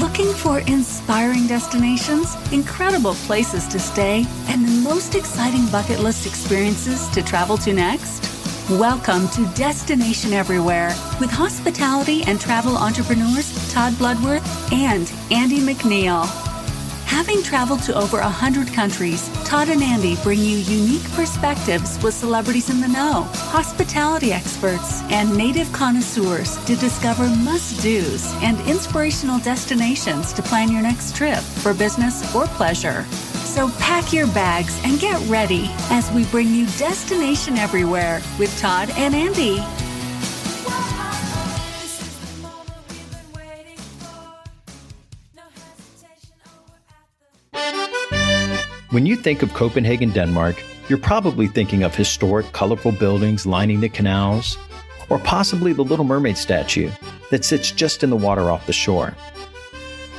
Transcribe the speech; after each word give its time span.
Looking 0.00 0.32
for 0.32 0.58
inspiring 0.58 1.46
destinations, 1.46 2.34
incredible 2.52 3.14
places 3.14 3.68
to 3.68 3.78
stay, 3.78 4.26
and 4.48 4.66
the 4.66 4.82
most 4.82 5.14
exciting 5.14 5.66
bucket 5.68 6.00
list 6.00 6.26
experiences 6.26 7.08
to 7.10 7.22
travel 7.22 7.56
to 7.58 7.72
next? 7.72 8.28
Welcome 8.70 9.28
to 9.28 9.46
Destination 9.54 10.32
Everywhere 10.32 10.88
with 11.20 11.30
hospitality 11.30 12.24
and 12.24 12.40
travel 12.40 12.76
entrepreneurs 12.76 13.72
Todd 13.72 13.96
Bloodworth 13.96 14.72
and 14.72 15.12
Andy 15.30 15.60
McNeil. 15.60 16.43
Having 17.14 17.44
traveled 17.44 17.80
to 17.84 17.94
over 17.94 18.18
100 18.18 18.72
countries, 18.72 19.30
Todd 19.44 19.68
and 19.68 19.84
Andy 19.84 20.16
bring 20.24 20.40
you 20.40 20.58
unique 20.58 21.08
perspectives 21.12 21.96
with 22.02 22.12
celebrities 22.12 22.70
in 22.70 22.80
the 22.80 22.88
know, 22.88 23.22
hospitality 23.34 24.32
experts, 24.32 25.00
and 25.12 25.34
native 25.36 25.72
connoisseurs 25.72 26.56
to 26.64 26.74
discover 26.74 27.28
must 27.28 27.80
dos 27.84 28.34
and 28.42 28.58
inspirational 28.68 29.38
destinations 29.38 30.32
to 30.32 30.42
plan 30.42 30.72
your 30.72 30.82
next 30.82 31.14
trip 31.14 31.38
for 31.38 31.72
business 31.72 32.34
or 32.34 32.46
pleasure. 32.46 33.04
So 33.44 33.68
pack 33.78 34.12
your 34.12 34.26
bags 34.26 34.80
and 34.82 34.98
get 34.98 35.24
ready 35.28 35.70
as 35.92 36.10
we 36.10 36.24
bring 36.24 36.48
you 36.48 36.66
Destination 36.78 37.56
Everywhere 37.58 38.22
with 38.40 38.58
Todd 38.58 38.90
and 38.96 39.14
Andy. 39.14 39.62
When 48.94 49.06
you 49.06 49.16
think 49.16 49.42
of 49.42 49.52
Copenhagen, 49.54 50.10
Denmark, 50.10 50.62
you're 50.88 50.98
probably 50.98 51.48
thinking 51.48 51.82
of 51.82 51.96
historic, 51.96 52.52
colorful 52.52 52.92
buildings 52.92 53.44
lining 53.44 53.80
the 53.80 53.88
canals, 53.88 54.56
or 55.08 55.18
possibly 55.18 55.72
the 55.72 55.82
Little 55.82 56.04
Mermaid 56.04 56.38
statue 56.38 56.92
that 57.32 57.44
sits 57.44 57.72
just 57.72 58.04
in 58.04 58.10
the 58.10 58.16
water 58.16 58.52
off 58.52 58.68
the 58.68 58.72
shore. 58.72 59.16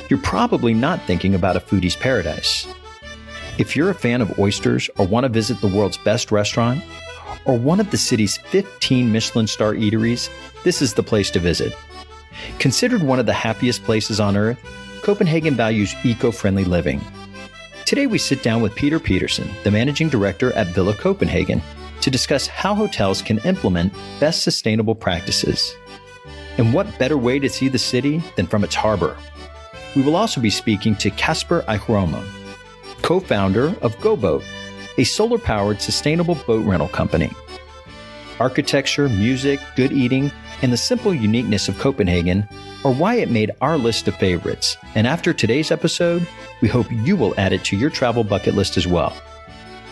You're 0.09 0.19
probably 0.19 0.73
not 0.73 1.01
thinking 1.03 1.35
about 1.35 1.55
a 1.55 1.61
foodie's 1.61 1.95
paradise. 1.95 2.67
If 3.57 3.77
you're 3.77 3.91
a 3.91 3.95
fan 3.95 4.19
of 4.19 4.37
oysters 4.37 4.89
or 4.97 5.07
want 5.07 5.23
to 5.23 5.29
visit 5.29 5.61
the 5.61 5.73
world's 5.73 5.97
best 5.99 6.29
restaurant, 6.29 6.83
or 7.45 7.57
one 7.57 7.79
of 7.79 7.91
the 7.91 7.97
city's 7.97 8.35
15 8.35 9.09
Michelin 9.09 9.47
star 9.47 9.73
eateries, 9.73 10.29
this 10.65 10.81
is 10.81 10.93
the 10.93 11.01
place 11.01 11.31
to 11.31 11.39
visit. 11.39 11.73
Considered 12.59 13.03
one 13.03 13.19
of 13.19 13.25
the 13.25 13.31
happiest 13.31 13.85
places 13.85 14.19
on 14.19 14.35
earth, 14.35 14.59
Copenhagen 15.01 15.55
values 15.55 15.95
eco 16.03 16.29
friendly 16.29 16.65
living. 16.65 16.99
Today, 17.85 18.07
we 18.07 18.17
sit 18.17 18.41
down 18.41 18.63
with 18.63 18.73
Peter 18.73 18.99
Peterson, 18.99 19.47
the 19.63 19.69
managing 19.69 20.09
director 20.09 20.51
at 20.53 20.65
Villa 20.69 20.95
Copenhagen, 20.95 21.61
to 22.01 22.09
discuss 22.09 22.47
how 22.47 22.73
hotels 22.73 23.21
can 23.21 23.37
implement 23.45 23.93
best 24.19 24.41
sustainable 24.41 24.95
practices. 24.95 25.75
And 26.57 26.73
what 26.73 26.97
better 26.97 27.15
way 27.15 27.37
to 27.37 27.47
see 27.47 27.67
the 27.67 27.77
city 27.77 28.23
than 28.37 28.47
from 28.47 28.63
its 28.63 28.73
harbor? 28.73 29.15
We 29.95 30.01
will 30.01 30.15
also 30.15 30.41
be 30.41 30.49
speaking 30.49 30.95
to 30.95 31.11
Casper 31.11 31.63
Eichroma, 31.67 32.27
co 33.03 33.19
founder 33.19 33.67
of 33.83 33.95
GoBoat, 33.97 34.43
a 34.97 35.03
solar 35.03 35.37
powered 35.37 35.79
sustainable 35.79 36.35
boat 36.47 36.65
rental 36.65 36.89
company. 36.89 37.31
Architecture, 38.39 39.07
music, 39.09 39.59
good 39.75 39.91
eating, 39.91 40.31
and 40.61 40.71
the 40.71 40.77
simple 40.77 41.13
uniqueness 41.13 41.67
of 41.67 41.77
Copenhagen 41.79 42.47
are 42.83 42.93
why 42.93 43.15
it 43.15 43.29
made 43.29 43.51
our 43.61 43.77
list 43.77 44.07
of 44.07 44.15
favorites. 44.15 44.77
And 44.95 45.07
after 45.07 45.33
today's 45.33 45.71
episode, 45.71 46.27
we 46.61 46.67
hope 46.67 46.91
you 46.91 47.15
will 47.15 47.33
add 47.37 47.53
it 47.53 47.63
to 47.65 47.77
your 47.77 47.89
travel 47.89 48.23
bucket 48.23 48.55
list 48.55 48.77
as 48.77 48.87
well. 48.87 49.15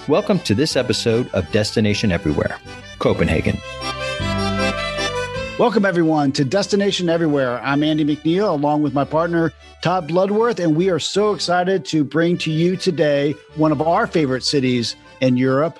Welcome 0.07 0.39
to 0.39 0.53
this 0.53 0.75
episode 0.75 1.29
of 1.33 1.49
Destination 1.51 2.11
Everywhere, 2.11 2.57
Copenhagen. 2.99 3.57
Welcome, 5.59 5.85
everyone, 5.85 6.31
to 6.33 6.43
Destination 6.43 7.09
Everywhere. 7.09 7.61
I'm 7.61 7.83
Andy 7.83 8.03
McNeil, 8.03 8.49
along 8.49 8.81
with 8.81 8.93
my 8.93 9.05
partner, 9.05 9.53
Todd 9.81 10.07
Bloodworth, 10.07 10.59
and 10.59 10.75
we 10.75 10.89
are 10.89 10.99
so 10.99 11.33
excited 11.33 11.85
to 11.85 12.03
bring 12.03 12.37
to 12.39 12.51
you 12.51 12.75
today 12.75 13.35
one 13.55 13.71
of 13.71 13.81
our 13.81 14.07
favorite 14.07 14.43
cities 14.43 14.95
in 15.21 15.37
Europe, 15.37 15.79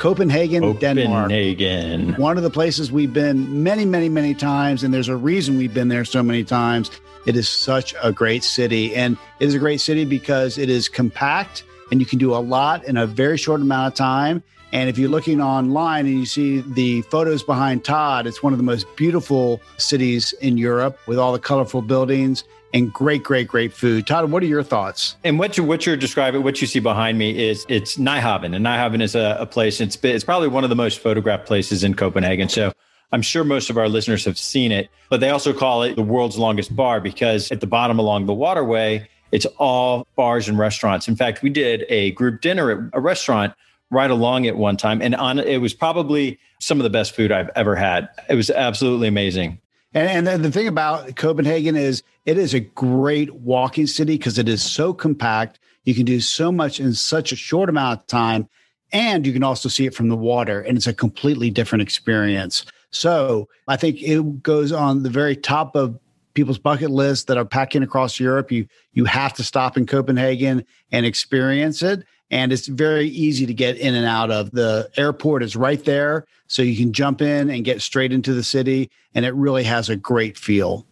Copenhagen. 0.00 0.78
Denmark. 0.78 1.24
Copenhagen. 1.24 2.14
One 2.14 2.38
of 2.38 2.42
the 2.42 2.48
places 2.48 2.90
we've 2.90 3.12
been 3.12 3.62
many, 3.62 3.84
many, 3.84 4.08
many 4.08 4.34
times, 4.34 4.82
and 4.82 4.94
there's 4.94 5.08
a 5.08 5.16
reason 5.16 5.58
we've 5.58 5.74
been 5.74 5.88
there 5.88 6.06
so 6.06 6.22
many 6.22 6.42
times. 6.42 6.90
It 7.26 7.36
is 7.36 7.50
such 7.50 7.94
a 8.02 8.10
great 8.10 8.42
city, 8.42 8.96
and 8.96 9.18
it 9.40 9.46
is 9.46 9.54
a 9.54 9.58
great 9.58 9.82
city 9.82 10.06
because 10.06 10.56
it 10.56 10.70
is 10.70 10.88
compact 10.88 11.64
and 11.90 12.00
you 12.00 12.06
can 12.06 12.18
do 12.18 12.34
a 12.34 12.40
lot 12.40 12.82
in 12.84 12.96
a 12.96 13.06
very 13.06 13.36
short 13.36 13.60
amount 13.60 13.92
of 13.92 13.94
time. 13.94 14.42
And 14.72 14.88
if 14.88 14.96
you're 14.96 15.10
looking 15.10 15.42
online 15.42 16.06
and 16.06 16.18
you 16.18 16.26
see 16.26 16.60
the 16.60 17.02
photos 17.02 17.42
behind 17.42 17.84
Todd, 17.84 18.26
it's 18.26 18.42
one 18.42 18.54
of 18.54 18.58
the 18.58 18.64
most 18.64 18.86
beautiful 18.96 19.60
cities 19.76 20.32
in 20.40 20.56
Europe 20.56 20.98
with 21.06 21.18
all 21.18 21.32
the 21.32 21.40
colorful 21.40 21.82
buildings 21.82 22.44
and 22.72 22.92
great, 22.92 23.22
great, 23.22 23.48
great 23.48 23.72
food. 23.72 24.06
Todd, 24.06 24.30
what 24.30 24.42
are 24.42 24.46
your 24.46 24.62
thoughts? 24.62 25.16
And 25.24 25.38
what 25.38 25.56
you 25.56 25.64
what 25.64 25.86
you're 25.86 25.96
describing, 25.96 26.42
what 26.42 26.60
you 26.60 26.66
see 26.66 26.80
behind 26.80 27.18
me 27.18 27.48
is 27.48 27.66
it's 27.68 27.96
Nyhavn, 27.96 28.54
and 28.54 28.64
Nyhavn 28.64 29.02
is 29.02 29.14
a, 29.14 29.36
a 29.40 29.46
place. 29.46 29.80
It's 29.80 29.98
it's 30.02 30.24
probably 30.24 30.48
one 30.48 30.64
of 30.64 30.70
the 30.70 30.76
most 30.76 31.00
photographed 31.00 31.46
places 31.46 31.84
in 31.84 31.94
Copenhagen. 31.94 32.48
So 32.48 32.72
I'm 33.12 33.22
sure 33.22 33.44
most 33.44 33.70
of 33.70 33.76
our 33.76 33.88
listeners 33.88 34.24
have 34.24 34.38
seen 34.38 34.72
it, 34.72 34.88
but 35.08 35.20
they 35.20 35.30
also 35.30 35.52
call 35.52 35.82
it 35.82 35.96
the 35.96 36.02
world's 36.02 36.38
longest 36.38 36.74
bar 36.74 37.00
because 37.00 37.50
at 37.50 37.60
the 37.60 37.66
bottom 37.66 37.98
along 37.98 38.26
the 38.26 38.34
waterway, 38.34 39.08
it's 39.32 39.46
all 39.58 40.06
bars 40.16 40.48
and 40.48 40.58
restaurants. 40.58 41.08
In 41.08 41.16
fact, 41.16 41.42
we 41.42 41.50
did 41.50 41.84
a 41.88 42.12
group 42.12 42.40
dinner 42.40 42.70
at 42.70 42.78
a 42.92 43.00
restaurant 43.00 43.54
right 43.90 44.10
along 44.10 44.44
it 44.44 44.56
one 44.56 44.76
time, 44.76 45.02
and 45.02 45.14
on 45.16 45.38
it 45.38 45.60
was 45.60 45.74
probably 45.74 46.38
some 46.60 46.78
of 46.78 46.84
the 46.84 46.90
best 46.90 47.14
food 47.14 47.32
I've 47.32 47.50
ever 47.56 47.74
had. 47.74 48.08
It 48.28 48.34
was 48.34 48.50
absolutely 48.50 49.08
amazing. 49.08 49.60
And, 49.92 50.28
and 50.28 50.44
the 50.44 50.52
thing 50.52 50.68
about 50.68 51.16
Copenhagen 51.16 51.76
is 51.76 52.02
it 52.24 52.38
is 52.38 52.54
a 52.54 52.60
great 52.60 53.34
walking 53.34 53.86
city 53.86 54.16
because 54.16 54.38
it 54.38 54.48
is 54.48 54.62
so 54.62 54.94
compact. 54.94 55.58
You 55.84 55.94
can 55.94 56.04
do 56.04 56.20
so 56.20 56.52
much 56.52 56.78
in 56.78 56.94
such 56.94 57.32
a 57.32 57.36
short 57.36 57.68
amount 57.68 58.00
of 58.00 58.06
time. 58.06 58.48
And 58.92 59.26
you 59.26 59.32
can 59.32 59.42
also 59.42 59.68
see 59.68 59.86
it 59.86 59.94
from 59.94 60.08
the 60.08 60.16
water, 60.16 60.60
and 60.60 60.76
it's 60.76 60.88
a 60.88 60.92
completely 60.92 61.48
different 61.48 61.82
experience. 61.82 62.64
So 62.90 63.48
I 63.68 63.76
think 63.76 64.02
it 64.02 64.42
goes 64.42 64.72
on 64.72 65.04
the 65.04 65.10
very 65.10 65.36
top 65.36 65.76
of 65.76 65.98
people's 66.34 66.58
bucket 66.58 66.90
list 66.90 67.28
that 67.28 67.36
are 67.36 67.44
packing 67.44 67.82
across 67.82 68.18
Europe. 68.18 68.50
You 68.50 68.66
you 68.92 69.04
have 69.04 69.32
to 69.34 69.44
stop 69.44 69.76
in 69.76 69.86
Copenhagen 69.86 70.64
and 70.90 71.06
experience 71.06 71.82
it. 71.82 72.04
And 72.30 72.52
it's 72.52 72.68
very 72.68 73.08
easy 73.08 73.46
to 73.46 73.54
get 73.54 73.76
in 73.78 73.94
and 73.94 74.06
out 74.06 74.30
of. 74.30 74.50
The 74.52 74.88
airport 74.96 75.42
is 75.42 75.56
right 75.56 75.84
there. 75.84 76.26
So 76.46 76.62
you 76.62 76.76
can 76.76 76.92
jump 76.92 77.20
in 77.20 77.50
and 77.50 77.64
get 77.64 77.82
straight 77.82 78.12
into 78.12 78.32
the 78.32 78.44
city. 78.44 78.90
And 79.14 79.24
it 79.24 79.34
really 79.34 79.64
has 79.64 79.88
a 79.88 79.96
great 79.96 80.38
feel. 80.38 80.86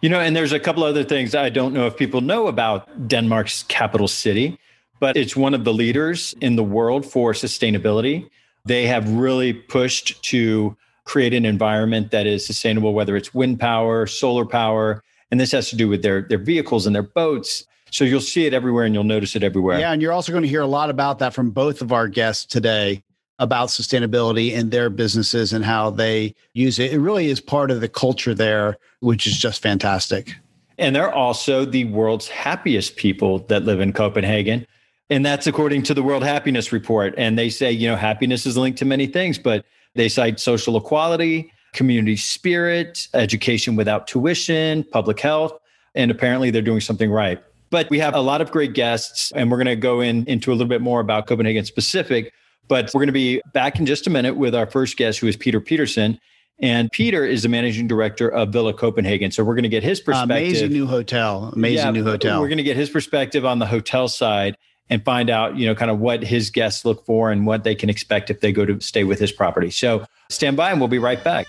You 0.00 0.10
know, 0.10 0.20
and 0.20 0.36
there's 0.36 0.52
a 0.52 0.60
couple 0.60 0.84
other 0.84 1.04
things 1.04 1.34
I 1.34 1.48
don't 1.48 1.72
know 1.72 1.86
if 1.86 1.96
people 1.96 2.20
know 2.20 2.46
about 2.46 3.08
Denmark's 3.08 3.64
capital 3.64 4.08
city, 4.08 4.58
but 5.00 5.16
it's 5.16 5.34
one 5.34 5.54
of 5.54 5.64
the 5.64 5.72
leaders 5.72 6.34
in 6.40 6.56
the 6.56 6.62
world 6.62 7.04
for 7.04 7.32
sustainability. 7.32 8.28
They 8.66 8.86
have 8.86 9.08
really 9.10 9.52
pushed 9.52 10.22
to 10.24 10.76
create 11.04 11.32
an 11.32 11.44
environment 11.44 12.10
that 12.10 12.26
is 12.26 12.44
sustainable, 12.44 12.92
whether 12.92 13.16
it's 13.16 13.32
wind 13.32 13.58
power, 13.58 14.06
solar 14.06 14.44
power, 14.44 15.02
and 15.30 15.40
this 15.40 15.52
has 15.52 15.70
to 15.70 15.76
do 15.76 15.88
with 15.88 16.02
their 16.02 16.22
their 16.22 16.38
vehicles 16.38 16.86
and 16.86 16.94
their 16.94 17.02
boats. 17.02 17.64
So 17.90 18.04
you'll 18.04 18.20
see 18.20 18.46
it 18.46 18.54
everywhere 18.54 18.84
and 18.84 18.94
you'll 18.94 19.04
notice 19.04 19.36
it 19.36 19.42
everywhere. 19.42 19.78
Yeah, 19.78 19.92
and 19.92 20.02
you're 20.02 20.12
also 20.12 20.32
going 20.32 20.42
to 20.42 20.48
hear 20.48 20.60
a 20.60 20.66
lot 20.66 20.90
about 20.90 21.18
that 21.20 21.34
from 21.34 21.50
both 21.50 21.82
of 21.82 21.92
our 21.92 22.08
guests 22.08 22.44
today 22.44 23.02
about 23.38 23.68
sustainability 23.68 24.52
in 24.52 24.70
their 24.70 24.90
businesses 24.90 25.52
and 25.52 25.64
how 25.64 25.90
they 25.90 26.34
use 26.54 26.78
it. 26.78 26.92
It 26.92 26.98
really 26.98 27.28
is 27.28 27.40
part 27.40 27.70
of 27.70 27.80
the 27.80 27.88
culture 27.88 28.34
there, 28.34 28.76
which 29.00 29.26
is 29.26 29.36
just 29.36 29.62
fantastic. 29.62 30.34
And 30.78 30.94
they're 30.94 31.12
also 31.12 31.64
the 31.64 31.84
world's 31.86 32.28
happiest 32.28 32.96
people 32.96 33.40
that 33.48 33.64
live 33.64 33.80
in 33.80 33.92
Copenhagen. 33.92 34.66
And 35.08 35.24
that's 35.24 35.46
according 35.46 35.84
to 35.84 35.94
the 35.94 36.02
World 36.02 36.24
Happiness 36.24 36.72
Report. 36.72 37.14
And 37.16 37.38
they 37.38 37.48
say, 37.48 37.70
you 37.70 37.88
know, 37.88 37.96
happiness 37.96 38.46
is 38.46 38.56
linked 38.56 38.78
to 38.80 38.84
many 38.84 39.06
things, 39.06 39.38
but 39.38 39.64
they 39.94 40.08
cite 40.08 40.40
social 40.40 40.76
equality, 40.76 41.52
community 41.72 42.16
spirit, 42.16 43.08
education 43.14 43.76
without 43.76 44.06
tuition, 44.06 44.82
public 44.84 45.20
health, 45.20 45.58
and 45.94 46.10
apparently 46.10 46.50
they're 46.50 46.62
doing 46.62 46.80
something 46.80 47.10
right. 47.10 47.42
But 47.70 47.90
we 47.90 47.98
have 47.98 48.14
a 48.14 48.20
lot 48.20 48.40
of 48.40 48.50
great 48.50 48.74
guests, 48.74 49.32
and 49.32 49.50
we're 49.50 49.56
going 49.56 49.66
to 49.66 49.76
go 49.76 50.00
in 50.00 50.24
into 50.26 50.50
a 50.50 50.54
little 50.54 50.68
bit 50.68 50.80
more 50.80 51.00
about 51.00 51.26
Copenhagen 51.26 51.64
specific. 51.64 52.32
But 52.68 52.90
we're 52.94 53.00
going 53.00 53.08
to 53.08 53.12
be 53.12 53.40
back 53.52 53.78
in 53.78 53.86
just 53.86 54.06
a 54.06 54.10
minute 54.10 54.36
with 54.36 54.54
our 54.54 54.66
first 54.66 54.96
guest, 54.96 55.18
who 55.20 55.26
is 55.26 55.36
Peter 55.36 55.60
Peterson. 55.60 56.18
And 56.58 56.90
Peter 56.90 57.24
is 57.24 57.42
the 57.42 57.48
managing 57.48 57.86
director 57.86 58.28
of 58.28 58.50
Villa 58.50 58.72
Copenhagen. 58.72 59.30
So 59.30 59.44
we're 59.44 59.54
going 59.54 59.64
to 59.64 59.68
get 59.68 59.82
his 59.82 60.00
perspective. 60.00 60.30
Amazing 60.30 60.72
new 60.72 60.86
hotel. 60.86 61.52
Amazing 61.54 61.86
yeah, 61.86 61.90
new 61.90 62.04
hotel. 62.04 62.40
We're 62.40 62.48
going 62.48 62.58
to 62.58 62.64
get 62.64 62.76
his 62.76 62.88
perspective 62.88 63.44
on 63.44 63.58
the 63.58 63.66
hotel 63.66 64.08
side 64.08 64.56
and 64.88 65.04
find 65.04 65.28
out, 65.28 65.56
you 65.56 65.66
know, 65.66 65.74
kind 65.74 65.90
of 65.90 65.98
what 65.98 66.22
his 66.22 66.50
guests 66.50 66.84
look 66.84 67.04
for 67.04 67.30
and 67.30 67.46
what 67.46 67.64
they 67.64 67.74
can 67.74 67.90
expect 67.90 68.30
if 68.30 68.40
they 68.40 68.52
go 68.52 68.64
to 68.64 68.80
stay 68.80 69.04
with 69.04 69.18
his 69.18 69.32
property. 69.32 69.70
So 69.70 70.06
stand 70.30 70.56
by 70.56 70.70
and 70.70 70.80
we'll 70.80 70.88
be 70.88 70.98
right 70.98 71.22
back. 71.22 71.46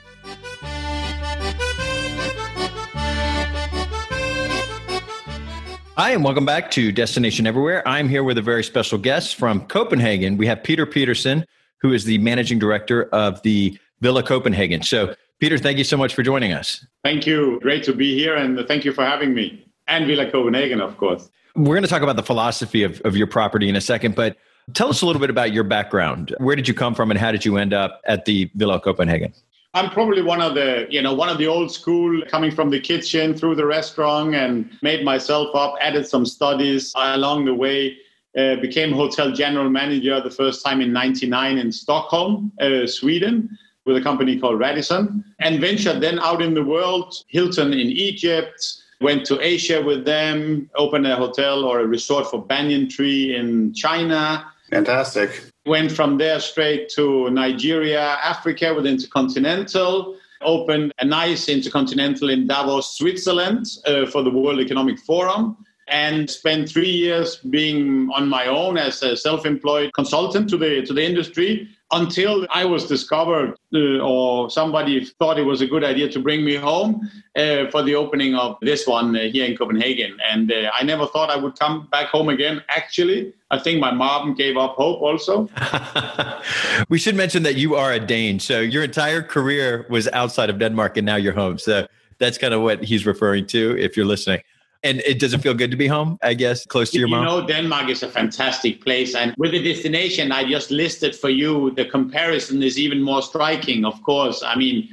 Hi, 5.99 6.11
and 6.11 6.23
welcome 6.23 6.45
back 6.45 6.69
to 6.71 6.91
Destination 6.91 7.47
Everywhere. 7.47 7.81
I'm 7.87 8.07
here 8.07 8.23
with 8.23 8.37
a 8.37 8.41
very 8.43 8.63
special 8.63 8.99
guest 8.99 9.35
from 9.35 9.65
Copenhagen. 9.65 10.37
We 10.37 10.45
have 10.45 10.61
Peter 10.61 10.85
Peterson, 10.85 11.43
who 11.81 11.91
is 11.91 12.03
the 12.03 12.19
managing 12.19 12.59
director 12.59 13.05
of 13.05 13.41
the 13.41 13.75
Villa 13.99 14.21
Copenhagen. 14.21 14.83
So, 14.83 15.15
Peter, 15.39 15.57
thank 15.57 15.79
you 15.79 15.83
so 15.83 15.97
much 15.97 16.13
for 16.13 16.21
joining 16.21 16.53
us. 16.53 16.85
Thank 17.03 17.25
you. 17.25 17.59
Great 17.63 17.83
to 17.85 17.93
be 17.93 18.15
here, 18.15 18.35
and 18.35 18.63
thank 18.67 18.85
you 18.85 18.93
for 18.93 19.03
having 19.03 19.33
me. 19.33 19.65
and 19.87 20.05
Villa 20.05 20.29
Copenhagen, 20.29 20.81
of 20.81 20.95
course. 20.97 21.31
We're 21.55 21.73
going 21.73 21.81
to 21.81 21.89
talk 21.89 22.03
about 22.03 22.15
the 22.15 22.21
philosophy 22.21 22.83
of, 22.83 23.01
of 23.01 23.17
your 23.17 23.25
property 23.25 23.67
in 23.67 23.75
a 23.75 23.81
second, 23.81 24.13
but 24.13 24.37
tell 24.75 24.89
us 24.89 25.01
a 25.01 25.05
little 25.07 25.19
bit 25.19 25.31
about 25.31 25.51
your 25.51 25.63
background. 25.63 26.35
Where 26.37 26.55
did 26.55 26.67
you 26.67 26.75
come 26.75 26.93
from 26.93 27.09
and 27.09 27.19
how 27.19 27.31
did 27.31 27.43
you 27.43 27.57
end 27.57 27.73
up 27.73 28.01
at 28.05 28.25
the 28.25 28.51
Villa 28.53 28.79
Copenhagen? 28.79 29.33
I'm 29.77 29.91
probably 29.91 30.23
one 30.23 30.41
of 30.41 30.55
the, 30.55 30.87
you 30.89 31.03
know, 31.03 31.13
one 31.13 31.29
of 31.29 31.37
the 31.37 31.45
old 31.45 31.71
school 31.71 32.23
coming 32.27 32.49
from 32.49 32.71
the 32.71 32.79
kitchen 32.79 33.35
through 33.37 33.55
the 33.55 33.65
restaurant 33.67 34.33
and 34.33 34.75
made 34.81 35.05
myself 35.05 35.55
up, 35.55 35.75
added 35.79 36.07
some 36.07 36.25
studies 36.25 36.91
along 36.95 37.45
the 37.45 37.53
way. 37.53 37.95
Uh, 38.35 38.55
became 38.55 38.91
hotel 38.91 39.31
general 39.31 39.69
manager 39.69 40.19
the 40.21 40.31
first 40.31 40.63
time 40.65 40.81
in 40.81 40.91
99 40.93 41.57
in 41.59 41.71
Stockholm, 41.71 42.51
uh, 42.59 42.85
Sweden, 42.85 43.55
with 43.85 43.97
a 43.97 44.01
company 44.01 44.39
called 44.39 44.59
Radisson, 44.59 45.23
and 45.39 45.59
ventured 45.61 46.01
then 46.01 46.19
out 46.19 46.41
in 46.41 46.53
the 46.55 46.63
world, 46.63 47.13
Hilton 47.27 47.71
in 47.73 47.87
Egypt, 47.87 48.81
went 48.99 49.25
to 49.27 49.39
Asia 49.41 49.81
with 49.81 50.05
them, 50.05 50.69
opened 50.75 51.07
a 51.07 51.15
hotel 51.15 51.63
or 51.63 51.81
a 51.81 51.85
resort 51.85 52.29
for 52.29 52.43
banyan 52.43 52.89
tree 52.89 53.35
in 53.35 53.73
China. 53.73 54.45
Fantastic. 54.71 55.51
Went 55.67 55.91
from 55.91 56.17
there 56.17 56.39
straight 56.39 56.87
to 56.95 57.29
Nigeria, 57.29 58.17
Africa 58.23 58.73
with 58.73 58.85
Intercontinental. 58.87 60.15
Opened 60.41 60.93
a 60.99 61.05
nice 61.05 61.49
Intercontinental 61.49 62.29
in 62.29 62.47
Davos, 62.47 62.97
Switzerland 62.97 63.65
uh, 63.85 64.05
for 64.05 64.23
the 64.23 64.29
World 64.29 64.61
Economic 64.61 64.97
Forum 64.99 65.57
and 65.89 66.29
spent 66.29 66.69
three 66.69 66.89
years 66.89 67.37
being 67.37 68.09
on 68.13 68.29
my 68.29 68.47
own 68.47 68.77
as 68.77 69.03
a 69.03 69.17
self-employed 69.17 69.91
consultant 69.93 70.49
to 70.49 70.57
the 70.57 70.85
to 70.85 70.93
the 70.93 71.03
industry 71.03 71.67
until 71.91 72.45
I 72.49 72.65
was 72.65 72.85
discovered 72.85 73.55
uh, 73.73 73.99
or 73.99 74.49
somebody 74.49 75.05
thought 75.05 75.39
it 75.39 75.43
was 75.43 75.61
a 75.61 75.67
good 75.67 75.83
idea 75.83 76.09
to 76.09 76.19
bring 76.19 76.43
me 76.43 76.55
home 76.55 77.09
uh, 77.35 77.69
for 77.71 77.81
the 77.81 77.95
opening 77.95 78.35
of 78.35 78.57
this 78.61 78.85
one 78.85 79.15
uh, 79.15 79.21
here 79.21 79.45
in 79.45 79.55
Copenhagen. 79.55 80.17
And 80.29 80.51
uh, 80.51 80.71
I 80.73 80.83
never 80.83 81.07
thought 81.07 81.29
I 81.29 81.37
would 81.37 81.57
come 81.57 81.87
back 81.91 82.07
home 82.07 82.27
again. 82.29 82.61
Actually, 82.67 83.33
I 83.51 83.59
think 83.59 83.79
my 83.79 83.91
mom 83.91 84.33
gave 84.33 84.57
up 84.57 84.75
hope 84.75 85.01
also. 85.01 85.49
we 86.89 86.97
should 86.97 87.15
mention 87.15 87.43
that 87.43 87.55
you 87.55 87.75
are 87.75 87.93
a 87.93 87.99
Dane. 87.99 88.39
So 88.39 88.59
your 88.59 88.83
entire 88.83 89.21
career 89.21 89.85
was 89.89 90.09
outside 90.09 90.49
of 90.49 90.59
Denmark 90.59 90.97
and 90.97 91.05
now 91.05 91.15
you're 91.15 91.33
home. 91.33 91.57
So 91.57 91.87
that's 92.19 92.37
kind 92.37 92.53
of 92.53 92.61
what 92.61 92.83
he's 92.83 93.05
referring 93.05 93.45
to 93.47 93.77
if 93.77 93.95
you're 93.95 94.05
listening. 94.05 94.41
And 94.87 95.01
it 95.01 95.19
does 95.19 95.33
it 95.33 95.41
feel 95.41 95.53
good 95.53 95.71
to 95.71 95.77
be 95.77 95.87
home, 95.87 96.17
I 96.21 96.33
guess, 96.33 96.65
close 96.65 96.91
to 96.91 96.99
your 96.99 97.09
you 97.09 97.15
mom? 97.15 97.25
You 97.25 97.29
know, 97.29 97.47
Denmark 97.47 97.89
is 97.89 98.03
a 98.03 98.07
fantastic 98.07 98.81
place. 98.81 99.15
And 99.15 99.33
with 99.37 99.51
the 99.51 99.61
destination 99.61 100.31
I 100.31 100.49
just 100.49 100.71
listed 100.71 101.15
for 101.15 101.29
you, 101.29 101.71
the 101.71 101.85
comparison 101.85 102.63
is 102.63 102.79
even 102.79 103.01
more 103.01 103.21
striking, 103.21 103.83
of 103.83 104.01
course. 104.03 104.43
I 104.43 104.55
mean, 104.55 104.89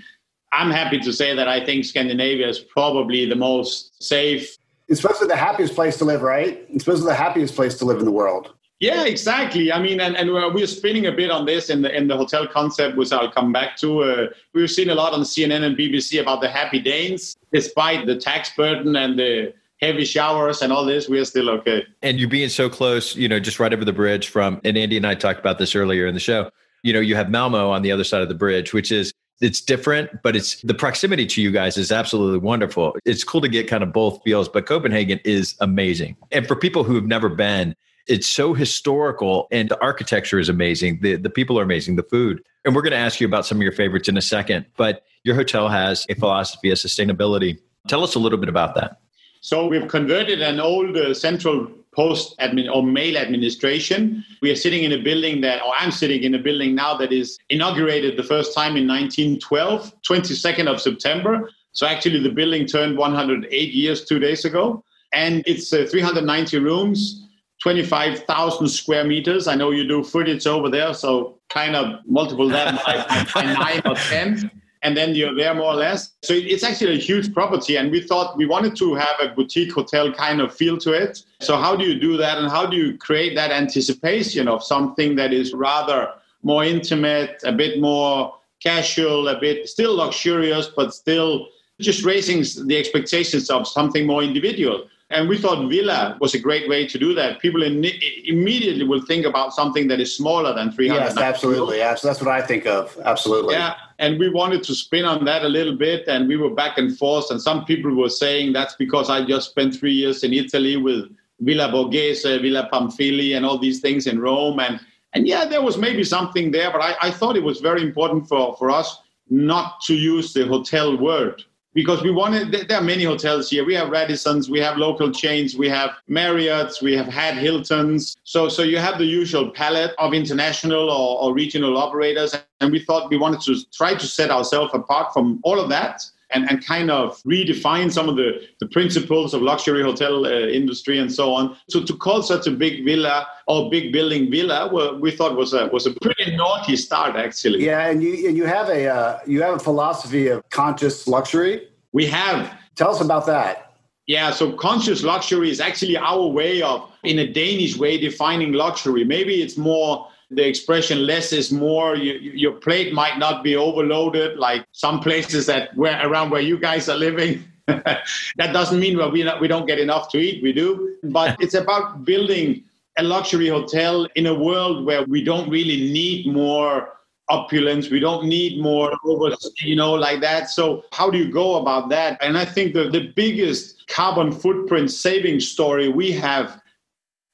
I'm 0.53 0.71
happy 0.71 0.99
to 0.99 1.13
say 1.13 1.35
that 1.35 1.49
I 1.49 1.65
think 1.65 1.85
Scandinavia 1.85 2.49
is 2.49 2.59
probably 2.59 3.27
the 3.27 3.37
most 3.37 4.03
safe. 4.03 4.57
It's 4.89 5.01
supposed 5.01 5.21
to 5.21 5.27
be 5.27 5.31
the 5.31 5.37
happiest 5.37 5.75
place 5.75 5.97
to 5.99 6.05
live, 6.05 6.23
right? 6.23 6.65
It's 6.71 6.85
supposed 6.85 7.03
to 7.03 7.07
be 7.07 7.13
the 7.13 7.23
happiest 7.27 7.55
place 7.55 7.79
to 7.79 7.85
live 7.85 7.99
in 7.99 8.05
the 8.05 8.13
world. 8.13 8.53
Yeah, 8.81 9.05
exactly. 9.05 9.73
I 9.73 9.81
mean, 9.81 10.01
and, 10.01 10.17
and 10.17 10.31
we're 10.33 10.67
spinning 10.67 11.07
a 11.07 11.13
bit 11.13 11.31
on 11.31 11.47
this 11.47 11.71
in 11.71 11.81
the 11.81 11.97
in 11.97 12.09
the 12.09 12.17
hotel 12.17 12.47
concept, 12.47 12.97
which 12.97 13.13
I'll 13.13 13.31
come 13.31 13.53
back 13.53 13.77
to. 13.79 14.03
Uh, 14.03 14.27
we've 14.53 14.71
seen 14.71 14.91
a 14.91 14.95
lot 14.95 15.13
on 15.15 15.21
CNN 15.21 15.63
and 15.63 15.77
BBC 15.77 16.21
about 16.21 16.41
the 16.41 16.49
happy 16.49 16.81
Danes, 16.81 17.37
despite 17.53 18.05
the 18.05 18.17
tax 18.17 18.51
burden 18.57 18.97
and 18.97 19.19
the 19.19 19.55
heavy 19.85 20.05
showers 20.05 20.63
and 20.63 20.73
all 20.73 20.85
this, 20.85 21.09
we 21.09 21.19
are 21.19 21.25
still 21.25 21.51
okay. 21.51 21.85
And 22.03 22.19
you 22.19 22.29
being 22.29 22.49
so 22.49 22.69
close, 22.69 23.15
you 23.17 23.29
know, 23.29 23.39
just 23.39 23.61
right 23.61 23.73
over 23.73 23.85
the 23.85 23.93
bridge 23.93 24.29
from, 24.29 24.61
and 24.65 24.77
Andy 24.77 24.97
and 24.97 25.07
I 25.07 25.15
talked 25.15 25.41
about 25.41 25.59
this 25.59 25.75
earlier 25.75 26.07
in 26.07 26.15
the 26.15 26.21
show. 26.21 26.51
You 26.83 26.93
know, 26.93 27.01
you 27.01 27.17
have 27.17 27.31
Malmo 27.31 27.71
on 27.71 27.83
the 27.83 27.93
other 27.93 28.05
side 28.05 28.23
of 28.23 28.29
the 28.29 28.35
bridge, 28.35 28.73
which 28.73 28.91
is 28.91 29.13
it's 29.41 29.61
different, 29.61 30.23
but 30.23 30.37
it's 30.37 30.61
the 30.63 30.75
proximity 30.75 31.27
to 31.27 31.43
you 31.43 31.51
guys 31.51 31.77
is 31.77 31.91
absolutely 31.91 32.39
wonderful. 32.39 32.97
It's 33.05 33.25
cool 33.25 33.41
to 33.41 33.49
get 33.49 33.69
kind 33.69 33.83
of 33.83 33.93
both 33.93 34.23
feels, 34.23 34.49
but 34.49 34.67
Copenhagen 34.67 35.21
is 35.25 35.57
amazing. 35.61 36.17
And 36.31 36.47
for 36.47 36.57
people 36.57 36.85
who 36.85 36.95
have 36.95 37.07
never 37.07 37.29
been, 37.29 37.75
it's 38.07 38.27
so 38.27 38.55
historical 38.55 39.49
and 39.51 39.69
the 39.69 39.81
architecture 39.81 40.39
is 40.39 40.49
amazing. 40.49 41.01
The 41.01 41.17
the 41.17 41.31
people 41.31 41.59
are 41.59 41.63
amazing, 41.63 41.97
the 41.97 42.03
food. 42.03 42.43
And 42.65 42.75
we're 42.75 42.83
going 42.83 42.93
to 42.93 42.99
ask 42.99 43.21
you 43.21 43.27
about 43.27 43.45
some 43.45 43.59
of 43.59 43.63
your 43.63 43.73
favorites 43.73 44.09
in 44.09 44.17
a 44.17 44.23
second, 44.23 44.67
but 44.77 45.05
your 45.25 45.35
hotel 45.35 45.69
has 45.69 46.07
a 46.09 46.15
philosophy 46.15 46.71
of 46.71 46.79
sustainability. 46.79 47.59
Tell 47.89 48.05
us 48.05 48.15
a 48.15 48.19
little 48.19 48.39
bit 48.39 48.49
about 48.49 48.75
that. 48.77 48.99
So 49.45 49.67
we've 49.67 49.89
converted 49.89 50.41
an 50.41 50.59
old 50.59 50.97
uh, 50.97 51.13
central 51.13 51.67
post 51.95 52.35
admin 52.39 52.75
or 52.75 52.83
mail 52.83 53.19
administration. 53.19 54.25
We 54.41 54.51
are 54.51 54.57
sitting 54.57 54.85
in 54.85 54.93
a 54.93 55.03
building 55.03 55.43
that, 55.43 55.61
or 55.63 55.71
I'm 55.79 55.91
sitting 55.91 56.23
in 56.23 56.35
a 56.35 56.39
building 56.39 56.75
now 56.75 56.97
that 56.97 57.13
is 57.13 57.37
inaugurated 57.51 58.17
the 58.17 58.23
first 58.23 58.55
time 58.55 58.75
in 58.79 58.89
1912, 58.89 59.93
22nd 60.01 60.67
of 60.67 60.81
September. 60.81 61.51
So 61.73 61.87
actually, 61.87 62.21
the 62.21 62.31
building 62.31 62.65
turned 62.65 62.97
108 62.97 63.75
years 63.75 64.07
two 64.07 64.19
days 64.19 64.47
ago, 64.47 64.83
and 65.13 65.43
it's 65.47 65.71
uh, 65.75 65.87
390 65.91 66.59
rooms, 66.61 67.29
25,000 67.61 68.67
square 68.67 69.05
meters. 69.05 69.47
I 69.47 69.57
know 69.57 69.73
you 69.73 69.87
do 69.87 70.03
footage 70.03 70.47
over 70.47 70.71
there, 70.71 70.95
so 70.95 71.39
kind 71.51 71.77
of 71.77 72.01
multiple 72.07 72.49
that 72.49 72.83
by, 72.83 73.27
by 73.35 73.53
nine 73.53 73.83
or 73.85 73.95
ten 73.95 74.51
and 74.85 74.97
then 74.97 75.15
you're 75.15 75.35
there 75.35 75.55
more 75.55 75.73
or 75.73 75.75
less. 75.75 76.13
So 76.23 76.35
it's 76.35 76.63
actually 76.63 76.95
a 76.95 76.99
huge 76.99 77.33
property, 77.35 77.77
and 77.77 77.91
we 77.91 78.01
thought 78.01 78.37
we 78.37 78.47
wanted 78.47 78.77
to 78.77 78.95
have 78.95 79.17
a 79.21 79.29
boutique 79.29 79.73
hotel 79.73 80.13
kind 80.13 80.41
of 80.41 80.55
feel 80.55 80.79
to 80.79 80.93
it. 80.93 81.25
So 81.41 81.57
how 81.57 81.75
do 81.75 81.85
you 81.85 81.99
do 81.99 82.17
that, 82.19 82.39
and 82.39 82.49
how 82.49 82.67
do 82.67 82.77
you 82.77 82.97
create 82.97 83.35
that 83.35 83.51
anticipation 83.51 84.47
of 84.47 84.63
something 84.63 85.17
that 85.17 85.33
is 85.33 85.53
rather 85.53 86.13
more 86.43 86.65
intimate, 86.65 87.43
a 87.45 87.53
bit 87.53 87.81
more 87.81 88.37
casual, 88.63 89.29
a 89.29 89.41
bit 89.41 89.69
still 89.69 89.97
luxurious, 89.97 90.69
but 90.69 90.95
still 90.95 91.49
just 91.81 92.05
raising 92.05 92.45
the 92.69 92.77
expectations 92.77 93.51
of 93.51 93.67
something 93.67 94.07
more 94.07 94.23
individual. 94.23 94.87
And 95.11 95.29
we 95.29 95.39
thought 95.39 95.69
villa 95.69 96.17
was 96.21 96.35
a 96.35 96.39
great 96.39 96.69
way 96.69 96.87
to 96.87 96.99
do 96.99 97.15
that. 97.15 97.41
People 97.41 97.63
in, 97.63 97.85
immediately 98.25 98.85
will 98.85 99.03
think 99.03 99.27
about 99.27 99.53
something 99.53 99.89
that 99.89 100.01
is 100.01 100.17
smaller 100.17 100.55
than 100.55 100.73
300. 100.73 101.01
Yes, 101.01 101.17
absolutely. 101.17 101.79
That's 101.79 102.05
what 102.05 102.29
I 102.29 102.41
think 102.41 102.67
of. 102.67 102.99
Absolutely. 103.05 103.55
Yeah. 103.55 103.75
And 103.99 104.19
we 104.19 104.29
wanted 104.29 104.63
to 104.65 104.75
spin 104.75 105.05
on 105.05 105.25
that 105.25 105.45
a 105.45 105.49
little 105.49 105.77
bit. 105.77 106.09
And 106.09 106.29
we 106.29 106.37
were 106.37 106.51
back 106.51 106.79
and 106.79 106.97
forth. 106.97 107.31
And 107.31 107.41
some 107.41 107.65
people 107.65 107.95
were 107.95 108.09
saying 108.09 108.53
that's 108.53 108.75
because 108.75 109.11
I 109.11 109.25
just 109.25 109.51
spent 109.51 109.77
three 109.77 109.93
years 109.93 110.25
in 110.25 110.33
Italy 110.33 110.77
with 110.77 111.15
Villa 111.41 111.69
Borghese, 111.69 112.41
Villa 112.43 112.69
Pamphili, 112.73 113.37
and 113.37 113.45
all 113.47 113.59
these 113.59 113.81
things 113.81 114.07
in 114.07 114.21
Rome. 114.21 114.61
And, 114.61 114.81
and 115.13 115.27
yeah, 115.27 115.45
there 115.45 115.63
was 115.63 115.79
maybe 115.79 116.05
something 116.05 116.51
there. 116.51 116.71
But 116.71 116.83
I, 116.83 116.95
I 117.03 117.11
thought 117.11 117.37
it 117.37 117.43
was 117.43 117.61
very 117.61 117.83
important 117.83 118.29
for, 118.29 118.57
for 118.57 118.71
us 118.71 118.99
not 119.31 119.81
to 119.83 119.95
use 119.95 120.33
the 120.33 120.47
hotel 120.47 120.97
word 120.97 121.43
because 121.75 122.03
we 122.03 122.11
wanted 122.11 122.53
there 122.69 122.79
are 122.79 122.85
many 122.85 123.05
hotels 123.05 123.51
here. 123.51 123.65
We 123.65 123.75
have 123.75 123.89
radissons 123.89 124.49
we 124.49 124.61
have 124.61 124.79
local 124.79 125.11
chains 125.11 125.57
we 125.57 125.69
have 125.69 125.91
marriotts 126.09 126.81
we 126.81 126.97
have 126.97 127.07
had 127.07 127.37
hiltons. 127.37 128.17
So 128.25 128.49
so 128.49 128.63
you 128.63 128.79
have 128.79 128.99
the 128.99 129.05
usual 129.05 129.51
palette 129.51 129.95
of 129.99 130.15
international 130.15 130.89
or, 130.91 131.21
or 131.23 131.35
regional 131.35 131.77
operators. 131.77 132.35
And 132.61 132.73
we 132.73 132.79
thought 132.79 133.11
we 133.11 133.19
wanted 133.19 133.41
to 133.43 133.57
try 133.73 133.95
to 133.95 134.07
set 134.07 134.31
ourselves 134.31 134.71
apart 134.73 135.13
from 135.13 135.41
all 135.43 135.61
of 135.61 135.69
that 135.69 136.03
and, 136.31 136.49
and 136.51 136.65
kind 136.65 136.91
of 136.91 137.21
redefine 137.23 137.93
some 137.93 138.09
of 138.09 138.17
the, 138.17 138.43
the 138.61 138.67
principles 138.69 139.35
of 139.35 139.43
luxury 139.43 139.83
hotel 139.83 140.27
uh, 140.27 140.31
industry 140.31 140.99
and 140.99 141.13
so 141.13 141.33
on. 141.33 141.57
So 141.69 141.83
to 141.85 141.97
call 141.97 142.23
such 142.23 142.47
a 142.47 142.51
big 142.51 142.85
villa 142.85 143.27
or 143.47 143.71
big 143.71 143.93
building 143.93 144.31
villa, 144.31 144.71
well, 144.73 144.99
we 144.99 145.11
thought 145.11 145.37
was 145.37 145.53
a 145.55 145.67
was 145.69 145.87
a 145.87 145.93
pretty 146.01 146.37
naughty 146.37 146.77
start 146.77 147.17
actually. 147.17 147.65
Yeah, 147.65 147.89
and 147.89 148.03
you 148.03 148.29
and 148.29 148.37
you 148.37 148.45
have 148.45 148.69
a 148.69 148.89
uh, 148.89 149.19
you 149.27 149.43
have 149.43 149.55
a 149.55 149.59
philosophy 149.59 150.29
of 150.29 150.49
conscious 150.51 151.07
luxury. 151.07 151.69
We 151.93 152.07
have. 152.07 152.59
Tell 152.75 152.91
us 152.91 153.01
about 153.01 153.27
that. 153.27 153.65
Yeah, 154.07 154.33
so 154.33 154.53
conscious 154.53 155.03
luxury 155.03 155.49
is 155.51 155.61
actually 155.61 155.97
our 155.97 156.27
way 156.27 156.61
of, 156.61 156.91
in 157.05 157.19
a 157.21 157.27
Danish 157.27 157.79
way, 157.79 157.97
defining 157.97 158.53
luxury. 158.53 159.03
Maybe 159.03 159.43
it's 159.43 159.57
more 159.57 160.09
the 160.31 160.47
expression 160.47 161.07
less 161.07 161.33
is 161.33 161.53
more. 161.53 161.97
You, 161.97 162.15
your 162.15 162.53
plate 162.53 162.93
might 162.93 163.19
not 163.19 163.45
be 163.45 163.57
overloaded 163.57 164.39
like 164.39 164.67
some 164.73 165.01
places 165.01 165.47
that 165.47 165.77
where 165.77 166.01
around 166.07 166.31
where 166.31 166.41
you 166.41 166.59
guys 166.59 166.89
are 166.89 166.97
living. 166.97 167.45
that 167.67 168.53
doesn't 168.53 168.79
mean 168.79 168.99
that 168.99 169.11
we, 169.11 169.23
not, 169.23 169.41
we 169.41 169.49
don't 169.49 169.67
get 169.67 169.79
enough 169.79 170.11
to 170.11 170.19
eat. 170.19 170.43
We 170.43 170.53
do. 170.53 170.97
But 171.05 171.37
it's 171.41 171.55
about 171.55 172.05
building 172.05 172.65
a 172.99 173.03
luxury 173.03 173.49
hotel 173.49 174.07
in 174.15 174.27
a 174.27 174.35
world 174.35 174.85
where 174.85 175.05
we 175.05 175.25
don't 175.25 175.49
really 175.49 175.91
need 175.91 176.27
more 176.27 176.95
opulence. 177.29 177.91
We 177.91 178.01
don't 178.01 178.27
need 178.27 178.61
more 178.61 178.93
over, 179.05 179.35
you 179.59 179.77
know, 179.77 179.95
like 179.95 180.21
that. 180.21 180.51
So 180.51 180.85
how 180.93 181.11
do 181.11 181.19
you 181.19 181.33
go 181.33 181.57
about 181.57 181.89
that? 181.89 182.23
And 182.23 182.37
I 182.37 182.45
think 182.45 182.75
the, 182.75 182.91
the 182.91 183.13
biggest 183.17 183.87
carbon 183.89 184.31
footprint 184.31 184.91
saving 184.91 185.41
story 185.41 185.89
we 185.89 186.13
have 186.13 186.61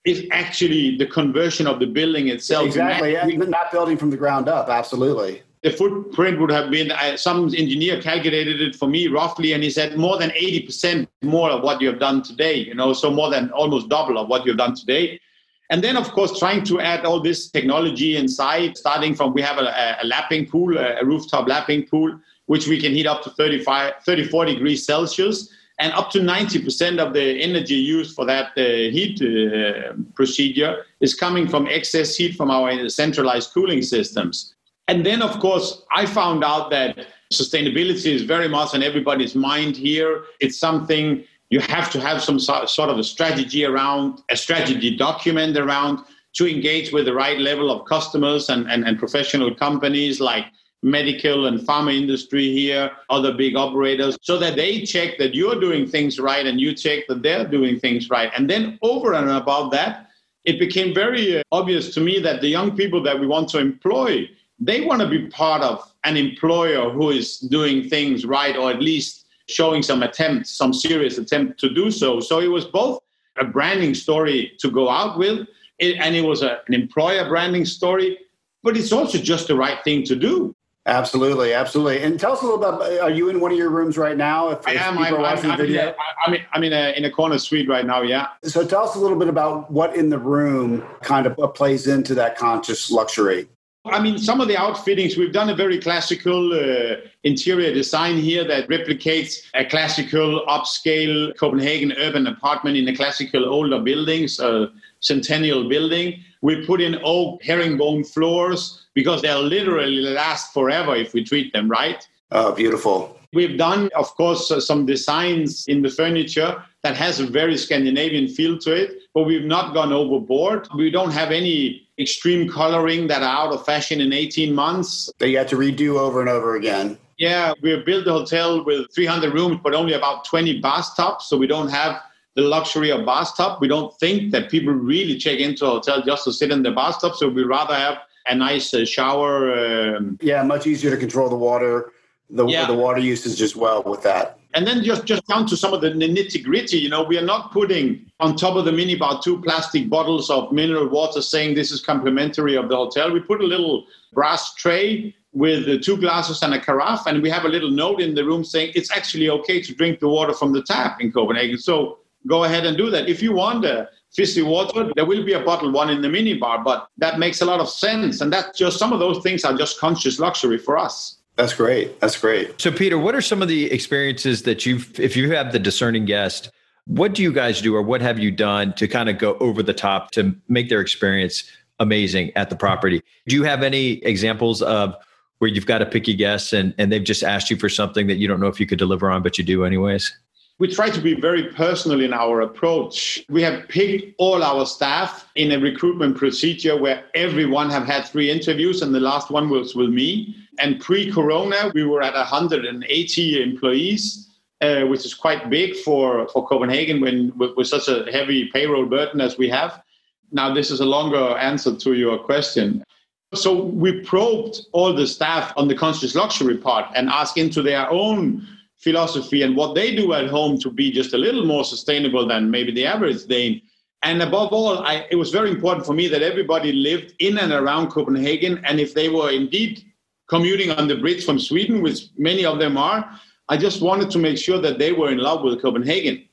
is 0.04 0.26
actually 0.30 0.97
the 0.97 1.07
conversion 1.07 1.66
of 1.66 1.78
the 1.78 1.87
building 1.87 2.28
itself. 2.28 2.66
Exactly. 2.66 3.12
Yeah, 3.12 3.26
not 3.26 3.71
building 3.71 3.97
from 3.97 4.11
the 4.11 4.16
ground 4.16 4.49
up. 4.49 4.69
Absolutely. 4.69 5.42
The 5.62 5.71
footprint 5.71 6.40
would 6.40 6.50
have 6.50 6.71
been, 6.71 6.90
uh, 6.90 7.19
some 7.19 7.45
engineer 7.54 8.00
calculated 8.00 8.62
it 8.62 8.75
for 8.75 8.88
me 8.88 9.09
roughly, 9.09 9.52
and 9.52 9.62
he 9.62 9.69
said 9.69 9.99
more 9.99 10.16
than 10.16 10.30
80% 10.30 11.07
more 11.21 11.50
of 11.50 11.62
what 11.62 11.83
you 11.83 11.88
have 11.88 12.00
done 12.00 12.23
today, 12.23 12.54
you 12.54 12.75
know, 12.75 12.95
so 12.95 13.11
more 13.11 13.28
than 13.28 13.50
almost 13.50 13.90
double 13.90 14.16
of 14.16 14.28
what 14.28 14.47
you've 14.47 14.57
done 14.57 14.75
today. 14.75 15.21
And 15.69 15.85
then, 15.85 15.99
of 15.99 16.11
course, 16.12 16.38
trying 16.38 16.64
to 16.64 16.80
add 16.80 17.04
all 17.04 17.21
this 17.21 17.50
technology 17.50 18.16
inside, 18.16 18.78
starting 18.78 19.14
from 19.14 19.35
we 19.35 19.42
have 19.42 19.59
a, 19.59 19.99
a 20.02 20.07
lapping 20.07 20.47
pool, 20.47 20.78
a 20.78 21.04
rooftop 21.04 21.47
lapping 21.47 21.87
pool, 21.87 22.19
which 22.47 22.66
we 22.66 22.80
can 22.80 22.92
heat 22.92 23.07
up 23.07 23.23
to 23.23 23.30
35, 23.30 23.95
34 24.02 24.47
degrees 24.47 24.87
Celsius 24.87 25.50
And 25.81 25.95
up 25.95 26.11
to 26.11 26.21
90% 26.21 26.99
of 26.99 27.15
the 27.15 27.41
energy 27.41 27.75
used 27.75 28.15
for 28.15 28.27
that 28.27 28.49
uh, 28.57 28.63
heat 28.93 29.21
uh, 29.23 29.95
procedure 30.15 30.85
is 31.01 31.15
coming 31.15 31.49
from 31.49 31.67
excess 31.67 32.15
heat 32.17 32.37
from 32.37 32.51
our 32.51 32.89
centralized 32.91 33.53
cooling 33.55 33.81
systems. 33.81 34.55
And 34.89 35.07
then, 35.07 35.23
of 35.23 35.41
course, 35.41 35.83
I 35.97 36.05
found 36.05 36.45
out 36.45 36.69
that 36.71 37.07
sustainability 37.33 38.13
is 38.13 38.23
very 38.23 38.49
much 38.49 38.75
on 38.75 38.83
everybody's 38.83 39.35
mind 39.35 39.75
here. 39.75 40.25
It's 40.41 40.59
something 40.59 41.25
you 41.49 41.61
have 41.61 41.91
to 41.93 42.01
have 42.01 42.23
some 42.23 42.39
sort 42.39 42.91
of 42.91 42.99
a 42.99 43.05
strategy 43.05 43.65
around, 43.65 44.21
a 44.31 44.37
strategy 44.37 44.97
document 44.97 45.57
around 45.57 46.05
to 46.35 46.49
engage 46.49 46.93
with 46.93 47.07
the 47.07 47.15
right 47.15 47.39
level 47.39 47.71
of 47.71 47.87
customers 47.87 48.51
and, 48.51 48.71
and, 48.71 48.87
and 48.87 48.99
professional 48.99 49.55
companies 49.55 50.21
like 50.21 50.45
medical 50.83 51.47
and 51.47 51.61
pharma 51.61 51.97
industry 51.97 52.51
here, 52.53 52.91
other 53.11 53.35
big 53.35 53.57
operators, 53.57 54.17
so 54.23 54.39
that 54.39 54.57
they 54.57 54.83
check 54.83 55.19
that 55.19 55.35
you're 55.35 55.61
doing 55.61 55.87
things 55.87 56.19
right 56.19 56.47
and 56.47 56.61
you 56.61 56.75
check 56.75 57.07
that 57.09 57.23
they're 57.23 57.47
doing 57.47 57.79
things 57.79 58.09
right. 58.09 58.31
And 58.37 58.49
then 58.49 58.79
over 58.83 59.13
and 59.13 59.31
above 59.31 59.71
that, 59.73 60.09
it 60.45 60.59
became 60.59 60.95
very 60.95 61.39
uh, 61.39 61.43
obvious 61.53 61.93
to 61.95 62.01
me 62.01 62.19
that 62.21 62.41
the 62.41 62.49
young 62.49 62.75
people 62.75 63.03
that 63.03 63.19
we 63.19 63.27
want 63.27 63.49
to 63.51 63.59
employ, 63.59 64.29
they 64.59 64.81
want 64.81 65.03
to 65.03 65.09
be 65.09 65.27
part 65.29 65.63
of 65.63 65.93
an 66.05 66.17
employer 66.17 66.91
who 66.91 67.11
is 67.11 67.39
doing 67.39 67.89
things 67.89 68.25
right 68.25 68.57
or 68.57 68.71
at 68.71 68.81
least 68.81 69.27
showing 69.49 69.83
some 69.83 70.03
attempt, 70.03 70.47
some 70.47 70.73
serious 70.73 71.19
attempt 71.19 71.61
to 71.61 71.75
do 71.75 71.91
so. 71.91 72.21
So 72.21 72.41
it 72.41 72.49
was 72.49 72.65
both 72.65 73.01
a 73.39 73.45
branding 73.45 73.95
story 73.95 74.53
to 74.61 74.71
go 74.71 74.89
out 74.89 75.19
with, 75.19 75.47
and 75.81 76.15
it 76.15 76.25
was 76.25 76.43
a, 76.43 76.61
an 76.69 76.75
employer 76.75 77.29
branding 77.29 77.65
story, 77.65 78.19
but 78.63 78.77
it's 78.77 78.93
also 78.93 79.19
just 79.19 79.49
the 79.49 79.57
right 79.57 79.83
thing 79.85 80.05
to 80.05 80.17
do. 80.17 80.55
Absolutely, 80.91 81.53
absolutely. 81.53 82.03
And 82.03 82.19
tell 82.19 82.33
us 82.33 82.43
a 82.43 82.45
little 82.45 82.59
bit 82.59 82.69
about. 82.69 83.01
Are 83.01 83.11
you 83.11 83.29
in 83.29 83.39
one 83.39 83.53
of 83.53 83.57
your 83.57 83.71
rooms 83.71 83.97
right 83.97 84.17
now? 84.17 84.49
If, 84.49 84.67
I 84.67 84.73
am. 84.73 84.99
I'm, 84.99 85.15
I'm, 85.15 85.51
I'm, 85.51 85.61
in 85.61 85.77
a, 85.77 85.95
I'm, 86.27 86.35
in, 86.35 86.41
I'm 86.53 86.65
in 86.65 86.73
a 86.73 86.93
in 86.97 87.05
a 87.05 87.11
corner 87.11 87.39
suite 87.39 87.69
right 87.69 87.87
now. 87.87 88.03
Yeah. 88.03 88.27
So 88.43 88.67
tell 88.67 88.83
us 88.83 88.97
a 88.97 88.99
little 88.99 89.17
bit 89.17 89.29
about 89.29 89.71
what 89.71 89.95
in 89.95 90.11
the 90.11 90.19
room 90.19 90.85
kind 91.03 91.29
of 91.29 91.55
plays 91.55 91.87
into 91.87 92.13
that 92.17 92.37
conscious 92.37 92.91
luxury. 92.91 93.49
I 93.87 94.01
mean, 94.03 94.19
some 94.19 94.43
of 94.43 94.49
the 94.49 94.59
outfittings, 94.59 95.17
we've 95.17 95.33
done 95.33 95.49
a 95.49 95.55
very 95.55 95.79
classical 95.79 96.53
uh, 96.53 96.97
interior 97.25 97.73
design 97.73 98.19
here 98.19 98.45
that 98.45 98.69
replicates 98.69 99.45
a 99.55 99.65
classical 99.65 100.45
upscale 100.49 101.35
Copenhagen 101.39 101.93
urban 101.93 102.27
apartment 102.27 102.77
in 102.77 102.87
a 102.89 102.95
classical 102.95 103.49
older 103.49 103.81
buildings, 103.81 104.39
a 104.39 104.71
centennial 104.99 105.67
building. 105.67 106.23
We 106.43 106.67
put 106.67 106.83
in 106.83 106.99
oak 107.03 107.43
herringbone 107.43 108.05
floors 108.05 108.80
because 108.95 109.23
they'll 109.23 109.43
literally 109.43 110.01
last 110.01 110.53
forever 110.53 110.95
if 110.97 111.13
we 111.15 111.25
treat 111.25 111.53
them 111.53 111.69
right. 111.69 112.07
Oh, 112.31 112.53
beautiful. 112.53 113.17
We've 113.33 113.57
done, 113.57 113.91
of 113.97 114.13
course, 114.17 114.51
uh, 114.51 114.61
some 114.61 114.87
designs 114.87 115.67
in 115.69 115.83
the 115.83 115.89
furniture 115.89 116.63
that 116.83 116.97
has 116.97 117.21
a 117.21 117.27
very 117.27 117.57
Scandinavian 117.57 118.27
feel 118.27 118.59
to 118.59 118.73
it, 118.73 119.03
but 119.15 119.25
we've 119.25 119.45
not 119.45 119.73
gone 119.73 119.93
overboard. 119.93 120.67
We 120.77 120.91
don't 120.91 121.13
have 121.13 121.31
any 121.31 121.87
extreme 121.99 122.49
coloring 122.49 123.07
that 123.07 123.23
are 123.23 123.47
out 123.47 123.53
of 123.53 123.65
fashion 123.65 124.01
in 124.01 124.13
18 124.13 124.53
months. 124.53 125.11
That 125.19 125.29
you 125.29 125.39
have 125.39 125.49
to 125.49 125.57
redo 125.57 125.99
over 125.99 126.21
and 126.21 126.29
over 126.29 126.57
again. 126.57 126.99
Yeah, 127.19 127.53
we've 127.63 127.85
built 127.85 128.07
a 128.07 128.13
hotel 128.13 128.65
with 128.65 128.93
300 128.95 129.35
rooms, 129.35 129.61
but 129.63 129.75
only 129.75 129.93
about 129.93 130.25
20 130.25 130.61
bathtubs. 130.61 131.27
So 131.27 131.37
we 131.37 131.47
don't 131.47 131.69
have 131.69 132.03
the 132.35 132.43
luxury 132.43 132.91
of 132.91 133.05
bathtub. 133.05 133.59
We 133.61 133.69
don't 133.69 133.97
think 133.99 134.33
that 134.33 134.51
people 134.51 134.73
really 134.73 135.19
check 135.19 135.39
into 135.39 135.67
a 135.67 135.71
hotel 135.71 136.03
just 136.03 136.25
to 136.25 136.33
sit 136.33 136.51
in 136.51 136.63
the 136.63 136.71
bathtub. 136.71 137.15
So 137.17 137.29
we 137.29 137.45
rather 137.45 137.75
have 137.75 137.99
a 138.27 138.35
nice 138.35 138.73
uh, 138.75 138.85
shower. 138.85 139.97
Um, 139.97 140.19
yeah, 140.21 140.43
much 140.43 140.67
easier 140.67 140.91
to 140.91 140.97
control 140.97 141.29
the 141.29 141.37
water, 141.37 141.93
the, 142.29 142.47
yeah. 142.47 142.67
the 142.67 142.75
water 142.75 143.00
usage 143.00 143.41
as 143.43 143.57
well 143.57 143.83
with 143.83 144.03
that. 144.03 144.39
And 144.53 144.67
then 144.67 144.83
just, 144.83 145.05
just 145.05 145.25
down 145.29 145.47
to 145.47 145.57
some 145.57 145.73
of 145.73 145.81
the 145.81 145.91
nitty 145.91 146.43
gritty, 146.43 146.79
you 146.79 146.89
know, 146.89 147.05
we 147.05 147.17
are 147.17 147.25
not 147.25 147.53
putting 147.53 148.05
on 148.19 148.35
top 148.35 148.57
of 148.57 148.65
the 148.65 148.73
minibar 148.73 149.23
two 149.23 149.41
plastic 149.41 149.89
bottles 149.89 150.29
of 150.29 150.50
mineral 150.50 150.89
water 150.89 151.23
saying 151.23 151.55
this 151.55 151.71
is 151.71 151.81
complimentary 151.81 152.57
of 152.57 152.69
the 152.69 152.75
hotel. 152.75 153.12
We 153.12 153.21
put 153.21 153.41
a 153.41 153.47
little 153.47 153.87
brass 154.12 154.55
tray 154.55 155.15
with 155.33 155.85
two 155.85 155.97
glasses 155.97 156.43
and 156.43 156.53
a 156.53 156.61
carafe, 156.61 157.07
and 157.07 157.23
we 157.23 157.31
have 157.31 157.45
a 157.45 157.49
little 157.49 157.71
note 157.71 158.00
in 158.00 158.17
the 158.17 158.25
room 158.25 158.43
saying 158.43 158.73
it's 158.75 158.91
actually 158.91 159.31
okay 159.31 159.62
to 159.62 159.73
drink 159.73 160.00
the 160.00 160.09
water 160.09 160.35
from 160.35 160.53
the 160.53 160.62
tap 160.62 161.00
in 161.00 161.12
Copenhagen. 161.12 161.59
So 161.59 161.99
go 162.27 162.43
ahead 162.43 162.67
and 162.67 162.77
do 162.77 162.91
that. 162.91 163.09
If 163.09 163.23
you 163.23 163.33
want 163.33 163.65
a 163.65 163.89
fizzy 164.12 164.43
water, 164.43 164.90
there 164.97 165.05
will 165.05 165.25
be 165.25 165.33
a 165.33 165.40
bottle 165.40 165.71
one 165.71 165.90
in 165.90 166.02
the 166.02 166.09
minibar, 166.09 166.62
but 166.62 166.88
that 166.99 167.19
makes 167.19 167.40
a 167.40 167.45
lot 167.45 167.61
of 167.61 167.69
sense. 167.69 168.21
And 168.21 168.33
that 168.33 168.55
just 168.55 168.79
some 168.79 168.93
of 168.93 168.99
those 168.99 169.23
things 169.23 169.45
are 169.45 169.57
just 169.57 169.79
conscious 169.79 170.19
luxury 170.19 170.59
for 170.59 170.79
us. 170.79 171.19
That's 171.37 171.55
great. 171.55 171.99
That's 172.00 172.21
great. 172.21 172.61
So, 172.61 172.71
Peter, 172.71 172.99
what 172.99 173.14
are 173.14 173.23
some 173.23 173.40
of 173.40 173.49
the 173.49 173.71
experiences 173.73 174.43
that 174.43 174.67
you've, 174.67 174.99
if 174.99 175.17
you 175.17 175.33
have 175.33 175.52
the 175.52 175.59
discerning 175.59 176.05
guest, 176.05 176.50
what 176.87 177.14
do 177.14 177.23
you 177.23 177.33
guys 177.33 177.62
do 177.62 177.75
or 177.75 177.83
what 177.83 178.00
have 178.00 178.19
you 178.19 178.31
done 178.31 178.75
to 178.75 178.88
kind 178.88 179.09
of 179.09 179.17
go 179.17 179.37
over 179.38 179.62
the 179.62 179.73
top 179.73 180.11
to 180.12 180.35
make 180.49 180.69
their 180.69 180.81
experience 180.81 181.45
amazing 181.79 182.33
at 182.37 182.50
the 182.50 182.57
property? 182.57 183.00
Do 183.26 183.37
you 183.37 183.45
have 183.45 183.62
any 183.62 183.93
examples 184.05 184.61
of 184.61 184.95
where 185.38 185.49
you've 185.49 185.67
got 185.67 185.81
a 185.81 185.87
picky 185.87 186.14
guest 186.14 186.52
and, 186.52 186.75
and 186.76 186.93
they've 186.93 187.02
just 187.02 187.23
asked 187.23 187.49
you 187.49 187.57
for 187.57 187.69
something 187.69 188.07
that 188.09 188.17
you 188.17 188.29
don't 188.29 188.40
know 188.40 188.49
if 188.49 188.61
you 188.61 188.67
could 188.67 188.79
deliver 188.79 189.11
on, 189.11 189.23
but 189.23 189.38
you 189.38 189.45
do 189.45 189.64
anyways? 189.64 190.12
We 190.61 190.69
try 190.69 190.90
to 190.90 191.00
be 191.00 191.14
very 191.14 191.45
personal 191.45 192.02
in 192.02 192.12
our 192.12 192.43
approach. 192.43 193.25
We 193.31 193.43
have 193.43 193.67
picked 193.69 194.14
all 194.19 194.43
our 194.43 194.67
staff 194.67 195.26
in 195.35 195.52
a 195.52 195.59
recruitment 195.59 196.19
procedure 196.19 196.76
where 196.76 197.07
everyone 197.14 197.71
have 197.71 197.87
had 197.87 198.05
three 198.05 198.31
interviews, 198.31 198.83
and 198.83 198.95
the 198.95 199.00
last 199.00 199.31
one 199.31 199.49
was 199.49 199.75
with 199.75 199.88
me. 199.88 200.37
And 200.59 200.79
pre-corona, 200.79 201.73
we 201.75 201.85
were 201.85 202.02
at 202.02 202.12
180 202.12 203.43
employees, 203.43 204.29
uh, 204.61 204.83
which 204.83 205.07
is 205.07 205.14
quite 205.14 205.49
big 205.49 205.76
for, 205.76 206.29
for 206.29 206.47
Copenhagen 206.47 207.00
when 207.00 207.33
with, 207.38 207.57
with 207.57 207.67
such 207.67 207.88
a 207.88 208.12
heavy 208.12 208.50
payroll 208.52 208.85
burden 208.85 209.23
as 209.23 209.38
we 209.38 209.49
have. 209.49 209.83
Now, 210.31 210.52
this 210.52 210.71
is 210.71 210.81
a 210.81 210.85
longer 210.85 211.38
answer 211.38 211.75
to 211.75 211.95
your 211.95 212.19
question. 212.19 212.85
So 213.33 213.62
we 213.62 214.02
probed 214.02 214.67
all 214.73 214.93
the 214.93 215.07
staff 215.07 215.55
on 215.57 215.69
the 215.69 215.75
conscious 215.75 216.14
luxury 216.14 216.59
part 216.59 216.85
and 216.95 217.09
asked 217.09 217.38
into 217.38 217.62
their 217.62 217.88
own 217.90 218.47
philosophy 218.81 219.43
and 219.43 219.57
what 219.57 219.75
they 219.75 219.95
do 219.95 220.13
at 220.15 220.29
home 220.29 220.59
to 220.59 220.71
be 220.71 220.91
just 220.91 221.15
a 221.15 221.19
little 221.19 221.45
more 221.45 221.65
sustainable 221.65 222.27
than 222.27 222.51
maybe 222.51 222.73
the 222.73 222.87
average 222.87 223.25
Dane. 223.27 223.61
And 224.03 224.23
above 224.23 224.53
all, 224.53 224.79
I, 224.79 225.07
it 225.11 225.17
was 225.17 225.31
very 225.31 225.51
important 225.51 225.85
for 225.85 225.93
me 225.93 226.09
that 226.09 226.23
everybody 226.23 226.73
lived 226.73 227.15
in 227.19 227.39
and 227.39 227.53
around 227.53 227.91
Copenhagen. 227.91 228.63
And 228.65 228.81
if 228.81 228.95
they 228.95 229.11
were 229.11 229.31
indeed 229.31 229.85
commuting 230.29 230.71
on 230.71 230.89
the 230.89 230.97
bridge 230.97 231.25
from 231.27 231.39
Sweden, 231.39 231.83
which 231.83 232.09
many 232.17 232.47
of 232.47 232.59
them 232.59 232.79
are, 232.79 233.11
I 233.51 233.59
just 233.59 233.83
wanted 233.83 234.11
to 234.13 234.19
make 234.19 234.39
sure 234.39 234.61
that 234.61 234.79
they 234.79 234.93
were 234.93 235.11
in 235.11 235.19
love 235.19 235.43
with 235.43 235.61
Copenhagen. 235.61 236.25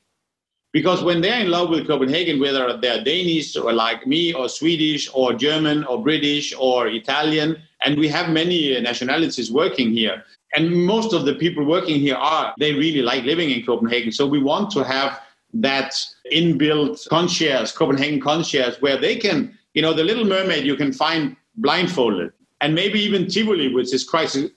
Because 0.72 1.02
when 1.02 1.20
they're 1.20 1.40
in 1.40 1.50
love 1.50 1.68
with 1.70 1.86
Copenhagen, 1.86 2.40
whether 2.40 2.76
they're 2.76 3.02
Danish 3.02 3.56
or 3.56 3.72
like 3.72 4.06
me, 4.06 4.32
or 4.32 4.48
Swedish, 4.48 5.10
or 5.12 5.32
German, 5.32 5.84
or 5.84 6.02
British, 6.02 6.54
or 6.58 6.88
Italian, 6.88 7.60
and 7.84 7.98
we 7.98 8.08
have 8.08 8.30
many 8.30 8.78
nationalities 8.80 9.50
working 9.50 9.90
here, 9.92 10.24
and 10.54 10.74
most 10.74 11.12
of 11.12 11.24
the 11.24 11.34
people 11.34 11.64
working 11.64 12.00
here 12.00 12.16
are 12.16 12.54
they 12.58 12.72
really 12.72 13.02
like 13.02 13.24
living 13.24 13.50
in 13.50 13.64
copenhagen. 13.64 14.12
So 14.12 14.26
we 14.26 14.42
want 14.42 14.70
to 14.72 14.84
have 14.84 15.20
that 15.54 15.94
inbuilt 16.32 17.08
concierge 17.08 17.72
copenhagen 17.72 18.20
concierge 18.20 18.76
where 18.80 18.98
they 18.98 19.16
can 19.16 19.56
you 19.72 19.80
know 19.80 19.94
the 19.94 20.04
little 20.04 20.24
mermaid 20.24 20.64
you 20.64 20.76
can 20.76 20.92
find 20.92 21.36
blindfolded. 21.56 22.32
And 22.60 22.74
maybe 22.74 22.98
even 23.00 23.28
tivoli 23.28 23.72
which 23.72 23.92
is 23.94 24.08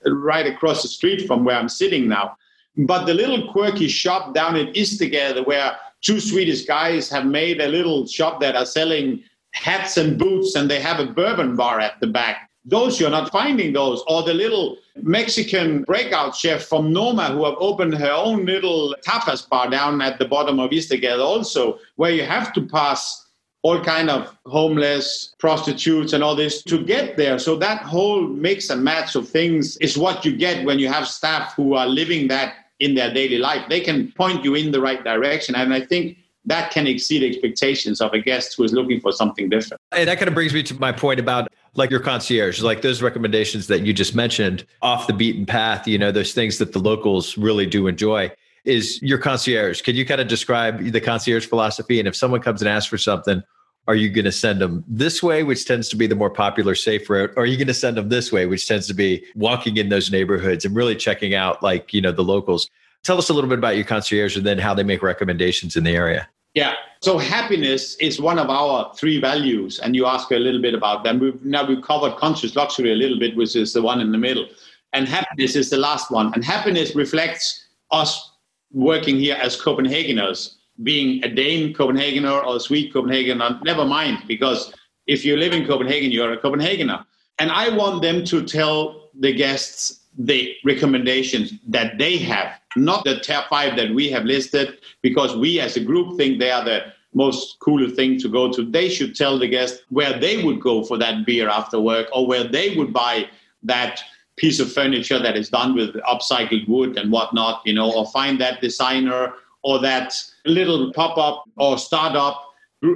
right 0.05 0.47
across 0.47 0.81
the 0.81 0.87
street 0.87 1.27
from 1.27 1.43
where 1.45 1.57
i'm 1.57 1.69
sitting 1.69 2.07
now. 2.07 2.37
But 2.77 3.05
the 3.05 3.13
little 3.13 3.51
quirky 3.51 3.87
shop 3.87 4.33
down 4.33 4.55
in 4.55 4.67
Istedgade 4.67 5.45
where 5.45 5.77
two 6.01 6.19
Swedish 6.19 6.65
guys 6.65 7.09
have 7.09 7.25
made 7.25 7.61
a 7.61 7.67
little 7.67 8.07
shop 8.07 8.39
that 8.41 8.55
are 8.55 8.65
selling 8.65 9.23
hats 9.53 9.97
and 9.97 10.17
boots 10.17 10.55
and 10.55 10.69
they 10.69 10.79
have 10.79 10.99
a 10.99 11.05
bourbon 11.05 11.55
bar 11.55 11.79
at 11.79 11.99
the 11.99 12.07
back 12.07 12.50
those 12.65 12.99
you're 12.99 13.09
not 13.09 13.31
finding 13.31 13.73
those. 13.73 14.03
Or 14.07 14.23
the 14.23 14.33
little 14.33 14.77
mexican 14.95 15.83
breakout 15.83 16.35
chef 16.35 16.63
from 16.63 16.91
noma 16.91 17.27
who 17.27 17.45
have 17.45 17.55
opened 17.59 17.95
her 17.95 18.11
own 18.11 18.45
little 18.45 18.93
tapas 19.07 19.47
bar 19.47 19.69
down 19.69 20.01
at 20.01 20.19
the 20.19 20.25
bottom 20.25 20.59
of 20.59 20.69
Istedgade 20.71 21.19
also 21.19 21.79
where 21.95 22.11
you 22.11 22.23
have 22.23 22.51
to 22.53 22.61
pass 22.67 23.29
all 23.63 23.79
kind 23.83 24.09
of 24.09 24.35
homeless 24.45 25.35
prostitutes 25.37 26.13
and 26.13 26.23
all 26.23 26.35
this 26.35 26.63
to 26.63 26.83
get 26.83 27.15
there. 27.15 27.37
So 27.37 27.55
that 27.57 27.83
whole 27.83 28.27
mix 28.27 28.71
and 28.71 28.83
match 28.83 29.15
of 29.15 29.29
things 29.29 29.77
is 29.77 29.97
what 29.97 30.25
you 30.25 30.35
get 30.35 30.65
when 30.65 30.79
you 30.79 30.87
have 30.87 31.07
staff 31.07 31.53
who 31.55 31.75
are 31.75 31.85
living 31.85 32.27
that 32.29 32.55
in 32.79 32.95
their 32.95 33.13
daily 33.13 33.37
life. 33.37 33.63
They 33.69 33.79
can 33.79 34.11
point 34.13 34.43
you 34.43 34.55
in 34.55 34.71
the 34.71 34.81
right 34.81 35.03
direction. 35.03 35.53
And 35.55 35.73
i 35.73 35.79
think 35.79 36.17
that 36.45 36.71
can 36.71 36.87
exceed 36.87 37.23
expectations 37.23 38.01
of 38.01 38.13
a 38.13 38.19
guest 38.19 38.55
who 38.57 38.63
is 38.63 38.73
looking 38.73 38.99
for 38.99 39.11
something 39.11 39.49
different. 39.49 39.79
And 39.91 40.07
that 40.07 40.17
kind 40.17 40.27
of 40.27 40.33
brings 40.33 40.53
me 40.53 40.63
to 40.63 40.79
my 40.79 40.91
point 40.91 41.19
about 41.19 41.51
like 41.75 41.89
your 41.89 41.99
concierge, 41.99 42.61
like 42.61 42.81
those 42.81 43.01
recommendations 43.01 43.67
that 43.67 43.81
you 43.81 43.93
just 43.93 44.15
mentioned 44.15 44.65
off 44.81 45.07
the 45.07 45.13
beaten 45.13 45.45
path, 45.45 45.87
you 45.87 45.97
know, 45.97 46.11
those 46.11 46.33
things 46.33 46.57
that 46.57 46.73
the 46.73 46.79
locals 46.79 47.37
really 47.37 47.65
do 47.65 47.87
enjoy 47.87 48.31
is 48.65 49.01
your 49.01 49.17
concierge. 49.17 49.81
Could 49.81 49.95
you 49.95 50.05
kind 50.05 50.19
of 50.19 50.27
describe 50.27 50.83
the 50.83 51.01
concierge 51.01 51.45
philosophy? 51.45 51.99
And 51.99 52.07
if 52.07 52.15
someone 52.15 52.41
comes 52.41 52.61
and 52.61 52.69
asks 52.69 52.89
for 52.89 52.97
something, 52.97 53.43
Are 53.87 53.95
you 53.95 54.09
going 54.09 54.25
to 54.25 54.31
send 54.31 54.61
them 54.61 54.83
this 54.87 55.23
way, 55.23 55.43
which 55.43 55.65
tends 55.65 55.89
to 55.89 55.95
be 55.95 56.05
the 56.05 56.15
more 56.15 56.29
popular 56.29 56.75
safe 56.75 57.09
route? 57.09 57.31
Or 57.35 57.43
are 57.43 57.45
you 57.45 57.57
going 57.57 57.67
to 57.67 57.73
send 57.73 57.97
them 57.97 58.09
this 58.09 58.31
way, 58.31 58.45
which 58.45 58.67
tends 58.67 58.87
to 58.87 58.93
be 58.93 59.25
walking 59.35 59.77
in 59.77 59.89
those 59.89 60.11
neighborhoods 60.11 60.65
and 60.65 60.75
really 60.75 60.95
checking 60.95 61.33
out 61.33 61.63
like, 61.63 61.93
you 61.93 62.01
know, 62.01 62.11
the 62.11 62.23
locals? 62.23 62.69
Tell 63.03 63.17
us 63.17 63.29
a 63.29 63.33
little 63.33 63.49
bit 63.49 63.59
about 63.59 63.75
your 63.75 63.85
concierge 63.85 64.37
and 64.37 64.45
then 64.45 64.59
how 64.59 64.73
they 64.73 64.83
make 64.83 65.01
recommendations 65.01 65.75
in 65.75 65.83
the 65.83 65.95
area. 65.95 66.27
Yeah. 66.53 66.73
So 67.01 67.17
happiness 67.17 67.95
is 67.95 68.21
one 68.21 68.37
of 68.37 68.49
our 68.49 68.93
three 68.93 69.19
values, 69.19 69.79
and 69.79 69.95
you 69.95 70.05
ask 70.05 70.29
a 70.31 70.35
little 70.35 70.61
bit 70.61 70.75
about 70.75 71.03
them. 71.03 71.19
We've 71.19 71.43
now 71.43 71.65
we've 71.65 71.81
covered 71.81 72.17
conscious 72.17 72.55
luxury 72.55 72.91
a 72.91 72.95
little 72.95 73.17
bit, 73.17 73.35
which 73.35 73.55
is 73.55 73.73
the 73.73 73.81
one 73.81 74.01
in 74.01 74.11
the 74.11 74.19
middle, 74.19 74.47
and 74.93 75.07
happiness 75.07 75.55
is 75.55 75.71
the 75.71 75.77
last 75.77 76.11
one. 76.11 76.31
And 76.33 76.43
happiness 76.43 76.95
reflects 76.95 77.69
us 77.89 78.33
working 78.71 79.17
here 79.17 79.35
as 79.41 79.59
Copenhageners, 79.59 80.57
being 80.83 81.23
a 81.23 81.29
Dane 81.29 81.73
Copenhagener 81.73 82.45
or 82.45 82.57
a 82.57 82.59
Swede 82.59 82.93
Copenhagener. 82.93 83.63
Never 83.63 83.83
mind, 83.83 84.19
because 84.27 84.71
if 85.07 85.25
you 85.25 85.37
live 85.37 85.53
in 85.53 85.65
Copenhagen, 85.65 86.11
you're 86.11 86.33
a 86.33 86.37
Copenhagener. 86.37 87.03
And 87.39 87.51
I 87.51 87.69
want 87.75 88.03
them 88.03 88.23
to 88.25 88.45
tell 88.45 89.09
the 89.19 89.33
guests 89.33 90.05
the 90.17 90.55
recommendations 90.63 91.53
that 91.67 91.97
they 91.97 92.17
have, 92.17 92.59
not 92.75 93.03
the 93.03 93.19
top 93.19 93.49
five 93.49 93.75
that 93.77 93.93
we 93.93 94.09
have 94.09 94.25
listed, 94.25 94.79
because 95.01 95.35
we 95.35 95.59
as 95.59 95.77
a 95.77 95.83
group 95.83 96.17
think 96.17 96.39
they 96.39 96.51
are 96.51 96.63
the 96.63 96.93
most 97.13 97.57
cool 97.59 97.89
thing 97.89 98.19
to 98.19 98.29
go 98.29 98.51
to. 98.51 98.63
They 98.63 98.89
should 98.89 99.15
tell 99.15 99.37
the 99.37 99.47
guest 99.47 99.83
where 99.89 100.17
they 100.17 100.43
would 100.43 100.61
go 100.61 100.83
for 100.83 100.97
that 100.97 101.25
beer 101.25 101.49
after 101.49 101.79
work 101.79 102.07
or 102.13 102.25
where 102.25 102.45
they 102.45 102.75
would 102.75 102.93
buy 102.93 103.27
that 103.63 104.01
piece 104.37 104.59
of 104.59 104.71
furniture 104.71 105.19
that 105.19 105.35
is 105.35 105.49
done 105.49 105.75
with 105.75 105.93
upcycled 105.95 106.67
wood 106.67 106.97
and 106.97 107.11
whatnot, 107.11 107.61
you 107.65 107.73
know, 107.73 107.91
or 107.93 108.07
find 108.07 108.39
that 108.39 108.61
designer 108.61 109.33
or 109.63 109.79
that 109.79 110.13
little 110.45 110.91
pop 110.93 111.17
up 111.17 111.43
or 111.57 111.77
startup 111.77 112.47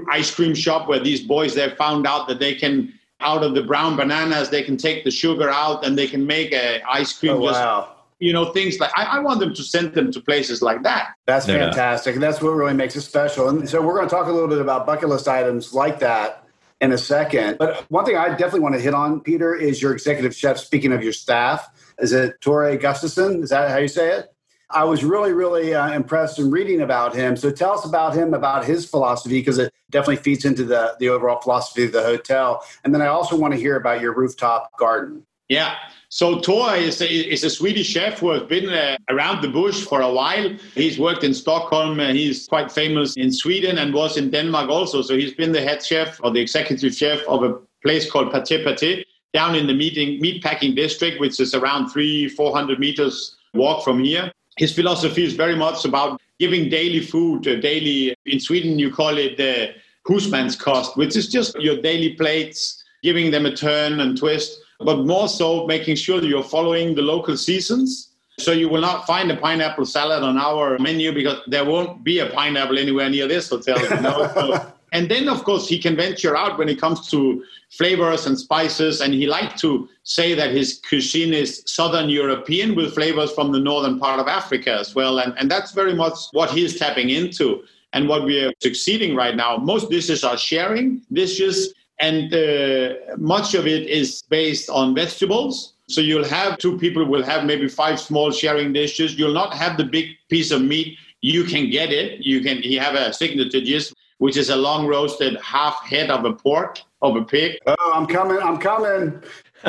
ice 0.09 0.33
cream 0.33 0.55
shop 0.55 0.87
where 0.87 0.99
these 0.99 1.21
boys 1.21 1.53
they 1.53 1.69
found 1.75 2.07
out 2.07 2.27
that 2.27 2.39
they 2.39 2.55
can 2.55 2.91
out 3.21 3.43
of 3.43 3.53
the 3.53 3.61
brown 3.61 3.95
bananas 3.95 4.49
they 4.49 4.63
can 4.63 4.75
take 4.75 5.03
the 5.03 5.11
sugar 5.11 5.49
out 5.49 5.85
and 5.85 5.95
they 5.95 6.07
can 6.07 6.25
make 6.25 6.51
a 6.53 6.81
ice 6.89 7.13
cream 7.13 7.33
oh, 7.33 7.45
just 7.45 7.59
wow 7.59 7.94
you 8.19 8.31
know 8.31 8.45
things 8.45 8.79
like 8.79 8.91
I, 8.95 9.03
I, 9.03 9.19
want 9.19 9.39
them 9.39 9.53
to 9.53 9.63
send 9.63 9.93
them 9.93 10.11
to 10.11 10.21
places 10.21 10.61
like 10.61 10.83
that. 10.83 11.13
That's 11.25 11.45
fantastic. 11.45 12.15
And 12.15 12.23
that's 12.23 12.41
what 12.41 12.51
really 12.51 12.73
makes 12.73 12.95
it 12.95 13.01
special. 13.01 13.49
And 13.49 13.67
so 13.67 13.81
we're 13.81 13.95
going 13.95 14.07
to 14.07 14.13
talk 14.13 14.27
a 14.27 14.31
little 14.31 14.47
bit 14.47 14.59
about 14.59 14.85
bucket 14.85 15.09
list 15.09 15.27
items 15.27 15.73
like 15.73 15.99
that 15.99 16.47
in 16.79 16.91
a 16.91 16.97
second. 16.97 17.57
But 17.57 17.85
one 17.89 18.05
thing 18.05 18.17
i 18.17 18.29
definitely 18.29 18.61
want 18.61 18.75
to 18.75 18.81
hit 18.81 18.93
on 18.93 19.19
peter 19.21 19.55
is 19.55 19.81
your 19.81 19.93
executive 19.93 20.35
chef 20.35 20.57
speaking 20.57 20.93
of 20.93 21.03
your 21.03 21.13
staff. 21.13 21.67
Is 21.99 22.13
it 22.13 22.39
Tore 22.41 22.77
Gustafsson 22.77 23.43
is 23.43 23.49
that 23.49 23.69
how 23.71 23.77
you 23.77 23.87
say 23.87 24.17
it? 24.17 24.31
I 24.69 24.83
was 24.83 25.03
really, 25.03 25.31
really 25.31 25.75
uh, 25.75 25.93
impressed 25.93 26.39
in 26.39 26.49
reading 26.49 26.81
about 26.81 27.15
him. 27.15 27.37
So 27.37 27.51
tell 27.51 27.73
us 27.73 27.85
about 27.85 28.15
him, 28.15 28.33
about 28.33 28.65
his 28.65 28.85
philosophy, 28.85 29.39
because 29.39 29.59
it 29.59 29.71
definitely 29.91 30.17
feeds 30.17 30.43
into 30.43 30.63
the, 30.63 30.95
the 30.99 31.09
overall 31.09 31.39
philosophy 31.39 31.85
of 31.85 31.91
the 31.91 32.01
hotel. 32.01 32.65
And 32.83 32.93
then 32.93 33.01
I 33.01 33.07
also 33.07 33.37
want 33.37 33.53
to 33.53 33.59
hear 33.59 33.75
about 33.75 34.01
your 34.01 34.13
rooftop 34.15 34.75
garden. 34.77 35.25
Yeah. 35.49 35.75
So 36.09 36.39
Tore 36.39 36.75
is 36.75 37.01
a, 37.01 37.11
is 37.11 37.43
a 37.43 37.49
Swedish 37.49 37.87
chef 37.87 38.19
who 38.19 38.31
has 38.31 38.43
been 38.43 38.69
uh, 38.69 38.97
around 39.09 39.41
the 39.41 39.49
bush 39.49 39.83
for 39.83 40.01
a 40.01 40.11
while. 40.11 40.49
He's 40.73 40.97
worked 40.97 41.23
in 41.23 41.33
Stockholm. 41.33 41.99
Uh, 41.99 42.13
he's 42.13 42.47
quite 42.47 42.71
famous 42.71 43.15
in 43.17 43.31
Sweden 43.31 43.77
and 43.77 43.93
was 43.93 44.17
in 44.17 44.31
Denmark 44.31 44.69
also. 44.69 45.01
So 45.01 45.15
he's 45.15 45.33
been 45.33 45.51
the 45.51 45.61
head 45.61 45.83
chef 45.83 46.19
or 46.23 46.31
the 46.31 46.39
executive 46.39 46.93
chef 46.93 47.21
of 47.27 47.43
a 47.43 47.57
place 47.83 48.09
called 48.09 48.31
Pate 48.31 48.63
Pate 48.63 49.05
down 49.33 49.55
in 49.55 49.67
the 49.67 49.73
meeting, 49.73 50.21
meatpacking 50.21 50.75
district, 50.75 51.19
which 51.19 51.39
is 51.39 51.53
around 51.53 51.89
three, 51.89 52.29
400 52.29 52.79
meters 52.79 53.35
walk 53.53 53.83
from 53.83 54.03
here. 54.03 54.31
His 54.57 54.73
philosophy 54.73 55.25
is 55.25 55.33
very 55.33 55.55
much 55.55 55.83
about 55.83 56.21
giving 56.39 56.69
daily 56.69 57.01
food, 57.01 57.45
uh, 57.47 57.59
daily, 57.59 58.15
in 58.25 58.39
Sweden 58.39 58.79
you 58.79 58.91
call 58.91 59.17
it 59.17 59.37
the 59.37 59.73
husmanskost, 60.07 60.95
which 60.95 61.17
is 61.17 61.27
just 61.27 61.59
your 61.59 61.81
daily 61.81 62.13
plates, 62.13 62.83
giving 63.03 63.31
them 63.31 63.45
a 63.45 63.53
turn 63.55 63.99
and 63.99 64.17
twist 64.17 64.61
but 64.79 65.05
more 65.05 65.27
so 65.27 65.65
making 65.65 65.95
sure 65.95 66.19
that 66.19 66.27
you're 66.27 66.43
following 66.43 66.95
the 66.95 67.01
local 67.01 67.37
seasons. 67.37 68.11
So 68.37 68.51
you 68.51 68.67
will 68.67 68.81
not 68.81 69.07
find 69.07 69.31
a 69.31 69.37
pineapple 69.37 69.85
salad 69.85 70.21
on 70.21 70.37
our 70.37 70.77
menu 70.77 71.13
because 71.13 71.39
there 71.47 71.63
won't 71.63 72.03
be 72.03 72.19
a 72.19 72.25
pineapple 72.27 72.77
anywhere 72.77 73.09
near 73.09 73.27
this 73.27 73.49
hotel. 73.49 73.79
You 73.79 74.01
know? 74.01 74.73
and 74.91 75.09
then, 75.09 75.29
of 75.29 75.45
course, 75.45 75.69
he 75.69 75.79
can 75.79 75.95
venture 75.95 76.35
out 76.35 76.57
when 76.57 76.67
it 76.67 76.79
comes 76.79 77.09
to 77.11 77.45
flavors 77.69 78.25
and 78.25 78.37
spices. 78.37 78.99
And 78.99 79.13
he 79.13 79.25
liked 79.25 79.57
to 79.59 79.87
say 80.03 80.33
that 80.33 80.51
his 80.51 80.81
cuisine 80.87 81.33
is 81.33 81.63
Southern 81.65 82.09
European 82.09 82.75
with 82.75 82.93
flavors 82.93 83.31
from 83.31 83.53
the 83.53 83.59
northern 83.59 83.99
part 83.99 84.19
of 84.19 84.27
Africa 84.27 84.73
as 84.73 84.93
well. 84.93 85.19
And, 85.19 85.33
and 85.37 85.49
that's 85.49 85.71
very 85.71 85.93
much 85.93 86.17
what 86.33 86.51
he's 86.51 86.77
tapping 86.77 87.11
into 87.11 87.63
and 87.93 88.09
what 88.09 88.25
we 88.25 88.43
are 88.43 88.51
succeeding 88.61 89.15
right 89.15 89.37
now. 89.37 89.55
Most 89.55 89.89
dishes 89.89 90.25
are 90.25 90.37
sharing 90.37 91.01
dishes 91.13 91.73
and 91.99 92.33
uh, 92.33 92.93
much 93.17 93.53
of 93.53 93.67
it 93.67 93.87
is 93.87 94.23
based 94.29 94.69
on 94.69 94.95
vegetables. 94.95 95.73
So 95.87 96.01
you'll 96.01 96.25
have 96.25 96.57
two 96.57 96.77
people 96.77 97.05
will 97.05 97.23
have 97.23 97.45
maybe 97.45 97.67
five 97.67 97.99
small 97.99 98.31
sharing 98.31 98.73
dishes. 98.73 99.17
You'll 99.17 99.33
not 99.33 99.53
have 99.53 99.77
the 99.77 99.83
big 99.83 100.15
piece 100.29 100.51
of 100.51 100.61
meat. 100.61 100.97
You 101.21 101.43
can 101.43 101.69
get 101.69 101.91
it. 101.91 102.21
You 102.21 102.41
can. 102.41 102.61
You 102.63 102.79
have 102.79 102.95
a 102.95 103.13
signature 103.13 103.61
dish, 103.61 103.93
which 104.17 104.37
is 104.37 104.49
a 104.49 104.55
long 104.55 104.87
roasted 104.87 105.37
half 105.41 105.83
head 105.83 106.09
of 106.09 106.25
a 106.25 106.33
pork 106.33 106.79
of 107.01 107.15
a 107.15 107.23
pig. 107.23 107.57
Oh, 107.65 107.91
I'm 107.93 108.07
coming! 108.07 108.39
I'm 108.39 108.57
coming! 108.57 109.21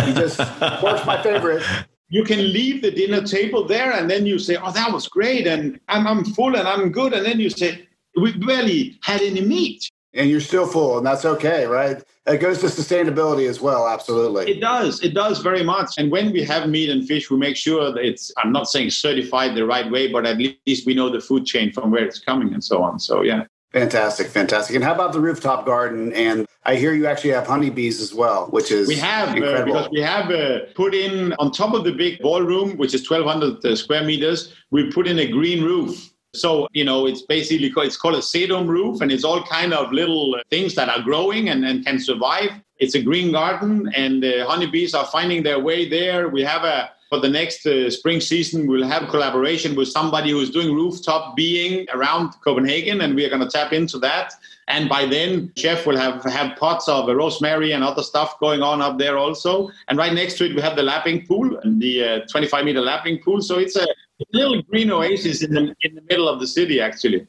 You 0.07 0.13
just 0.15 0.39
pork's 0.81 1.07
my 1.07 1.23
favorite. 1.23 1.63
You 2.09 2.25
can 2.25 2.53
leave 2.53 2.83
the 2.83 2.91
dinner 2.91 3.23
table 3.23 3.65
there, 3.65 3.93
and 3.93 4.09
then 4.11 4.27
you 4.27 4.39
say, 4.39 4.57
"Oh, 4.57 4.71
that 4.71 4.93
was 4.93 5.09
great," 5.09 5.47
and 5.47 5.79
I'm, 5.89 6.07
I'm 6.07 6.25
full 6.25 6.57
and 6.57 6.67
I'm 6.67 6.91
good, 6.91 7.13
and 7.13 7.25
then 7.25 7.41
you 7.41 7.51
say, 7.51 7.87
"We 8.17 8.33
barely 8.33 8.99
had 9.03 9.23
any 9.23 9.41
meat." 9.41 9.91
And 10.17 10.31
you're 10.31 10.41
still 10.41 10.67
full, 10.67 10.99
and 10.99 11.07
that's 11.07 11.25
okay, 11.25 11.67
right? 11.67 12.03
It 12.27 12.39
goes 12.39 12.59
to 12.61 12.67
sustainability 12.67 13.49
as 13.49 13.61
well, 13.61 13.87
absolutely. 13.87 14.51
It 14.51 14.61
does. 14.61 15.01
It 15.03 15.15
does 15.15 15.39
very 15.39 15.63
much. 15.63 15.95
And 15.99 16.11
when 16.11 16.33
we 16.33 16.43
have 16.43 16.69
meat 16.69 16.91
and 16.91 17.07
fish, 17.07 17.31
we 17.31 17.37
make 17.37 17.57
sure 17.57 17.93
that 17.93 18.05
it's, 18.05 18.33
I'm 18.39 18.51
not 18.51 18.69
saying 18.69 18.91
certified 18.91 19.55
the 19.55 19.65
right 19.65 19.89
way, 19.91 20.09
but 20.09 20.27
at 20.27 20.39
least 20.39 20.87
we 20.87 20.95
know 20.95 21.09
the 21.09 21.21
food 21.21 21.47
chain 21.47 21.73
from 21.73 21.91
where 21.91 22.05
it's 22.05 22.19
coming 22.19 22.53
and 22.53 22.65
so 22.65 22.83
on. 22.83 22.99
So, 22.99 23.23
yeah. 23.23 23.45
Fantastic, 23.73 24.29
fantastic. 24.29 24.75
And 24.75 24.83
how 24.83 24.95
about 24.95 25.13
the 25.13 25.21
rooftop 25.21 25.67
garden? 25.67 26.13
And 26.15 26.47
I 26.65 26.77
hear 26.77 26.95
you 26.95 27.07
actually 27.07 27.31
have 27.31 27.47
honeybees 27.47 28.01
as 28.01 28.15
well, 28.15 28.47
which 28.47 28.73
is 28.73 28.89
we 28.89 28.97
have 28.97 29.29
uh, 29.29 29.37
incredible. 29.37 29.75
Because 29.75 29.91
we 29.91 30.01
have 30.01 30.31
uh, 30.31 30.61
put 30.75 30.95
in 30.95 31.35
on 31.35 31.53
top 31.53 31.75
of 31.75 31.85
the 31.85 31.93
big 31.93 32.21
ballroom, 32.21 32.77
which 32.79 32.95
is 32.95 33.09
1,200 33.09 33.65
uh, 33.65 33.77
square 33.77 34.03
meters. 34.03 34.55
We 34.71 34.91
put 34.91 35.07
in 35.07 35.19
a 35.19 35.27
green 35.27 35.63
roof 35.63 36.11
so, 36.37 36.69
you 36.73 36.85
know, 36.85 37.07
it's 37.07 37.23
basically 37.23 37.71
called, 37.71 37.87
it's 37.87 37.97
called 37.97 38.15
a 38.15 38.19
sedum 38.19 38.69
roof 38.69 39.01
and 39.01 39.11
it's 39.11 39.25
all 39.25 39.43
kind 39.43 39.73
of 39.73 39.93
little 39.93 40.41
things 40.51 40.75
that 40.75 40.89
are 40.89 41.03
growing 41.03 41.49
and, 41.49 41.65
and 41.65 41.85
can 41.85 41.99
survive. 41.99 42.51
It's 42.79 42.95
a 42.95 43.03
green 43.03 43.33
garden 43.33 43.91
and 43.95 44.23
the 44.23 44.45
honeybees 44.47 44.95
are 44.95 45.07
finding 45.07 45.43
their 45.43 45.59
way 45.59 45.89
there. 45.89 46.29
We 46.29 46.43
have 46.43 46.65
a, 46.65 46.91
for 47.09 47.21
the 47.21 47.29
next 47.29 47.67
uh, 47.67 47.89
spring 47.91 48.21
season, 48.21 48.67
we'll 48.67 48.87
have 48.87 49.09
collaboration 49.09 49.77
with 49.77 49.89
somebody 49.89 50.31
who's 50.31 50.51
doing 50.51 50.75
rooftop 50.75 51.37
being 51.37 51.87
around 51.93 52.35
Copenhagen 52.45 53.01
and 53.01 53.15
we 53.15 53.25
are 53.25 53.31
going 53.31 53.43
to 53.43 53.49
tap 53.49 53.73
into 53.73 53.99
that. 54.01 54.33
And 54.69 54.89
by 54.89 55.07
then, 55.07 55.53
chef 55.57 55.87
will 55.87 55.97
have 55.97 56.25
have 56.25 56.57
pots 56.57 56.89
of 56.89 57.07
rosemary 57.07 57.71
and 57.71 57.85
other 57.85 58.03
stuff 58.03 58.39
going 58.41 58.63
on 58.63 58.83
up 58.83 58.99
there 58.99 59.17
also. 59.17 59.71
And 59.87 59.97
right 59.97 60.13
next 60.13 60.39
to 60.39 60.47
it, 60.47 60.57
we 60.57 60.61
have 60.61 60.75
the 60.75 60.83
lapping 60.83 61.25
pool 61.25 61.61
the 61.65 62.05
uh, 62.05 62.21
25 62.29 62.65
meter 62.65 62.81
lapping 62.81 63.21
pool. 63.23 63.41
So 63.41 63.59
it's 63.59 63.77
a 63.77 63.87
little 64.33 64.63
green 64.63 64.91
oasis 64.91 65.43
in 65.43 65.53
the 65.53 65.75
in 65.83 65.95
the 65.95 66.03
middle 66.09 66.29
of 66.29 66.41
the 66.41 66.47
city, 66.47 66.81
actually. 66.81 67.27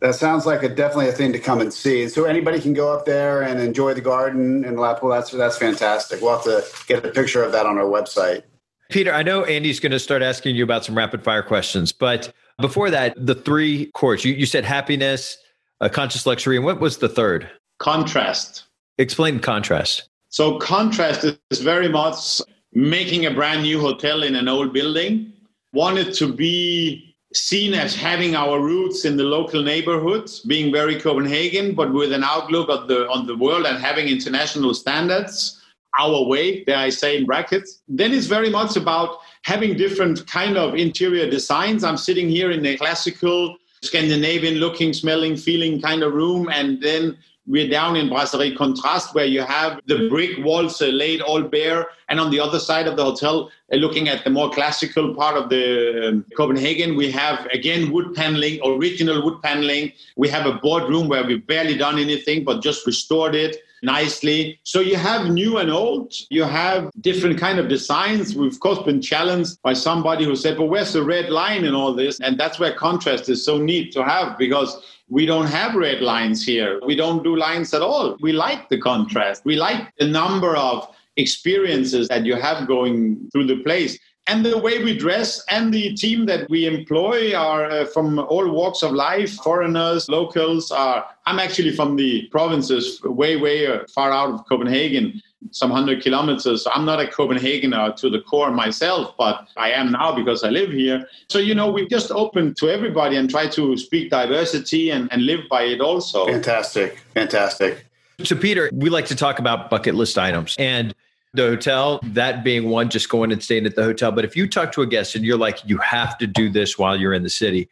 That 0.00 0.14
sounds 0.14 0.46
like 0.46 0.62
a 0.62 0.68
definitely 0.68 1.08
a 1.08 1.12
thing 1.12 1.32
to 1.32 1.40
come 1.40 1.60
and 1.60 1.72
see. 1.72 2.08
So 2.08 2.24
anybody 2.24 2.60
can 2.60 2.72
go 2.72 2.92
up 2.92 3.04
there 3.04 3.42
and 3.42 3.60
enjoy 3.60 3.94
the 3.94 4.00
garden 4.00 4.64
and 4.64 4.78
lap 4.78 5.00
pool. 5.00 5.10
That's 5.10 5.30
that's 5.30 5.58
fantastic. 5.58 6.20
We'll 6.20 6.36
have 6.36 6.44
to 6.44 6.64
get 6.86 7.04
a 7.04 7.08
picture 7.08 7.42
of 7.42 7.52
that 7.52 7.66
on 7.66 7.78
our 7.78 7.84
website. 7.84 8.42
Peter, 8.90 9.12
I 9.12 9.22
know 9.22 9.44
Andy's 9.44 9.80
going 9.80 9.92
to 9.92 9.98
start 9.98 10.22
asking 10.22 10.56
you 10.56 10.64
about 10.64 10.84
some 10.84 10.96
rapid 10.96 11.22
fire 11.22 11.42
questions, 11.42 11.92
but 11.92 12.32
before 12.58 12.90
that, 12.90 13.14
the 13.18 13.34
three 13.34 13.86
courts 13.92 14.24
you, 14.24 14.32
you 14.32 14.46
said 14.46 14.64
happiness, 14.64 15.36
a 15.80 15.90
conscious 15.90 16.24
luxury, 16.26 16.56
and 16.56 16.64
what 16.64 16.80
was 16.80 16.98
the 16.98 17.08
third? 17.08 17.50
Contrast. 17.78 18.64
Explain 18.96 19.40
contrast. 19.40 20.08
So 20.30 20.58
contrast 20.58 21.24
is 21.50 21.60
very 21.60 21.88
much 21.88 22.40
making 22.72 23.26
a 23.26 23.30
brand 23.30 23.62
new 23.62 23.80
hotel 23.80 24.22
in 24.22 24.34
an 24.34 24.48
old 24.48 24.72
building 24.72 25.32
wanted 25.72 26.14
to 26.14 26.32
be 26.32 27.14
seen 27.34 27.74
as 27.74 27.94
having 27.94 28.34
our 28.34 28.60
roots 28.60 29.04
in 29.04 29.16
the 29.16 29.24
local 29.24 29.62
neighborhoods, 29.62 30.40
being 30.40 30.72
very 30.72 30.98
Copenhagen, 30.98 31.74
but 31.74 31.92
with 31.92 32.12
an 32.12 32.24
outlook 32.24 32.68
of 32.70 32.88
the 32.88 33.08
on 33.08 33.26
the 33.26 33.36
world 33.36 33.66
and 33.66 33.78
having 33.78 34.08
international 34.08 34.72
standards 34.72 35.62
our 35.98 36.24
way, 36.24 36.64
there 36.64 36.76
I 36.76 36.90
say 36.90 37.16
in 37.16 37.26
brackets. 37.26 37.82
Then 37.88 38.12
it's 38.12 38.26
very 38.26 38.50
much 38.50 38.76
about 38.76 39.18
having 39.42 39.76
different 39.76 40.26
kind 40.26 40.56
of 40.56 40.74
interior 40.74 41.28
designs. 41.28 41.82
I'm 41.84 41.96
sitting 41.96 42.28
here 42.28 42.50
in 42.50 42.64
a 42.64 42.76
classical 42.76 43.56
Scandinavian 43.82 44.54
looking, 44.54 44.92
smelling, 44.92 45.36
feeling 45.36 45.80
kind 45.80 46.02
of 46.02 46.12
room, 46.12 46.48
and 46.52 46.80
then 46.82 47.16
We're 47.48 47.68
down 47.68 47.96
in 47.96 48.10
Brasserie 48.10 48.54
Contrast, 48.54 49.14
where 49.14 49.24
you 49.24 49.40
have 49.40 49.80
the 49.86 50.06
brick 50.10 50.44
walls 50.44 50.82
uh, 50.82 50.88
laid 50.88 51.22
all 51.22 51.42
bare. 51.42 51.86
And 52.10 52.20
on 52.20 52.30
the 52.30 52.38
other 52.38 52.58
side 52.58 52.86
of 52.86 52.96
the 52.96 53.04
hotel, 53.04 53.50
uh, 53.72 53.76
looking 53.76 54.06
at 54.06 54.22
the 54.22 54.28
more 54.28 54.50
classical 54.50 55.14
part 55.14 55.34
of 55.34 55.48
the 55.48 56.08
um, 56.08 56.26
Copenhagen, 56.36 56.94
we 56.94 57.10
have 57.10 57.46
again 57.46 57.90
wood 57.90 58.14
paneling, 58.14 58.60
original 58.62 59.24
wood 59.24 59.40
paneling. 59.42 59.92
We 60.16 60.28
have 60.28 60.44
a 60.44 60.58
boardroom 60.58 61.08
where 61.08 61.24
we've 61.24 61.46
barely 61.46 61.78
done 61.78 61.98
anything, 61.98 62.44
but 62.44 62.62
just 62.62 62.86
restored 62.86 63.34
it 63.34 63.56
nicely. 63.82 64.60
So 64.64 64.80
you 64.80 64.96
have 64.96 65.30
new 65.30 65.56
and 65.56 65.70
old. 65.70 66.12
You 66.28 66.44
have 66.44 66.90
different 67.00 67.38
kind 67.38 67.58
of 67.58 67.68
designs. 67.68 68.34
We've 68.34 68.52
of 68.52 68.60
course 68.60 68.80
been 68.82 69.00
challenged 69.00 69.62
by 69.62 69.72
somebody 69.72 70.26
who 70.26 70.36
said, 70.36 70.58
"But 70.58 70.66
where's 70.66 70.92
the 70.92 71.02
red 71.02 71.30
line 71.30 71.64
in 71.64 71.74
all 71.74 71.94
this?" 71.94 72.20
And 72.20 72.38
that's 72.38 72.58
where 72.58 72.74
contrast 72.74 73.28
is 73.30 73.42
so 73.42 73.56
neat 73.56 73.92
to 73.92 74.04
have 74.04 74.36
because 74.36 74.97
we 75.08 75.26
don't 75.26 75.46
have 75.46 75.74
red 75.74 76.02
lines 76.02 76.44
here. 76.44 76.80
We 76.84 76.94
don't 76.94 77.22
do 77.24 77.36
lines 77.36 77.72
at 77.74 77.82
all. 77.82 78.16
We 78.20 78.32
like 78.32 78.68
the 78.68 78.78
contrast. 78.78 79.44
We 79.44 79.56
like 79.56 79.94
the 79.98 80.06
number 80.06 80.56
of 80.56 80.88
experiences 81.16 82.08
that 82.08 82.24
you 82.24 82.36
have 82.36 82.68
going 82.68 83.28
through 83.32 83.46
the 83.46 83.62
place 83.62 83.98
and 84.28 84.44
the 84.44 84.58
way 84.58 84.84
we 84.84 84.96
dress 84.96 85.42
and 85.50 85.72
the 85.72 85.94
team 85.94 86.26
that 86.26 86.48
we 86.50 86.66
employ 86.66 87.34
are 87.34 87.64
uh, 87.70 87.86
from 87.86 88.18
all 88.18 88.48
walks 88.48 88.82
of 88.82 88.92
life 88.92 89.32
foreigners 89.42 90.08
locals 90.08 90.70
are 90.70 91.04
i'm 91.26 91.38
actually 91.38 91.74
from 91.74 91.96
the 91.96 92.28
provinces 92.30 93.00
way 93.02 93.36
way 93.36 93.66
uh, 93.66 93.80
far 93.94 94.12
out 94.12 94.30
of 94.30 94.44
copenhagen 94.46 95.20
some 95.50 95.70
hundred 95.70 96.02
kilometers. 96.02 96.66
I'm 96.74 96.84
not 96.84 97.00
a 97.00 97.06
copenhagener 97.06 97.94
to 97.96 98.10
the 98.10 98.20
core 98.20 98.50
myself 98.50 99.14
but 99.16 99.48
i 99.56 99.70
am 99.70 99.92
now 99.92 100.14
because 100.14 100.44
i 100.44 100.48
live 100.48 100.70
here. 100.70 101.06
So 101.28 101.38
you 101.38 101.54
know 101.54 101.70
we've 101.70 101.88
just 101.88 102.10
opened 102.10 102.56
to 102.58 102.68
everybody 102.68 103.16
and 103.16 103.30
try 103.30 103.46
to 103.48 103.76
speak 103.76 104.10
diversity 104.10 104.90
and, 104.90 105.10
and 105.12 105.24
live 105.24 105.40
by 105.48 105.62
it 105.62 105.80
also. 105.80 106.26
Fantastic. 106.26 106.98
Fantastic. 107.14 107.86
So 108.24 108.36
peter 108.36 108.70
we 108.72 108.90
like 108.90 109.06
to 109.06 109.16
talk 109.16 109.38
about 109.38 109.70
bucket 109.70 109.94
list 109.94 110.18
items 110.18 110.56
and 110.58 110.94
the 111.34 111.42
hotel, 111.42 112.00
that 112.02 112.42
being 112.42 112.70
one, 112.70 112.88
just 112.88 113.08
going 113.08 113.32
and 113.32 113.42
staying 113.42 113.66
at 113.66 113.76
the 113.76 113.84
hotel. 113.84 114.10
But 114.12 114.24
if 114.24 114.36
you 114.36 114.48
talk 114.48 114.72
to 114.72 114.82
a 114.82 114.86
guest 114.86 115.14
and 115.14 115.24
you're 115.24 115.38
like, 115.38 115.58
you 115.66 115.78
have 115.78 116.16
to 116.18 116.26
do 116.26 116.48
this 116.48 116.78
while 116.78 116.96
you're 116.96 117.12
in 117.12 117.22
the 117.22 117.30
city, 117.30 117.68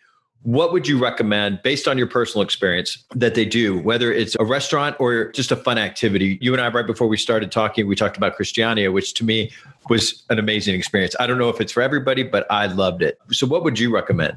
what 0.46 0.72
would 0.72 0.86
you 0.86 0.96
recommend 0.96 1.60
based 1.64 1.88
on 1.88 1.98
your 1.98 2.06
personal 2.06 2.44
experience 2.44 3.04
that 3.16 3.34
they 3.34 3.44
do, 3.44 3.80
whether 3.80 4.12
it's 4.12 4.36
a 4.38 4.44
restaurant 4.44 4.94
or 5.00 5.32
just 5.32 5.50
a 5.50 5.56
fun 5.56 5.76
activity? 5.76 6.38
You 6.40 6.52
and 6.52 6.62
I, 6.62 6.68
right 6.68 6.86
before 6.86 7.08
we 7.08 7.16
started 7.16 7.50
talking, 7.50 7.88
we 7.88 7.96
talked 7.96 8.16
about 8.16 8.36
Christiania, 8.36 8.92
which 8.92 9.14
to 9.14 9.24
me 9.24 9.50
was 9.90 10.22
an 10.30 10.38
amazing 10.38 10.76
experience. 10.76 11.16
I 11.18 11.26
don't 11.26 11.38
know 11.38 11.48
if 11.48 11.60
it's 11.60 11.72
for 11.72 11.82
everybody, 11.82 12.22
but 12.22 12.46
I 12.48 12.66
loved 12.66 13.02
it. 13.02 13.18
So, 13.32 13.44
what 13.44 13.64
would 13.64 13.76
you 13.76 13.92
recommend? 13.92 14.36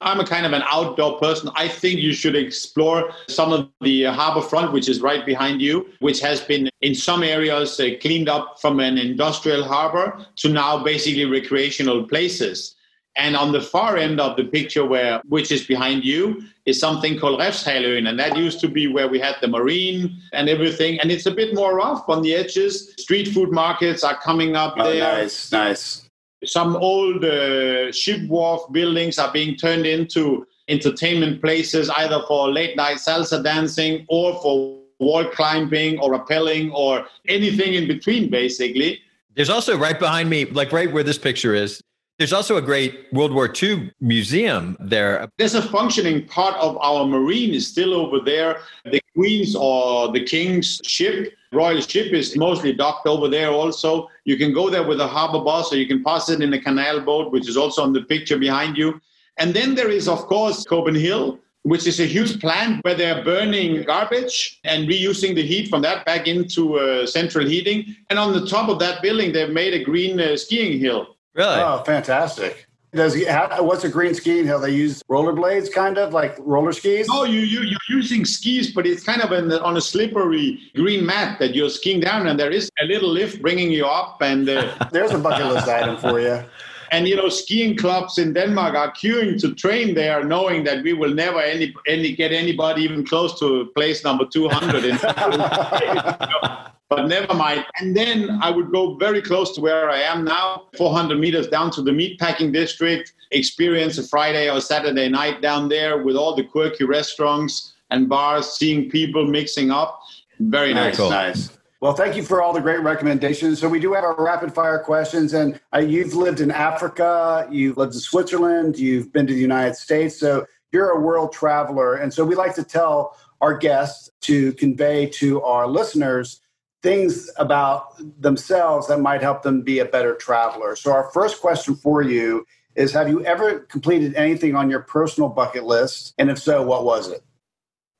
I'm 0.00 0.18
a 0.18 0.26
kind 0.26 0.46
of 0.46 0.54
an 0.54 0.62
outdoor 0.66 1.18
person. 1.18 1.50
I 1.54 1.68
think 1.68 2.00
you 2.00 2.14
should 2.14 2.36
explore 2.36 3.12
some 3.28 3.52
of 3.52 3.68
the 3.82 4.04
harbor 4.04 4.40
front, 4.40 4.72
which 4.72 4.88
is 4.88 5.02
right 5.02 5.26
behind 5.26 5.60
you, 5.60 5.90
which 5.98 6.20
has 6.20 6.40
been 6.40 6.70
in 6.80 6.94
some 6.94 7.22
areas 7.22 7.78
uh, 7.78 7.90
cleaned 8.00 8.30
up 8.30 8.58
from 8.62 8.80
an 8.80 8.96
industrial 8.96 9.62
harbor 9.62 10.24
to 10.36 10.48
now 10.48 10.82
basically 10.82 11.26
recreational 11.26 12.08
places. 12.08 12.76
And 13.16 13.36
on 13.36 13.52
the 13.52 13.60
far 13.60 13.96
end 13.96 14.20
of 14.20 14.36
the 14.36 14.44
picture, 14.44 14.84
where 14.84 15.20
which 15.28 15.50
is 15.50 15.66
behind 15.66 16.04
you, 16.04 16.42
is 16.64 16.78
something 16.78 17.18
called 17.18 17.40
Refshaløen, 17.40 18.08
and 18.08 18.18
that 18.18 18.36
used 18.36 18.60
to 18.60 18.68
be 18.68 18.86
where 18.86 19.08
we 19.08 19.18
had 19.18 19.36
the 19.40 19.48
marine 19.48 20.16
and 20.32 20.48
everything. 20.48 21.00
And 21.00 21.10
it's 21.10 21.26
a 21.26 21.30
bit 21.30 21.54
more 21.54 21.74
rough 21.74 22.08
on 22.08 22.22
the 22.22 22.34
edges. 22.34 22.94
Street 22.98 23.28
food 23.28 23.50
markets 23.50 24.04
are 24.04 24.16
coming 24.16 24.54
up 24.56 24.74
oh, 24.78 24.84
there. 24.84 25.00
Nice, 25.00 25.50
nice 25.50 26.10
some 26.44 26.76
old 26.76 27.24
uh, 27.24 27.92
ship 27.92 28.26
wharf 28.28 28.62
buildings 28.72 29.18
are 29.18 29.32
being 29.32 29.56
turned 29.56 29.86
into 29.86 30.46
entertainment 30.68 31.40
places, 31.40 31.90
either 31.90 32.22
for 32.26 32.50
late 32.50 32.76
night 32.76 32.96
salsa 32.96 33.42
dancing 33.42 34.06
or 34.08 34.40
for 34.40 34.78
wall 35.00 35.24
climbing 35.24 35.98
or 35.98 36.18
rappelling 36.18 36.72
or 36.72 37.06
anything 37.28 37.74
in 37.74 37.86
between, 37.88 38.30
basically. 38.30 39.00
There's 39.34 39.50
also 39.50 39.76
right 39.76 39.98
behind 39.98 40.28
me, 40.30 40.44
like 40.46 40.72
right 40.72 40.90
where 40.90 41.02
this 41.02 41.18
picture 41.18 41.54
is, 41.54 41.80
there's 42.20 42.34
also 42.34 42.58
a 42.58 42.62
great 42.62 43.10
World 43.14 43.32
War 43.32 43.50
II 43.50 43.90
museum 44.02 44.76
there. 44.78 45.26
There's 45.38 45.54
a 45.54 45.62
functioning 45.62 46.26
part 46.26 46.54
of 46.56 46.76
our 46.82 47.06
marine 47.06 47.54
is 47.54 47.66
still 47.66 47.94
over 47.94 48.20
there. 48.20 48.60
The 48.84 49.00
Queen's 49.14 49.56
or 49.56 50.12
the 50.12 50.22
King's 50.22 50.82
ship, 50.84 51.32
Royal 51.50 51.80
ship, 51.80 52.12
is 52.12 52.36
mostly 52.36 52.74
docked 52.74 53.06
over 53.06 53.26
there 53.26 53.48
also. 53.48 54.10
You 54.26 54.36
can 54.36 54.52
go 54.52 54.68
there 54.68 54.86
with 54.86 55.00
a 55.00 55.06
harbor 55.06 55.40
bus 55.42 55.72
or 55.72 55.78
you 55.78 55.86
can 55.86 56.04
pass 56.04 56.28
it 56.28 56.42
in 56.42 56.52
a 56.52 56.60
canal 56.60 57.00
boat, 57.00 57.32
which 57.32 57.48
is 57.48 57.56
also 57.56 57.82
on 57.82 57.94
the 57.94 58.02
picture 58.02 58.36
behind 58.36 58.76
you. 58.76 59.00
And 59.38 59.54
then 59.54 59.74
there 59.74 59.88
is, 59.88 60.06
of 60.06 60.26
course, 60.26 60.66
Copenhill, 60.66 61.38
which 61.62 61.86
is 61.86 62.00
a 62.00 62.06
huge 62.06 62.38
plant 62.38 62.84
where 62.84 62.94
they're 62.94 63.24
burning 63.24 63.82
garbage 63.84 64.60
and 64.64 64.86
reusing 64.86 65.34
the 65.34 65.42
heat 65.42 65.70
from 65.70 65.80
that 65.80 66.04
back 66.04 66.28
into 66.28 66.78
uh, 66.78 67.06
central 67.06 67.46
heating. 67.46 67.96
And 68.10 68.18
on 68.18 68.34
the 68.34 68.46
top 68.46 68.68
of 68.68 68.78
that 68.80 69.00
building, 69.00 69.32
they've 69.32 69.48
made 69.48 69.72
a 69.72 69.82
green 69.82 70.20
uh, 70.20 70.36
skiing 70.36 70.78
hill. 70.78 71.16
Really? 71.34 71.60
Oh, 71.60 71.82
fantastic. 71.84 72.66
Does 72.92 73.14
he 73.14 73.24
have, 73.24 73.64
what's 73.64 73.84
a 73.84 73.88
green 73.88 74.14
skiing 74.14 74.44
hill? 74.44 74.58
They 74.58 74.72
use 74.72 75.00
rollerblades, 75.08 75.72
kind 75.72 75.96
of 75.96 76.12
like 76.12 76.36
roller 76.40 76.72
skis. 76.72 77.06
Oh, 77.08 77.22
you 77.22 77.40
you 77.40 77.60
you're 77.62 77.78
using 77.88 78.24
skis, 78.24 78.72
but 78.72 78.84
it's 78.84 79.04
kind 79.04 79.22
of 79.22 79.30
an, 79.30 79.52
on 79.52 79.76
a 79.76 79.80
slippery 79.80 80.58
green 80.74 81.06
mat 81.06 81.38
that 81.38 81.54
you're 81.54 81.70
skiing 81.70 82.00
down, 82.00 82.26
and 82.26 82.38
there 82.38 82.50
is 82.50 82.68
a 82.82 82.86
little 82.86 83.08
lift 83.08 83.40
bringing 83.40 83.70
you 83.70 83.86
up. 83.86 84.20
And 84.22 84.48
uh, 84.48 84.88
there's 84.92 85.12
a 85.12 85.18
bucket 85.18 85.46
list 85.46 85.68
item 85.68 85.98
for 85.98 86.20
you. 86.20 86.42
And 86.90 87.06
you 87.06 87.14
know, 87.14 87.28
skiing 87.28 87.76
clubs 87.76 88.18
in 88.18 88.32
Denmark 88.32 88.74
are 88.74 88.90
queuing 88.90 89.40
to 89.42 89.54
train 89.54 89.94
there, 89.94 90.24
knowing 90.24 90.64
that 90.64 90.82
we 90.82 90.92
will 90.92 91.14
never 91.14 91.38
any, 91.38 91.72
any 91.86 92.12
get 92.12 92.32
anybody 92.32 92.82
even 92.82 93.06
close 93.06 93.38
to 93.38 93.70
place 93.76 94.02
number 94.02 94.26
200. 94.26 94.84
In, 94.84 94.98
but 96.90 97.06
never 97.06 97.32
mind. 97.32 97.64
And 97.78 97.96
then 97.96 98.38
I 98.42 98.50
would 98.50 98.72
go 98.72 98.96
very 98.96 99.22
close 99.22 99.54
to 99.54 99.60
where 99.60 99.88
I 99.88 100.00
am 100.00 100.24
now, 100.24 100.66
400 100.76 101.18
meters 101.18 101.46
down 101.46 101.70
to 101.72 101.82
the 101.82 101.92
meatpacking 101.92 102.52
district, 102.52 103.14
experience 103.30 103.96
a 103.96 104.06
Friday 104.06 104.50
or 104.50 104.60
Saturday 104.60 105.08
night 105.08 105.40
down 105.40 105.68
there 105.68 106.02
with 106.02 106.16
all 106.16 106.34
the 106.34 106.42
quirky 106.42 106.84
restaurants 106.84 107.74
and 107.90 108.08
bars, 108.08 108.52
seeing 108.52 108.90
people 108.90 109.24
mixing 109.24 109.70
up. 109.70 110.00
Very 110.40 110.74
nice. 110.74 110.98
Nice. 110.98 111.10
nice. 111.10 111.58
Well, 111.80 111.94
thank 111.94 112.16
you 112.16 112.22
for 112.22 112.42
all 112.42 112.52
the 112.52 112.60
great 112.60 112.80
recommendations. 112.80 113.60
So 113.60 113.68
we 113.68 113.80
do 113.80 113.94
have 113.94 114.04
our 114.04 114.22
rapid 114.22 114.52
fire 114.52 114.80
questions, 114.80 115.32
and 115.32 115.58
uh, 115.72 115.78
you've 115.78 116.14
lived 116.14 116.40
in 116.40 116.50
Africa, 116.50 117.48
you've 117.50 117.78
lived 117.78 117.94
in 117.94 118.00
Switzerland, 118.00 118.78
you've 118.78 119.12
been 119.12 119.26
to 119.26 119.32
the 119.32 119.40
United 119.40 119.76
States, 119.76 120.18
so 120.18 120.44
you're 120.72 120.90
a 120.90 121.00
world 121.00 121.32
traveler. 121.32 121.94
And 121.94 122.12
so 122.12 122.24
we 122.24 122.34
like 122.34 122.54
to 122.56 122.64
tell 122.64 123.16
our 123.40 123.56
guests 123.56 124.10
to 124.22 124.52
convey 124.54 125.06
to 125.06 125.40
our 125.42 125.66
listeners 125.66 126.40
things 126.82 127.30
about 127.36 128.00
themselves 128.20 128.86
that 128.88 129.00
might 129.00 129.22
help 129.22 129.42
them 129.42 129.62
be 129.62 129.80
a 129.80 129.84
better 129.84 130.14
traveler. 130.14 130.76
So, 130.76 130.92
our 130.92 131.10
first 131.12 131.40
question 131.40 131.74
for 131.74 132.02
you 132.02 132.46
is 132.74 132.92
Have 132.92 133.08
you 133.08 133.24
ever 133.24 133.60
completed 133.60 134.14
anything 134.14 134.54
on 134.56 134.70
your 134.70 134.80
personal 134.80 135.28
bucket 135.28 135.64
list? 135.64 136.14
And 136.18 136.30
if 136.30 136.38
so, 136.38 136.62
what 136.62 136.84
was 136.84 137.10
it? 137.10 137.22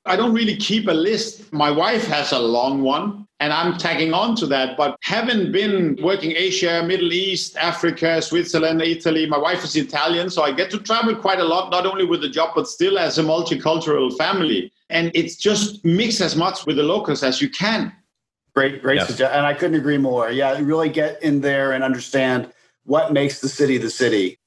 I 0.05 0.15
don't 0.15 0.33
really 0.33 0.55
keep 0.55 0.87
a 0.87 0.93
list. 0.93 1.53
My 1.53 1.69
wife 1.69 2.07
has 2.07 2.31
a 2.31 2.39
long 2.39 2.81
one, 2.81 3.27
and 3.39 3.53
I'm 3.53 3.77
tagging 3.77 4.13
on 4.13 4.35
to 4.37 4.47
that. 4.47 4.75
But 4.75 4.95
having 5.03 5.51
been 5.51 5.95
working 6.01 6.31
Asia, 6.31 6.83
Middle 6.83 7.13
East, 7.13 7.55
Africa, 7.57 8.19
Switzerland, 8.19 8.81
Italy, 8.81 9.27
my 9.27 9.37
wife 9.37 9.63
is 9.63 9.75
Italian, 9.75 10.31
so 10.31 10.41
I 10.41 10.53
get 10.53 10.71
to 10.71 10.79
travel 10.79 11.15
quite 11.15 11.39
a 11.39 11.43
lot, 11.43 11.69
not 11.69 11.85
only 11.85 12.05
with 12.05 12.21
the 12.21 12.29
job, 12.29 12.53
but 12.55 12.67
still 12.67 12.97
as 12.97 13.19
a 13.19 13.23
multicultural 13.23 14.15
family. 14.17 14.73
And 14.89 15.11
it's 15.13 15.35
just 15.35 15.85
mix 15.85 16.19
as 16.19 16.35
much 16.35 16.65
with 16.65 16.77
the 16.77 16.83
locals 16.83 17.21
as 17.21 17.39
you 17.39 17.49
can. 17.49 17.93
Great, 18.53 18.81
great 18.81 19.01
suggestion. 19.01 19.37
And 19.37 19.45
I 19.45 19.53
couldn't 19.53 19.79
agree 19.79 19.97
more. 19.97 20.29
Yeah, 20.29 20.57
really 20.59 20.89
get 20.89 21.21
in 21.23 21.41
there 21.41 21.71
and 21.71 21.83
understand 21.83 22.51
what 22.83 23.13
makes 23.13 23.39
the 23.39 23.47
city 23.47 23.77
the 23.77 23.89
city. 23.89 24.37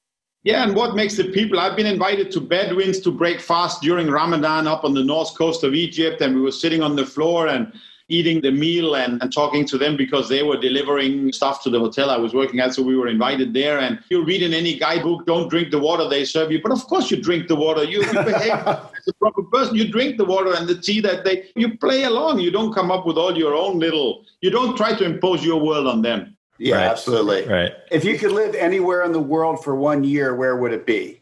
Yeah, 0.43 0.63
and 0.63 0.75
what 0.75 0.95
makes 0.95 1.17
the 1.17 1.23
people? 1.23 1.59
I've 1.59 1.75
been 1.75 1.87
invited 1.87 2.29
to 2.31 2.39
Bedouins 2.39 2.99
to 2.99 3.11
break 3.11 3.41
fast 3.41 3.81
during 3.81 4.11
Ramadan 4.11 4.67
up 4.67 4.83
on 4.83 4.93
the 4.93 5.03
north 5.03 5.35
coast 5.35 5.63
of 5.63 5.73
Egypt, 5.73 6.21
and 6.21 6.35
we 6.35 6.41
were 6.41 6.51
sitting 6.51 6.83
on 6.83 6.95
the 6.95 7.05
floor 7.05 7.47
and 7.47 7.73
eating 8.07 8.41
the 8.41 8.51
meal 8.51 8.95
and, 8.95 9.21
and 9.21 9.33
talking 9.33 9.65
to 9.65 9.77
them 9.77 9.97
because 9.97 10.29
they 10.29 10.43
were 10.43 10.57
delivering 10.57 11.31
stuff 11.33 11.63
to 11.63 11.69
the 11.69 11.79
hotel 11.79 12.09
I 12.09 12.17
was 12.17 12.33
working 12.33 12.59
at. 12.59 12.73
So 12.73 12.83
we 12.83 12.95
were 12.95 13.07
invited 13.07 13.53
there. 13.53 13.79
And 13.79 13.99
you 14.09 14.23
read 14.23 14.43
in 14.43 14.53
any 14.53 14.77
guidebook, 14.77 15.25
don't 15.25 15.49
drink 15.49 15.71
the 15.71 15.79
water 15.79 16.07
they 16.07 16.23
serve 16.23 16.51
you. 16.51 16.61
But 16.61 16.71
of 16.71 16.85
course 16.85 17.09
you 17.09 17.21
drink 17.21 17.47
the 17.47 17.55
water. 17.55 17.83
You, 17.83 18.03
you 18.03 18.11
behave 18.23 18.51
as 18.67 19.07
a 19.07 19.13
proper 19.19 19.43
person. 19.43 19.75
You 19.75 19.91
drink 19.91 20.17
the 20.17 20.25
water 20.25 20.53
and 20.55 20.67
the 20.67 20.79
tea 20.79 21.01
that 21.01 21.25
they, 21.25 21.49
you 21.55 21.77
play 21.77 22.03
along. 22.03 22.39
You 22.39 22.51
don't 22.51 22.73
come 22.73 22.91
up 22.91 23.07
with 23.07 23.17
all 23.17 23.35
your 23.35 23.55
own 23.55 23.79
little, 23.79 24.23
you 24.41 24.51
don't 24.51 24.77
try 24.77 24.93
to 24.93 25.03
impose 25.03 25.43
your 25.43 25.59
world 25.59 25.87
on 25.87 26.01
them. 26.01 26.37
Yeah, 26.57 26.75
right. 26.75 26.85
absolutely. 26.85 27.45
Right. 27.47 27.73
If 27.91 28.05
you 28.05 28.17
could 28.17 28.31
live 28.31 28.55
anywhere 28.55 29.03
in 29.03 29.11
the 29.11 29.19
world 29.19 29.63
for 29.63 29.75
one 29.75 30.03
year, 30.03 30.35
where 30.35 30.55
would 30.55 30.71
it 30.71 30.85
be? 30.85 31.21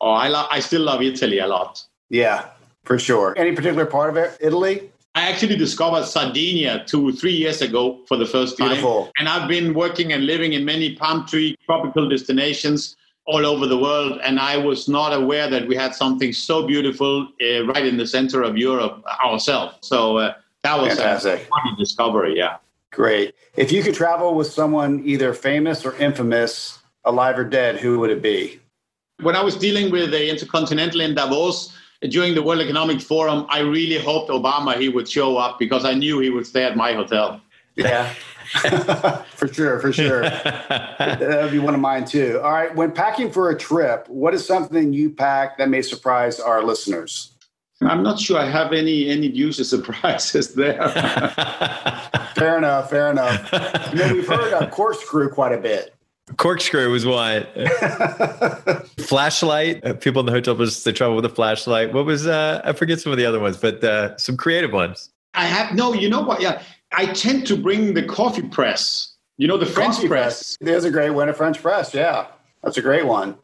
Oh, 0.00 0.10
I, 0.10 0.28
lo- 0.28 0.46
I 0.50 0.60
still 0.60 0.82
love 0.82 1.02
Italy 1.02 1.40
a 1.40 1.46
lot. 1.46 1.84
Yeah, 2.08 2.48
for 2.84 2.98
sure. 2.98 3.34
Any 3.36 3.54
particular 3.54 3.86
part 3.86 4.10
of 4.10 4.16
it, 4.16 4.38
Italy? 4.40 4.91
I 5.14 5.28
actually 5.28 5.56
discovered 5.56 6.04
Sardinia 6.04 6.84
two, 6.86 7.12
three 7.12 7.32
years 7.32 7.60
ago 7.60 8.00
for 8.06 8.16
the 8.16 8.24
first 8.24 8.56
time. 8.56 8.68
Beautiful. 8.68 9.10
And 9.18 9.28
I've 9.28 9.46
been 9.46 9.74
working 9.74 10.12
and 10.12 10.24
living 10.24 10.54
in 10.54 10.64
many 10.64 10.96
palm 10.96 11.26
tree 11.26 11.56
tropical 11.66 12.08
destinations 12.08 12.96
all 13.26 13.44
over 13.44 13.66
the 13.66 13.76
world. 13.76 14.20
And 14.24 14.40
I 14.40 14.56
was 14.56 14.88
not 14.88 15.12
aware 15.12 15.50
that 15.50 15.68
we 15.68 15.76
had 15.76 15.94
something 15.94 16.32
so 16.32 16.66
beautiful 16.66 17.28
uh, 17.42 17.66
right 17.66 17.86
in 17.86 17.98
the 17.98 18.06
center 18.06 18.42
of 18.42 18.56
Europe 18.56 19.04
ourselves. 19.22 19.76
So 19.82 20.16
uh, 20.16 20.34
that 20.62 20.80
was 20.80 20.94
Fantastic. 20.94 21.42
a 21.42 21.44
funny 21.44 21.76
discovery. 21.78 22.36
Yeah. 22.36 22.56
Great. 22.90 23.34
If 23.56 23.70
you 23.70 23.82
could 23.82 23.94
travel 23.94 24.34
with 24.34 24.50
someone 24.50 25.02
either 25.04 25.34
famous 25.34 25.84
or 25.84 25.94
infamous, 25.96 26.78
alive 27.04 27.38
or 27.38 27.44
dead, 27.44 27.76
who 27.76 27.98
would 27.98 28.10
it 28.10 28.22
be? 28.22 28.60
When 29.20 29.36
I 29.36 29.42
was 29.42 29.56
dealing 29.56 29.90
with 29.90 30.10
the 30.10 30.30
Intercontinental 30.30 31.00
in 31.02 31.14
Davos 31.14 31.76
during 32.08 32.34
the 32.34 32.42
World 32.42 32.60
Economic 32.60 33.00
Forum, 33.00 33.46
I 33.48 33.60
really 33.60 33.98
hoped 33.98 34.30
Obama 34.30 34.78
he 34.78 34.88
would 34.88 35.08
show 35.08 35.36
up 35.36 35.58
because 35.58 35.84
I 35.84 35.94
knew 35.94 36.18
he 36.18 36.30
would 36.30 36.46
stay 36.46 36.64
at 36.64 36.76
my 36.76 36.92
hotel. 36.94 37.40
Yeah. 37.76 38.12
for 39.36 39.48
sure, 39.48 39.78
for 39.80 39.92
sure. 39.92 40.22
that 40.22 41.38
would 41.42 41.52
be 41.52 41.58
one 41.58 41.74
of 41.74 41.80
mine 41.80 42.04
too. 42.04 42.40
All 42.42 42.52
right. 42.52 42.74
When 42.74 42.92
packing 42.92 43.30
for 43.30 43.50
a 43.50 43.58
trip, 43.58 44.08
what 44.08 44.34
is 44.34 44.44
something 44.44 44.92
you 44.92 45.10
pack 45.10 45.58
that 45.58 45.68
may 45.68 45.80
surprise 45.80 46.40
our 46.40 46.62
listeners? 46.62 47.32
I'm 47.80 48.02
not 48.02 48.18
sure 48.18 48.38
I 48.38 48.48
have 48.48 48.72
any 48.72 49.08
any 49.08 49.28
user 49.28 49.64
surprises 49.74 50.54
there. 50.54 50.88
fair 52.34 52.58
enough. 52.58 52.90
Fair 52.90 53.10
enough. 53.10 53.92
You 53.92 53.98
know, 53.98 54.14
we've 54.14 54.26
heard 54.26 54.52
of 54.52 54.70
corkscrew 54.70 55.30
quite 55.30 55.52
a 55.52 55.58
bit. 55.58 55.94
Corkscrew 56.36 56.90
was 56.90 57.04
one. 57.04 57.46
flashlight. 58.98 59.84
Uh, 59.84 59.94
people 59.94 60.20
in 60.20 60.26
the 60.26 60.32
hotel 60.32 60.54
was 60.54 60.84
they 60.84 60.92
travel 60.92 61.16
with 61.16 61.24
a 61.24 61.30
flashlight. 61.30 61.92
What 61.92 62.04
was 62.04 62.26
uh, 62.26 62.60
I 62.64 62.72
forget 62.72 63.00
some 63.00 63.12
of 63.12 63.18
the 63.18 63.26
other 63.26 63.40
ones, 63.40 63.56
but 63.56 63.82
uh, 63.82 64.16
some 64.16 64.36
creative 64.36 64.72
ones. 64.72 65.10
I 65.34 65.46
have 65.46 65.74
no. 65.74 65.92
You 65.94 66.08
know 66.08 66.22
what? 66.22 66.40
Yeah, 66.40 66.62
I 66.92 67.06
tend 67.06 67.46
to 67.48 67.56
bring 67.56 67.94
the 67.94 68.02
coffee 68.02 68.42
press. 68.42 69.14
You 69.38 69.48
know 69.48 69.56
the 69.56 69.66
French 69.66 69.96
press. 69.96 70.08
press. 70.08 70.56
There's 70.60 70.84
a 70.84 70.90
great 70.90 71.10
one, 71.10 71.28
a 71.28 71.34
French 71.34 71.60
press. 71.60 71.94
Yeah, 71.94 72.26
that's 72.62 72.76
a 72.76 72.82
great 72.82 73.06
one. 73.06 73.36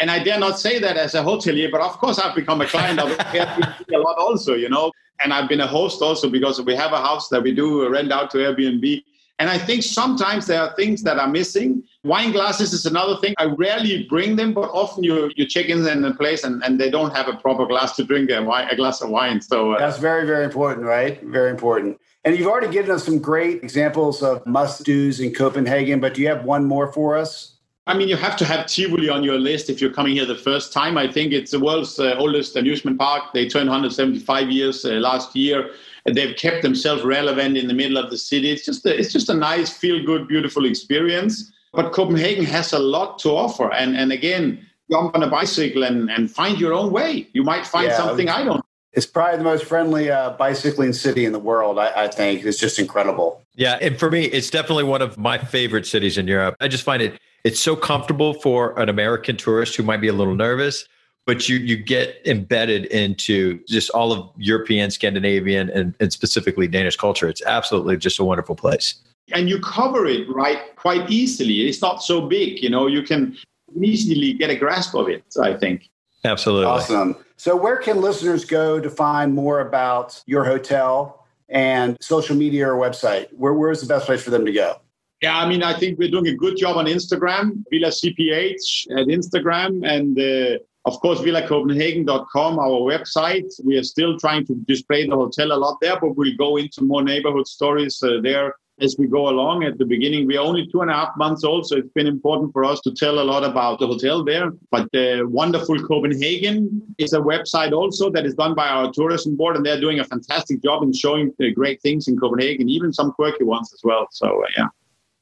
And 0.00 0.10
I 0.10 0.22
dare 0.22 0.38
not 0.38 0.58
say 0.58 0.78
that 0.78 0.96
as 0.96 1.14
a 1.14 1.22
hotelier, 1.22 1.70
but 1.70 1.80
of 1.80 1.98
course 1.98 2.18
I've 2.18 2.34
become 2.34 2.60
a 2.60 2.66
client 2.66 2.98
of 2.98 3.08
Airbnb 3.18 3.94
a 3.94 3.98
lot 3.98 4.16
also, 4.18 4.54
you 4.54 4.68
know. 4.68 4.90
And 5.22 5.32
I've 5.32 5.48
been 5.48 5.60
a 5.60 5.66
host 5.66 6.02
also 6.02 6.28
because 6.30 6.60
we 6.62 6.74
have 6.74 6.92
a 6.92 7.00
house 7.00 7.28
that 7.28 7.42
we 7.42 7.54
do 7.54 7.88
rent 7.88 8.10
out 8.10 8.30
to 8.30 8.38
Airbnb. 8.38 9.02
And 9.38 9.50
I 9.50 9.58
think 9.58 9.82
sometimes 9.82 10.46
there 10.46 10.60
are 10.62 10.74
things 10.74 11.02
that 11.02 11.18
are 11.18 11.28
missing. 11.28 11.82
Wine 12.04 12.32
glasses 12.32 12.72
is 12.72 12.84
another 12.84 13.16
thing. 13.20 13.32
I 13.38 13.44
rarely 13.44 14.02
bring 14.08 14.34
them, 14.34 14.52
but 14.52 14.70
often 14.70 15.04
you 15.04 15.30
you 15.36 15.46
check 15.46 15.66
in 15.66 15.86
a 16.04 16.14
place 16.14 16.42
and, 16.42 16.60
and 16.64 16.80
they 16.80 16.90
don't 16.90 17.14
have 17.14 17.28
a 17.28 17.34
proper 17.34 17.64
glass 17.64 17.94
to 17.96 18.02
drink 18.02 18.28
a, 18.30 18.42
wine, 18.42 18.68
a 18.68 18.74
glass 18.74 19.00
of 19.02 19.10
wine. 19.10 19.40
So 19.40 19.72
uh, 19.72 19.78
that's 19.78 19.98
very 19.98 20.26
very 20.26 20.44
important, 20.44 20.84
right? 20.84 21.22
Very 21.22 21.50
important. 21.50 22.00
And 22.24 22.36
you've 22.36 22.48
already 22.48 22.72
given 22.72 22.90
us 22.90 23.04
some 23.04 23.20
great 23.20 23.62
examples 23.62 24.20
of 24.20 24.44
must 24.46 24.84
dos 24.84 25.20
in 25.20 25.32
Copenhagen, 25.32 26.00
but 26.00 26.14
do 26.14 26.22
you 26.22 26.28
have 26.28 26.44
one 26.44 26.64
more 26.64 26.92
for 26.92 27.16
us? 27.16 27.56
I 27.86 27.94
mean, 27.94 28.08
you 28.08 28.16
have 28.16 28.36
to 28.36 28.44
have 28.44 28.66
Tivoli 28.66 29.08
on 29.08 29.22
your 29.22 29.38
list 29.38 29.68
if 29.70 29.80
you're 29.80 29.92
coming 29.92 30.14
here 30.14 30.26
the 30.26 30.36
first 30.36 30.72
time. 30.72 30.96
I 30.96 31.10
think 31.10 31.32
it's 31.32 31.50
the 31.50 31.58
world's 31.58 31.98
uh, 31.98 32.14
oldest 32.16 32.56
amusement 32.56 32.98
park. 32.98 33.32
They 33.32 33.48
turned 33.48 33.68
175 33.68 34.50
years 34.50 34.84
uh, 34.84 34.90
last 34.90 35.34
year. 35.34 35.70
They've 36.06 36.36
kept 36.36 36.62
themselves 36.62 37.02
relevant 37.04 37.56
in 37.56 37.66
the 37.68 37.74
middle 37.74 37.96
of 37.96 38.10
the 38.10 38.18
city. 38.18 38.50
It's 38.50 38.64
just 38.64 38.86
a, 38.86 38.98
it's 38.98 39.12
just 39.12 39.28
a 39.28 39.34
nice, 39.34 39.70
feel-good, 39.70 40.26
beautiful 40.26 40.64
experience. 40.64 41.51
But 41.72 41.92
Copenhagen 41.92 42.44
has 42.44 42.72
a 42.72 42.78
lot 42.78 43.18
to 43.20 43.30
offer. 43.30 43.72
And 43.72 43.96
and 43.96 44.12
again, 44.12 44.66
jump 44.90 45.14
on 45.14 45.22
a 45.22 45.28
bicycle 45.28 45.84
and, 45.84 46.10
and 46.10 46.30
find 46.30 46.60
your 46.60 46.72
own 46.72 46.92
way. 46.92 47.28
You 47.32 47.42
might 47.42 47.66
find 47.66 47.88
yeah, 47.88 47.96
something 47.96 48.28
I 48.28 48.44
don't. 48.44 48.64
It's 48.92 49.06
probably 49.06 49.38
the 49.38 49.44
most 49.44 49.64
friendly 49.64 50.10
uh, 50.10 50.30
bicycling 50.30 50.92
city 50.92 51.24
in 51.24 51.32
the 51.32 51.38
world. 51.38 51.78
I, 51.78 52.04
I 52.04 52.08
think 52.08 52.44
it's 52.44 52.58
just 52.58 52.78
incredible. 52.78 53.40
Yeah, 53.54 53.78
and 53.80 53.98
for 53.98 54.10
me, 54.10 54.24
it's 54.24 54.50
definitely 54.50 54.84
one 54.84 55.00
of 55.00 55.16
my 55.16 55.38
favorite 55.38 55.86
cities 55.86 56.18
in 56.18 56.26
Europe. 56.26 56.56
I 56.60 56.68
just 56.68 56.84
find 56.84 57.00
it 57.02 57.18
it's 57.44 57.60
so 57.60 57.74
comfortable 57.74 58.34
for 58.34 58.78
an 58.78 58.88
American 58.88 59.36
tourist 59.36 59.76
who 59.76 59.82
might 59.82 60.00
be 60.00 60.08
a 60.08 60.12
little 60.12 60.34
nervous, 60.34 60.86
but 61.26 61.48
you 61.48 61.56
you 61.56 61.76
get 61.76 62.20
embedded 62.26 62.86
into 62.86 63.60
just 63.66 63.90
all 63.90 64.12
of 64.12 64.30
European, 64.36 64.90
Scandinavian, 64.90 65.70
and, 65.70 65.94
and 65.98 66.12
specifically 66.12 66.68
Danish 66.68 66.96
culture. 66.96 67.28
It's 67.28 67.42
absolutely 67.44 67.96
just 67.96 68.18
a 68.18 68.24
wonderful 68.24 68.54
place. 68.54 68.94
And 69.32 69.48
you 69.48 69.60
cover 69.60 70.06
it 70.06 70.28
right 70.28 70.74
quite 70.76 71.10
easily. 71.10 71.68
It's 71.68 71.80
not 71.80 72.02
so 72.02 72.20
big, 72.20 72.62
you 72.62 72.70
know. 72.70 72.86
You 72.86 73.02
can 73.02 73.36
easily 73.80 74.32
get 74.34 74.50
a 74.50 74.56
grasp 74.56 74.94
of 74.94 75.08
it. 75.08 75.24
I 75.40 75.54
think. 75.54 75.88
Absolutely. 76.24 76.66
Awesome. 76.66 77.16
So, 77.36 77.56
where 77.56 77.76
can 77.76 78.00
listeners 78.00 78.44
go 78.44 78.78
to 78.78 78.88
find 78.88 79.34
more 79.34 79.60
about 79.60 80.22
your 80.26 80.44
hotel 80.44 81.26
and 81.48 81.96
social 82.00 82.36
media 82.36 82.68
or 82.68 82.76
website? 82.76 83.32
Where, 83.32 83.52
where's 83.52 83.80
the 83.80 83.86
best 83.86 84.06
place 84.06 84.22
for 84.22 84.30
them 84.30 84.46
to 84.46 84.52
go? 84.52 84.76
Yeah, 85.20 85.38
I 85.38 85.48
mean, 85.48 85.62
I 85.62 85.78
think 85.78 85.98
we're 85.98 86.10
doing 86.10 86.28
a 86.28 86.36
good 86.36 86.56
job 86.56 86.76
on 86.76 86.86
Instagram, 86.86 87.64
Villa 87.70 87.88
CPH 87.88 88.90
at 88.98 89.06
Instagram, 89.06 89.86
and 89.86 90.18
uh, 90.18 90.58
of 90.84 90.98
course, 91.00 91.20
villacopenhagen.com, 91.20 92.58
our 92.58 92.80
website. 92.80 93.48
We 93.64 93.76
are 93.76 93.84
still 93.84 94.18
trying 94.18 94.46
to 94.46 94.54
display 94.66 95.06
the 95.06 95.14
hotel 95.14 95.52
a 95.52 95.54
lot 95.54 95.78
there, 95.80 95.98
but 96.00 96.16
we'll 96.16 96.36
go 96.36 96.56
into 96.56 96.82
more 96.82 97.04
neighborhood 97.04 97.46
stories 97.46 98.02
uh, 98.02 98.20
there 98.20 98.54
as 98.82 98.96
we 98.98 99.06
go 99.06 99.28
along. 99.28 99.64
At 99.64 99.78
the 99.78 99.84
beginning, 99.84 100.26
we're 100.26 100.40
only 100.40 100.66
two 100.66 100.82
and 100.82 100.90
a 100.90 100.94
half 100.94 101.10
months 101.16 101.44
old, 101.44 101.66
so 101.66 101.76
it's 101.76 101.92
been 101.94 102.06
important 102.06 102.52
for 102.52 102.64
us 102.64 102.80
to 102.82 102.92
tell 102.92 103.20
a 103.20 103.24
lot 103.32 103.44
about 103.44 103.78
the 103.78 103.86
hotel 103.86 104.24
there. 104.24 104.50
But 104.70 104.94
uh, 104.94 105.26
Wonderful 105.28 105.78
Copenhagen 105.84 106.82
is 106.98 107.12
a 107.12 107.20
website 107.20 107.72
also 107.72 108.10
that 108.10 108.26
is 108.26 108.34
done 108.34 108.54
by 108.54 108.68
our 108.68 108.92
tourism 108.92 109.36
board, 109.36 109.56
and 109.56 109.64
they're 109.64 109.80
doing 109.80 110.00
a 110.00 110.04
fantastic 110.04 110.62
job 110.62 110.82
in 110.82 110.92
showing 110.92 111.32
the 111.38 111.52
great 111.52 111.80
things 111.80 112.08
in 112.08 112.18
Copenhagen, 112.18 112.68
even 112.68 112.92
some 112.92 113.12
quirky 113.12 113.44
ones 113.44 113.72
as 113.72 113.80
well. 113.84 114.08
So, 114.10 114.42
uh, 114.42 114.46
yeah. 114.56 114.66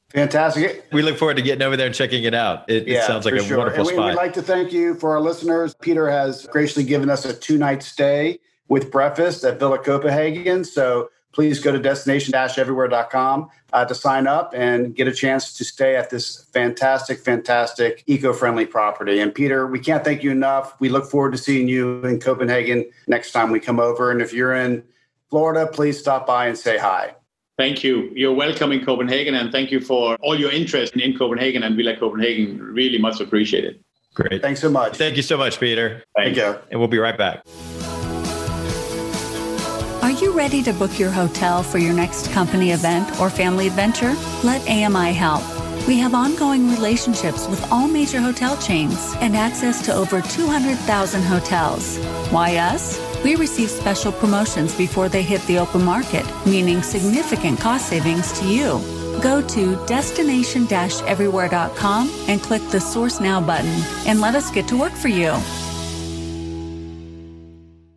Fantastic. 0.09 0.85
We 0.91 1.03
look 1.03 1.17
forward 1.17 1.37
to 1.37 1.41
getting 1.41 1.61
over 1.61 1.77
there 1.77 1.85
and 1.85 1.95
checking 1.95 2.25
it 2.25 2.33
out. 2.33 2.69
It, 2.69 2.85
yeah, 2.85 2.97
it 2.97 3.03
sounds 3.05 3.23
like 3.23 3.35
a 3.35 3.43
sure. 3.43 3.57
wonderful 3.57 3.81
and 3.81 3.87
we, 3.87 3.93
spot. 3.93 4.09
We'd 4.09 4.15
like 4.15 4.33
to 4.33 4.41
thank 4.41 4.73
you 4.73 4.95
for 4.95 5.11
our 5.11 5.21
listeners. 5.21 5.73
Peter 5.73 6.09
has 6.09 6.47
graciously 6.47 6.83
given 6.83 7.09
us 7.09 7.23
a 7.23 7.33
two 7.33 7.57
night 7.57 7.81
stay 7.81 8.39
with 8.67 8.91
breakfast 8.91 9.45
at 9.45 9.59
Villa 9.59 9.77
Copenhagen. 9.77 10.65
So 10.65 11.09
please 11.31 11.59
go 11.59 11.71
to 11.71 11.79
destination-everywhere.com 11.79 13.49
uh, 13.73 13.85
to 13.85 13.95
sign 13.95 14.27
up 14.27 14.53
and 14.55 14.95
get 14.95 15.07
a 15.07 15.13
chance 15.13 15.53
to 15.53 15.63
stay 15.63 15.95
at 15.95 16.09
this 16.09 16.45
fantastic, 16.53 17.19
fantastic 17.19 18.03
eco-friendly 18.07 18.65
property. 18.65 19.19
And 19.19 19.33
Peter, 19.33 19.67
we 19.67 19.79
can't 19.79 20.03
thank 20.03 20.23
you 20.23 20.31
enough. 20.31 20.79
We 20.79 20.89
look 20.89 21.09
forward 21.09 21.31
to 21.31 21.37
seeing 21.37 21.67
you 21.67 22.01
in 22.03 22.19
Copenhagen 22.19 22.89
next 23.07 23.31
time 23.31 23.51
we 23.51 23.59
come 23.59 23.79
over. 23.79 24.11
And 24.11 24.21
if 24.21 24.33
you're 24.33 24.53
in 24.53 24.83
Florida, 25.29 25.69
please 25.71 25.97
stop 25.97 26.27
by 26.27 26.47
and 26.47 26.57
say 26.57 26.77
hi. 26.77 27.15
Thank 27.57 27.83
you. 27.83 28.11
You're 28.15 28.33
welcome 28.33 28.71
in 28.71 28.83
Copenhagen, 28.83 29.35
and 29.35 29.51
thank 29.51 29.71
you 29.71 29.79
for 29.79 30.15
all 30.21 30.39
your 30.39 30.51
interest 30.51 30.95
in 30.95 31.15
Copenhagen 31.15 31.61
and 31.63 31.75
Villa 31.75 31.95
Copenhagen. 31.95 32.59
Really 32.59 32.97
much 32.97 33.19
appreciated. 33.21 33.83
Great. 34.13 34.41
Thanks 34.41 34.59
so 34.59 34.69
much. 34.69 34.97
Thank 34.97 35.15
you 35.15 35.21
so 35.21 35.37
much, 35.37 35.59
Peter. 35.59 36.03
Thank 36.15 36.37
you. 36.37 36.57
And 36.71 36.79
we'll 36.79 36.89
be 36.89 36.97
right 36.97 37.17
back. 37.17 37.45
Are 40.11 40.23
you 40.25 40.33
ready 40.33 40.61
to 40.63 40.73
book 40.73 40.99
your 40.99 41.09
hotel 41.09 41.63
for 41.63 41.77
your 41.77 41.93
next 41.93 42.31
company 42.31 42.71
event 42.71 43.17
or 43.17 43.29
family 43.29 43.67
adventure? 43.67 44.13
Let 44.43 44.61
AMI 44.67 45.13
help. 45.13 45.41
We 45.87 45.99
have 45.99 46.13
ongoing 46.13 46.69
relationships 46.69 47.47
with 47.47 47.71
all 47.71 47.87
major 47.87 48.19
hotel 48.19 48.57
chains 48.57 49.15
and 49.21 49.37
access 49.37 49.81
to 49.85 49.95
over 49.95 50.19
200,000 50.19 51.21
hotels. 51.21 51.97
Why 52.29 52.57
us? 52.57 52.99
we 53.23 53.35
receive 53.35 53.69
special 53.69 54.11
promotions 54.11 54.75
before 54.75 55.07
they 55.07 55.21
hit 55.21 55.41
the 55.43 55.59
open 55.59 55.85
market, 55.85 56.25
meaning 56.45 56.83
significant 56.83 57.61
cost 57.61 57.87
savings 57.87 58.37
to 58.37 58.45
you. 58.45 58.81
Go 59.21 59.41
to 59.47 59.85
destination 59.85 60.67
everywhere.com 60.71 62.11
and 62.27 62.41
click 62.41 62.67
the 62.69 62.81
Source 62.81 63.21
Now 63.21 63.39
button 63.39 63.81
and 64.05 64.19
let 64.19 64.35
us 64.35 64.51
get 64.51 64.67
to 64.67 64.77
work 64.77 64.93
for 64.93 65.07
you. 65.07 65.31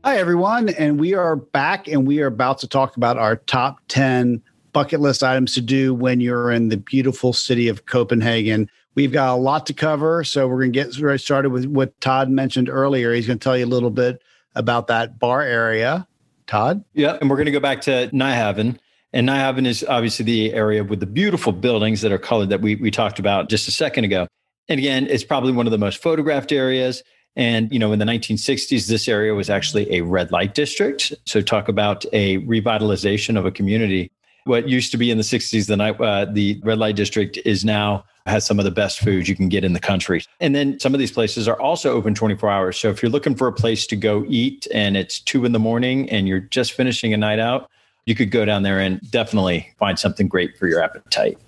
Hi, 0.04 0.18
everyone. 0.18 0.68
And 0.68 1.00
we 1.00 1.14
are 1.14 1.34
back 1.34 1.88
and 1.88 2.06
we 2.06 2.20
are 2.20 2.26
about 2.26 2.58
to 2.58 2.68
talk 2.68 2.98
about 2.98 3.16
our 3.16 3.36
top 3.36 3.78
10 3.88 4.42
bucket 4.74 5.00
list 5.00 5.22
items 5.22 5.54
to 5.54 5.62
do 5.62 5.94
when 5.94 6.20
you're 6.20 6.52
in 6.52 6.68
the 6.68 6.76
beautiful 6.76 7.32
city 7.32 7.68
of 7.68 7.86
Copenhagen. 7.86 8.68
We've 8.96 9.12
got 9.12 9.32
a 9.32 9.40
lot 9.40 9.64
to 9.64 9.72
cover. 9.72 10.22
So 10.22 10.46
we're 10.46 10.58
going 10.58 10.74
to 10.74 11.00
get 11.00 11.20
started 11.20 11.52
with 11.52 11.64
what 11.64 11.98
Todd 12.02 12.28
mentioned 12.28 12.68
earlier. 12.68 13.14
He's 13.14 13.26
going 13.26 13.38
to 13.38 13.42
tell 13.42 13.56
you 13.56 13.64
a 13.64 13.66
little 13.66 13.88
bit 13.88 14.20
about 14.54 14.88
that 14.88 15.18
bar 15.18 15.40
area. 15.40 16.06
Todd? 16.46 16.84
Yeah, 16.92 17.16
and 17.22 17.30
we're 17.30 17.36
going 17.36 17.46
to 17.46 17.52
go 17.52 17.58
back 17.58 17.80
to 17.82 18.08
Nyhavn. 18.08 18.78
And 19.14 19.26
Nyhavn 19.26 19.66
is 19.66 19.86
obviously 19.88 20.26
the 20.26 20.52
area 20.52 20.84
with 20.84 21.00
the 21.00 21.06
beautiful 21.06 21.50
buildings 21.50 22.02
that 22.02 22.12
are 22.12 22.18
colored 22.18 22.50
that 22.50 22.60
we, 22.60 22.74
we 22.74 22.90
talked 22.90 23.18
about 23.18 23.48
just 23.48 23.68
a 23.68 23.70
second 23.70 24.04
ago. 24.04 24.26
And 24.68 24.78
again, 24.78 25.06
it's 25.06 25.24
probably 25.24 25.52
one 25.52 25.66
of 25.66 25.70
the 25.70 25.78
most 25.78 26.02
photographed 26.02 26.52
areas. 26.52 27.02
And, 27.36 27.72
you 27.72 27.78
know, 27.78 27.92
in 27.92 27.98
the 27.98 28.04
1960s, 28.04 28.86
this 28.86 29.08
area 29.08 29.34
was 29.34 29.50
actually 29.50 29.92
a 29.92 30.02
red 30.02 30.30
light 30.30 30.54
district. 30.54 31.12
So 31.24 31.40
talk 31.40 31.68
about 31.68 32.04
a 32.12 32.38
revitalization 32.40 33.36
of 33.36 33.44
a 33.44 33.50
community. 33.50 34.10
What 34.44 34.68
used 34.68 34.92
to 34.92 34.98
be 34.98 35.10
in 35.10 35.18
the 35.18 35.24
60s, 35.24 35.66
the 35.66 35.76
night, 35.76 36.00
uh, 36.00 36.26
the 36.26 36.60
red 36.62 36.78
light 36.78 36.96
district 36.96 37.38
is 37.44 37.64
now 37.64 38.04
has 38.26 38.46
some 38.46 38.58
of 38.58 38.64
the 38.64 38.70
best 38.70 39.00
food 39.00 39.28
you 39.28 39.36
can 39.36 39.48
get 39.48 39.64
in 39.64 39.72
the 39.72 39.80
country. 39.80 40.24
And 40.40 40.54
then 40.54 40.80
some 40.80 40.94
of 40.94 41.00
these 41.00 41.12
places 41.12 41.46
are 41.46 41.60
also 41.60 41.92
open 41.92 42.14
24 42.14 42.50
hours. 42.50 42.78
So 42.78 42.88
if 42.88 43.02
you're 43.02 43.10
looking 43.10 43.34
for 43.34 43.48
a 43.48 43.52
place 43.52 43.86
to 43.88 43.96
go 43.96 44.24
eat 44.28 44.66
and 44.72 44.96
it's 44.96 45.20
two 45.20 45.44
in 45.44 45.52
the 45.52 45.58
morning 45.58 46.08
and 46.10 46.26
you're 46.26 46.40
just 46.40 46.72
finishing 46.72 47.12
a 47.12 47.16
night 47.16 47.38
out, 47.38 47.70
you 48.06 48.14
could 48.14 48.30
go 48.30 48.44
down 48.44 48.62
there 48.62 48.80
and 48.80 49.00
definitely 49.10 49.70
find 49.78 49.98
something 49.98 50.28
great 50.28 50.56
for 50.56 50.68
your 50.68 50.82
appetite. 50.82 51.38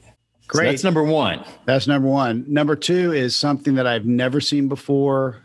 Great. 0.49 0.67
So 0.67 0.71
that's 0.71 0.85
number 0.85 1.03
one. 1.03 1.45
That's 1.65 1.87
number 1.87 2.09
one. 2.09 2.45
Number 2.47 2.77
two 2.77 3.13
is 3.13 3.35
something 3.35 3.75
that 3.75 3.87
I've 3.87 4.07
never 4.07 4.41
seen 4.41 4.69
before. 4.69 5.43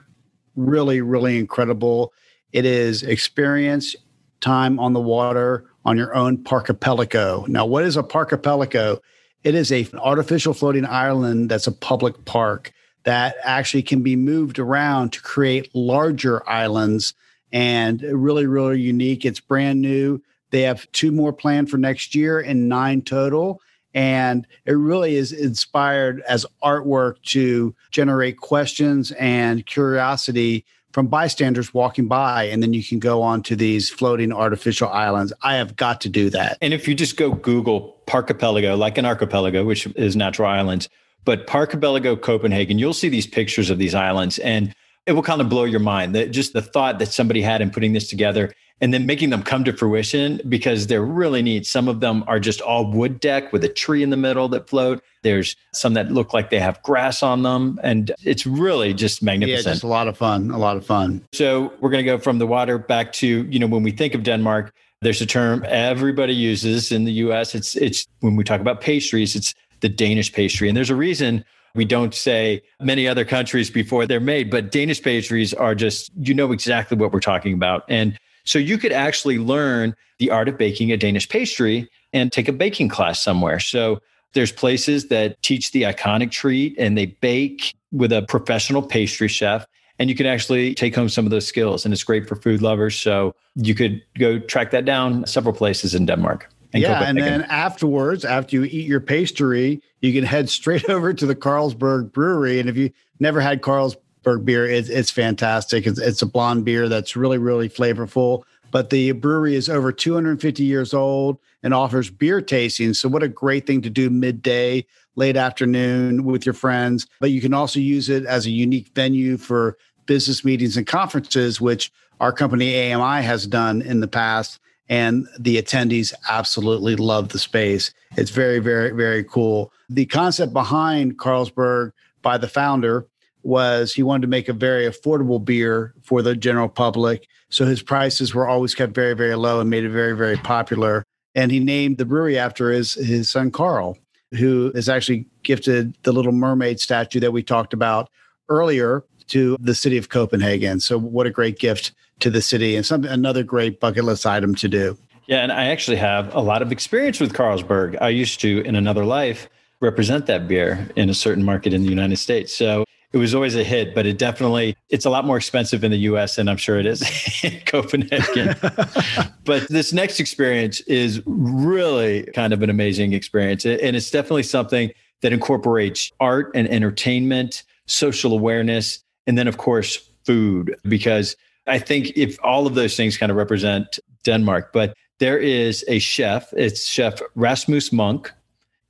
Really, 0.62 1.02
really 1.02 1.40
incredible. 1.40 2.14
It 2.54 2.66
is 2.66 3.02
experience 3.02 3.96
time 4.42 4.80
on 4.80 4.94
the 4.94 5.02
water 5.02 5.66
on 5.86 5.98
your 5.98 6.14
own 6.14 6.38
parkipelago. 6.38 7.48
Now, 7.48 7.66
what 7.66 7.84
is 7.84 7.98
a 7.98 8.04
parkipelago? 8.04 9.00
It 9.44 9.56
is 9.56 9.72
a, 9.72 9.82
an 9.92 10.00
artificial 10.00 10.54
floating 10.54 10.86
island 10.86 11.50
that's 11.50 11.66
a 11.66 11.72
public 11.72 12.26
park 12.26 12.72
that 13.04 13.36
actually 13.44 13.82
can 13.82 14.04
be 14.04 14.16
moved 14.16 14.60
around 14.60 15.14
to 15.14 15.22
create 15.22 15.74
larger 15.74 16.48
islands 16.48 17.16
and 17.52 18.02
really, 18.04 18.46
really 18.46 18.80
unique. 18.80 19.26
It's 19.26 19.40
brand 19.40 19.82
new. 19.82 20.22
They 20.52 20.62
have 20.62 20.92
two 20.92 21.12
more 21.12 21.34
planned 21.34 21.72
for 21.72 21.78
next 21.78 22.14
year 22.14 22.40
and 22.40 22.70
nine 22.70 23.02
total. 23.02 23.62
And 23.94 24.48
it 24.66 24.74
really 24.74 25.16
is 25.16 25.32
inspired 25.32 26.22
as 26.28 26.46
artwork 26.64 27.22
to 27.24 27.76
generate 27.92 28.38
questions 28.38 29.12
and 29.12 29.66
curiosity 29.66 30.66
from 30.94 31.08
bystanders 31.08 31.74
walking 31.74 32.08
by. 32.08 32.44
And 32.44 32.62
then 32.62 32.74
you 32.74 32.84
can 32.84 33.00
go 33.00 33.22
on 33.22 33.44
to 33.44 33.56
these 33.56 33.90
floating 33.90 34.32
artificial 34.32 34.90
islands. 34.90 35.34
I 35.42 35.56
have 35.56 35.76
got 35.76 36.02
to 36.02 36.10
do 36.10 36.30
that. 36.32 36.58
And 36.62 36.74
if 36.74 36.88
you 36.88 36.96
just 36.96 37.18
go 37.18 37.32
Google 37.32 37.98
Parkipelago, 38.08 38.78
like 38.78 38.98
an 38.98 39.06
archipelago, 39.06 39.64
which 39.64 39.88
is 39.96 40.16
natural 40.16 40.50
islands, 40.50 40.90
but 41.24 41.48
Parkipelago 41.48 42.20
Copenhagen, 42.20 42.80
you'll 42.80 42.94
see 42.94 43.10
these 43.10 43.28
pictures 43.28 43.70
of 43.70 43.78
these 43.78 43.96
islands 43.96 44.40
and 44.40 44.74
it 45.06 45.14
will 45.14 45.24
kind 45.24 45.42
of 45.42 45.50
blow 45.50 45.64
your 45.64 45.80
mind 45.80 46.16
that 46.16 46.32
just 46.32 46.54
the 46.54 46.62
thought 46.62 47.00
that 47.00 47.08
somebody 47.08 47.42
had 47.42 47.62
in 47.62 47.72
putting 47.72 47.94
this 47.94 48.08
together 48.08 48.54
and 48.82 48.94
then 48.94 49.06
making 49.06 49.30
them 49.30 49.44
come 49.44 49.64
to 49.64 49.72
fruition 49.72 50.42
because 50.50 50.88
they're 50.88 51.06
really 51.06 51.42
neat. 51.42 51.68
Some 51.68 51.88
of 51.88 52.00
them 52.00 52.24
are 52.28 52.40
just 52.40 52.62
all 52.62 52.90
wood 52.92 53.20
deck 53.20 53.54
with 53.54 53.64
a 53.64 53.70
tree 53.70 54.02
in 54.02 54.10
the 54.10 54.18
middle 54.18 54.48
that 54.50 54.68
float. 54.68 55.04
There's 55.22 55.56
some 55.72 55.94
that 55.94 56.12
look 56.12 56.34
like 56.34 56.50
they 56.50 56.60
have 56.60 56.82
grass 56.82 57.22
on 57.22 57.44
them, 57.44 57.80
and 57.84 58.12
it's 58.24 58.48
really 58.48 58.94
just 58.94 59.22
magnificent. 59.22 59.66
Yeah, 59.68 59.74
just 59.74 59.84
a 59.84 59.88
lot 59.88 60.08
of 60.08 60.18
fun. 60.18 60.50
A 60.50 60.58
lot 60.58 60.78
of 60.78 60.86
fun. 60.86 61.24
So 61.32 61.72
we're 61.80 61.92
going 61.92 62.04
to 62.04 62.12
go 62.12 62.18
from 62.18 62.40
the 62.40 62.48
water 62.48 62.80
back 62.80 63.14
to 63.14 63.28
you 63.28 63.60
know 63.60 63.68
when 63.68 63.84
we 63.84 63.92
think 63.92 64.16
of 64.16 64.24
Denmark, 64.24 64.74
there's 65.02 65.22
a 65.22 65.28
term 65.28 65.64
everybody 65.68 66.34
uses 66.34 66.92
in 66.92 67.04
the 67.04 67.14
U.S. 67.14 67.54
It's 67.54 67.76
it's 67.76 68.08
when 68.22 68.36
we 68.36 68.44
talk 68.44 68.62
about 68.62 68.82
pastries, 68.82 69.36
it's 69.36 69.54
the 69.82 69.90
Danish 69.90 70.34
pastry, 70.34 70.68
and 70.68 70.76
there's 70.76 70.90
a 70.90 70.96
reason 70.96 71.46
we 71.76 71.86
don't 71.86 72.14
say 72.14 72.62
many 72.80 73.08
other 73.08 73.26
countries 73.26 73.70
before 73.70 74.06
they're 74.06 74.20
made, 74.20 74.50
but 74.50 74.72
Danish 74.72 75.02
pastries 75.02 75.54
are 75.54 75.76
just, 75.76 76.12
you 76.16 76.34
know 76.34 76.52
exactly 76.52 76.98
what 76.98 77.12
we're 77.12 77.20
talking 77.20 77.54
about. 77.54 77.84
And 77.88 78.18
so 78.44 78.60
you 78.60 78.78
could 78.78 78.92
actually 78.92 79.38
learn 79.38 79.96
the 80.20 80.32
art 80.32 80.50
of 80.50 80.58
baking 80.58 80.92
a 80.92 80.98
Danish 80.98 81.30
pastry 81.30 81.90
and 82.14 82.32
take 82.32 82.48
a 82.48 82.54
baking 82.54 82.90
class 82.90 83.22
somewhere. 83.22 83.60
So 83.60 84.00
there's 84.34 84.52
places 84.52 85.08
that 85.08 85.42
teach 85.42 85.72
the 85.72 85.84
iconic 85.84 86.32
treat 86.32 86.76
and 86.78 86.98
they 86.98 87.08
bake 87.08 87.76
with 87.92 88.12
a 88.12 88.24
professional 88.24 88.82
pastry 88.82 89.28
chef 89.28 89.66
and 90.00 90.10
you 90.10 90.16
can 90.16 90.26
actually 90.26 90.74
take 90.74 90.96
home 90.96 91.10
some 91.10 91.26
of 91.26 91.32
those 91.32 91.46
skills 91.46 91.86
and 91.86 91.94
it's 91.94 92.04
great 92.04 92.28
for 92.28 92.36
food 92.36 92.62
lovers 92.62 92.96
so 92.96 93.36
you 93.56 93.76
could 93.76 94.02
go 94.18 94.40
track 94.40 94.72
that 94.72 94.86
down 94.86 95.26
several 95.28 95.54
places 95.54 95.94
in 95.94 96.06
denmark 96.06 96.50
and 96.74 96.82
yeah 96.82 97.04
and 97.04 97.18
then 97.18 97.42
afterwards 97.44 98.24
after 98.24 98.56
you 98.56 98.64
eat 98.64 98.88
your 98.88 99.00
pastry 99.00 99.82
you 100.02 100.14
can 100.14 100.24
head 100.24 100.50
straight 100.60 100.90
over 100.90 101.14
to 101.14 101.26
the 101.26 101.36
carlsberg 101.36 102.12
brewery 102.12 102.60
and 102.60 102.70
if 102.70 102.78
you 102.78 102.92
never 103.22 103.40
had 103.40 103.62
carlsberg 103.62 104.44
beer. 104.44 104.66
It's, 104.66 104.90
it's 104.90 105.12
fantastic. 105.12 105.88
It's, 105.88 106.00
it's 106.00 106.22
a 106.22 106.26
blonde 106.26 106.66
beer 106.66 106.90
that's 106.90 107.16
really, 107.16 107.38
really 107.38 107.70
flavorful. 107.70 108.44
But 108.72 108.90
the 108.90 109.12
brewery 109.12 109.56
is 109.56 109.70
over 109.70 109.92
250 109.92 110.64
years 110.64 110.94
old 110.94 111.38
and 111.64 111.74
offers 111.74 112.10
beer 112.10 112.42
tasting. 112.42 112.94
So, 112.94 113.08
what 113.08 113.24
a 113.24 113.28
great 113.28 113.68
thing 113.68 113.82
to 113.82 113.90
do 113.90 114.10
midday, 114.10 114.86
late 115.16 115.36
afternoon 115.38 116.24
with 116.24 116.46
your 116.46 116.54
friends. 116.54 117.06
But 117.20 117.32
you 117.32 117.42
can 117.42 117.54
also 117.54 117.80
use 117.80 118.10
it 118.10 118.26
as 118.26 118.46
a 118.46 118.50
unique 118.50 118.90
venue 118.96 119.38
for 119.38 119.78
business 120.06 120.46
meetings 120.46 120.78
and 120.78 120.88
conferences, 120.88 121.60
which 121.60 121.92
our 122.22 122.32
company 122.32 122.94
AMI 122.94 123.22
has 123.24 123.46
done 123.46 123.82
in 123.82 124.00
the 124.00 124.08
past. 124.08 124.60
And 124.92 125.26
the 125.40 125.56
attendees 125.56 126.14
absolutely 126.30 126.98
love 126.98 127.30
the 127.30 127.40
space. 127.40 127.94
It's 128.18 128.30
very, 128.30 128.60
very, 128.60 128.92
very 128.92 129.24
cool. 129.24 129.72
The 129.90 130.06
concept 130.06 130.52
behind 130.52 131.18
Carlsberg 131.18 131.94
by 132.22 132.38
the 132.38 132.50
founder 132.50 133.08
was 133.42 133.94
he 133.94 134.04
wanted 134.04 134.24
to 134.24 134.28
make 134.28 134.50
a 134.50 134.54
very 134.54 134.86
affordable 134.86 135.44
beer 135.44 135.94
for 136.04 136.22
the 136.22 136.36
general 136.36 136.68
public. 136.68 137.26
So 137.50 137.66
his 137.66 137.82
prices 137.82 138.36
were 138.36 138.50
always 138.50 138.76
kept 138.76 138.94
very, 138.94 139.14
very 139.14 139.36
low 139.36 139.62
and 139.62 139.70
made 139.70 139.86
it 139.86 139.92
very, 139.92 140.16
very 140.16 140.36
popular. 140.36 141.06
And 141.36 141.54
he 141.54 141.62
named 141.62 141.98
the 141.98 142.06
brewery 142.06 142.38
after 142.38 142.70
his, 142.70 142.96
his 142.96 143.30
son, 143.30 143.50
Carl, 143.50 143.98
who 144.34 144.74
is 144.76 144.90
actually 144.90 145.26
gifted 145.44 145.96
the 146.04 146.12
little 146.12 146.34
mermaid 146.34 146.82
statue 146.82 147.22
that 147.22 147.32
we 147.32 147.44
talked 147.44 147.74
about 147.74 148.10
earlier 148.50 149.06
to 149.32 149.58
the 149.60 149.76
city 149.76 149.98
of 149.98 150.10
Copenhagen. 150.10 150.80
So 150.80 150.98
what 150.98 151.28
a 151.28 151.30
great 151.30 151.60
gift 151.60 151.92
to 152.20 152.30
the 152.30 152.42
city 152.42 152.76
and 152.76 152.86
some 152.86 153.04
another 153.04 153.44
great 153.44 153.80
bucket 153.80 154.04
list 154.04 154.26
item 154.26 154.56
to 154.56 154.68
do. 154.68 154.98
Yeah, 155.28 155.44
and 155.44 155.52
I 155.52 155.66
actually 155.66 155.98
have 155.98 156.34
a 156.36 156.42
lot 156.42 156.62
of 156.62 156.72
experience 156.72 157.20
with 157.20 157.34
Carlsberg. 157.34 157.98
I 158.02 158.10
used 158.10 158.42
to 158.42 158.62
in 158.62 158.76
another 158.76 159.06
life 159.06 159.50
represent 159.80 160.26
that 160.28 160.48
beer 160.48 160.88
in 160.96 161.10
a 161.10 161.14
certain 161.14 161.44
market 161.44 161.74
in 161.74 161.84
the 161.84 161.90
United 161.90 162.18
States. 162.18 162.54
So 162.54 162.86
it 163.14 163.18
was 163.18 163.36
always 163.36 163.56
a 163.56 163.64
hit, 163.64 163.94
but 163.94 164.06
it 164.06 164.18
definitely 164.18 164.76
it's 164.90 165.06
a 165.06 165.10
lot 165.10 165.26
more 165.26 165.38
expensive 165.38 165.84
in 165.84 165.92
the 165.92 165.98
US 166.00 166.36
than 166.36 166.48
I'm 166.48 166.58
sure 166.58 166.80
it 166.80 166.86
is 166.86 167.02
in 167.44 167.60
Copenhagen. 167.66 168.56
but 169.44 169.68
this 169.70 169.92
next 169.92 170.20
experience 170.20 170.82
is 170.82 171.22
really 171.26 172.24
kind 172.34 172.54
of 172.54 172.62
an 172.62 172.70
amazing 172.70 173.14
experience. 173.14 173.66
And 173.66 173.96
it's 173.96 174.12
definitely 174.12 174.44
something 174.44 174.92
that 175.22 175.34
incorporates 175.34 176.12
art 176.20 176.52
and 176.56 176.68
entertainment, 176.68 177.64
social 177.86 178.34
awareness, 178.34 179.04
and 179.28 179.38
then 179.38 179.48
of 179.48 179.58
course 179.58 180.10
food 180.26 180.76
because 180.88 181.36
I 181.68 181.80
think 181.80 182.12
if 182.16 182.38
all 182.44 182.68
of 182.68 182.76
those 182.76 182.96
things 182.98 183.18
kind 183.18 183.32
of 183.32 183.38
represent 183.38 184.00
Denmark, 184.24 184.74
but 184.74 184.96
there 185.20 185.38
is 185.38 185.86
a 185.88 186.00
chef, 186.00 186.52
it's 186.54 186.88
Chef 186.88 187.22
Rasmus 187.36 187.92
Munk, 187.92 188.32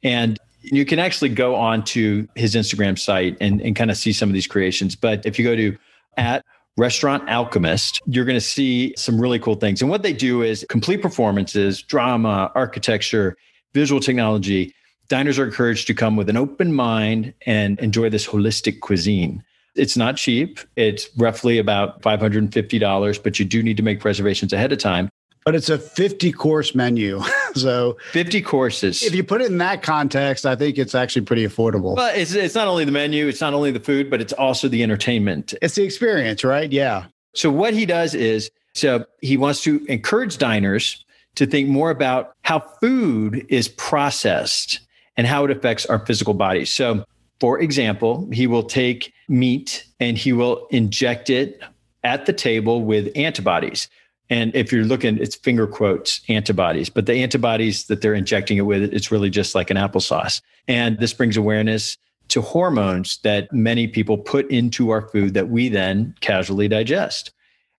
and 0.03 0.39
you 0.61 0.85
can 0.85 0.99
actually 0.99 1.29
go 1.29 1.55
on 1.55 1.83
to 1.83 2.27
his 2.35 2.55
Instagram 2.55 2.97
site 2.97 3.35
and, 3.41 3.61
and 3.61 3.75
kind 3.75 3.91
of 3.91 3.97
see 3.97 4.13
some 4.13 4.29
of 4.29 4.33
these 4.33 4.47
creations. 4.47 4.95
But 4.95 5.25
if 5.25 5.37
you 5.37 5.45
go 5.45 5.55
to 5.55 5.77
at 6.17 6.45
Restaurant 6.77 7.27
Alchemist, 7.29 8.01
you're 8.05 8.25
going 8.25 8.37
to 8.37 8.41
see 8.41 8.93
some 8.95 9.19
really 9.19 9.39
cool 9.39 9.55
things. 9.55 9.81
And 9.81 9.89
what 9.89 10.03
they 10.03 10.13
do 10.13 10.41
is 10.41 10.65
complete 10.69 11.01
performances, 11.01 11.81
drama, 11.81 12.51
architecture, 12.55 13.35
visual 13.73 13.99
technology. 13.99 14.73
Diners 15.09 15.37
are 15.37 15.45
encouraged 15.45 15.87
to 15.87 15.93
come 15.93 16.15
with 16.15 16.29
an 16.29 16.37
open 16.37 16.73
mind 16.73 17.33
and 17.45 17.77
enjoy 17.79 18.09
this 18.09 18.25
holistic 18.25 18.79
cuisine. 18.79 19.43
It's 19.75 19.95
not 19.95 20.17
cheap. 20.17 20.59
It's 20.75 21.09
roughly 21.17 21.57
about 21.57 22.01
$550, 22.01 23.23
but 23.23 23.39
you 23.39 23.45
do 23.45 23.63
need 23.63 23.77
to 23.77 23.83
make 23.83 24.03
reservations 24.03 24.53
ahead 24.53 24.71
of 24.71 24.79
time 24.79 25.09
but 25.45 25.55
it's 25.55 25.69
a 25.69 25.77
50 25.77 26.31
course 26.31 26.75
menu. 26.75 27.21
so 27.55 27.97
50 28.11 28.41
courses. 28.41 29.03
If 29.03 29.15
you 29.15 29.23
put 29.23 29.41
it 29.41 29.47
in 29.49 29.57
that 29.57 29.81
context, 29.81 30.45
I 30.45 30.55
think 30.55 30.77
it's 30.77 30.95
actually 30.95 31.23
pretty 31.23 31.45
affordable. 31.45 31.95
But 31.95 32.17
it's, 32.17 32.33
it's 32.33 32.55
not 32.55 32.67
only 32.67 32.85
the 32.85 32.91
menu, 32.91 33.27
it's 33.27 33.41
not 33.41 33.53
only 33.53 33.71
the 33.71 33.79
food, 33.79 34.09
but 34.09 34.21
it's 34.21 34.33
also 34.33 34.67
the 34.67 34.83
entertainment. 34.83 35.53
It's 35.61 35.75
the 35.75 35.83
experience, 35.83 36.43
right? 36.43 36.71
Yeah. 36.71 37.05
So 37.33 37.49
what 37.49 37.73
he 37.73 37.85
does 37.85 38.13
is, 38.13 38.51
so 38.73 39.05
he 39.21 39.37
wants 39.37 39.63
to 39.63 39.83
encourage 39.85 40.37
diners 40.37 41.03
to 41.35 41.45
think 41.45 41.69
more 41.69 41.89
about 41.89 42.35
how 42.43 42.59
food 42.59 43.45
is 43.49 43.67
processed 43.67 44.79
and 45.17 45.27
how 45.27 45.43
it 45.45 45.51
affects 45.51 45.85
our 45.85 46.05
physical 46.05 46.33
bodies. 46.33 46.71
So, 46.71 47.05
for 47.41 47.59
example, 47.59 48.29
he 48.31 48.45
will 48.45 48.61
take 48.61 49.11
meat 49.27 49.83
and 49.99 50.15
he 50.15 50.31
will 50.31 50.67
inject 50.69 51.27
it 51.27 51.59
at 52.03 52.27
the 52.27 52.33
table 52.33 52.83
with 52.83 53.11
antibodies. 53.15 53.89
And 54.29 54.55
if 54.55 54.71
you're 54.71 54.85
looking, 54.85 55.17
it's 55.17 55.35
finger 55.35 55.65
quotes 55.65 56.21
antibodies, 56.29 56.89
but 56.89 57.07
the 57.07 57.15
antibodies 57.15 57.87
that 57.87 58.01
they're 58.01 58.13
injecting 58.13 58.57
it 58.57 58.61
with, 58.61 58.93
it's 58.93 59.11
really 59.11 59.31
just 59.31 59.55
like 59.55 59.71
an 59.71 59.77
applesauce. 59.77 60.39
And 60.67 60.99
this 60.99 61.13
brings 61.13 61.35
awareness 61.35 61.97
to 62.27 62.41
hormones 62.41 63.17
that 63.23 63.51
many 63.51 63.87
people 63.87 64.19
put 64.19 64.49
into 64.51 64.91
our 64.91 65.01
food 65.09 65.33
that 65.33 65.49
we 65.49 65.67
then 65.67 66.13
casually 66.21 66.67
digest. 66.67 67.31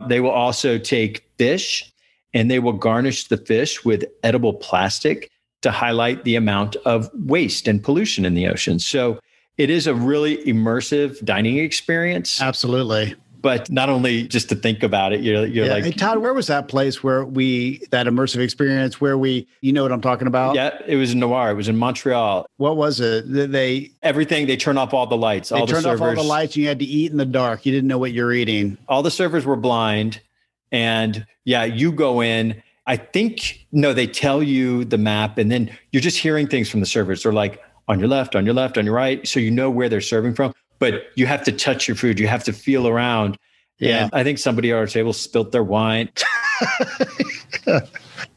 They 0.09 0.19
will 0.19 0.31
also 0.31 0.77
take 0.77 1.25
fish 1.39 1.89
and 2.35 2.51
they 2.51 2.59
will 2.59 2.73
garnish 2.73 3.29
the 3.29 3.37
fish 3.37 3.85
with 3.85 4.07
edible 4.25 4.55
plastic 4.55 5.31
to 5.61 5.71
highlight 5.71 6.25
the 6.25 6.35
amount 6.35 6.75
of 6.85 7.09
waste 7.15 7.69
and 7.69 7.83
pollution 7.83 8.25
in 8.25 8.35
the 8.35 8.49
ocean. 8.49 8.81
So 8.81 9.21
it 9.59 9.71
is 9.71 9.87
a 9.87 9.95
really 9.95 10.39
immersive 10.39 11.23
dining 11.25 11.59
experience. 11.59 12.41
Absolutely 12.41 13.15
but 13.43 13.69
not 13.71 13.89
only 13.89 14.27
just 14.29 14.49
to 14.49 14.55
think 14.55 14.83
about 14.83 15.13
it, 15.13 15.21
you're, 15.21 15.45
you're 15.45 15.67
yeah. 15.67 15.75
like, 15.75 15.85
hey, 15.85 15.91
Todd, 15.91 16.19
where 16.19 16.33
was 16.33 16.47
that 16.47 16.69
place 16.69 17.03
where 17.03 17.25
we, 17.25 17.85
that 17.91 18.07
immersive 18.07 18.39
experience 18.39 19.01
where 19.01 19.19
we, 19.19 19.47
you 19.61 19.73
know 19.73 19.83
what 19.83 19.91
I'm 19.93 20.01
talking 20.01 20.29
about? 20.29 20.55
Yeah, 20.55 20.79
it 20.87 20.97
was 20.97 21.13
in 21.13 21.19
Noir. 21.19 21.51
It 21.51 21.55
was 21.55 21.69
in 21.69 21.77
Montreal. 21.77 22.47
What 22.57 22.77
was 22.77 23.01
it? 23.01 23.25
They, 23.53 23.91
everything, 24.03 24.47
they 24.47 24.57
turn 24.57 24.79
off 24.79 24.95
all 24.95 25.07
the 25.07 25.17
lights. 25.17 25.49
They 25.49 25.59
all 25.59 25.67
turned 25.67 25.85
the 25.85 25.91
servers, 25.91 26.01
off 26.01 26.09
all 26.09 26.23
the 26.23 26.29
lights 26.29 26.55
and 26.55 26.63
you 26.63 26.69
had 26.69 26.79
to 26.79 26.85
eat 26.85 27.11
in 27.11 27.19
the 27.19 27.27
dark. 27.27 27.67
You 27.67 27.73
didn't 27.73 27.89
know 27.89 27.99
what 27.99 28.13
you're 28.13 28.33
eating. 28.33 28.79
All 28.89 29.03
the 29.03 29.11
servers 29.11 29.45
were 29.45 29.57
blind. 29.57 30.21
And 30.71 31.27
yeah, 31.45 31.65
you 31.65 31.93
go 31.93 32.23
in. 32.23 32.63
I 32.87 32.97
think, 32.97 33.67
no, 33.73 33.93
they 33.93 34.07
tell 34.07 34.43
you 34.43 34.85
the 34.85 34.99
map 34.99 35.39
and 35.39 35.51
then 35.51 35.77
you're 35.91 36.01
just 36.01 36.19
hearing 36.19 36.47
things 36.47 36.69
from 36.69 36.81
the 36.81 36.87
servers. 36.87 37.25
They're 37.25 37.33
like, 37.33 37.61
on 37.89 37.99
your 37.99 38.09
left, 38.09 38.35
on 38.35 38.45
your 38.45 38.55
left, 38.55 38.79
on 38.79 38.85
your 38.85 38.95
right. 38.95 39.27
So 39.27 39.41
you 39.41 39.51
know 39.51 39.71
where 39.71 39.89
they're 39.89 40.01
serving 40.01 40.35
from, 40.35 40.55
but 40.79 41.05
you 41.15 41.27
have 41.27 41.45
to 41.45 41.53
touch 41.53 41.89
your 41.89 41.97
food. 41.97 42.19
You 42.19 42.29
have 42.29 42.45
to 42.45 42.53
feel 42.53 42.89
around. 42.89 43.39
Yeah. 43.79 44.05
And 44.05 44.11
I 44.13 44.23
think 44.23 44.39
somebody 44.39 44.71
at 44.71 44.77
our 44.77 44.87
table 44.87 45.13
spilt 45.13 45.53
their 45.53 45.65
wine. 45.65 46.11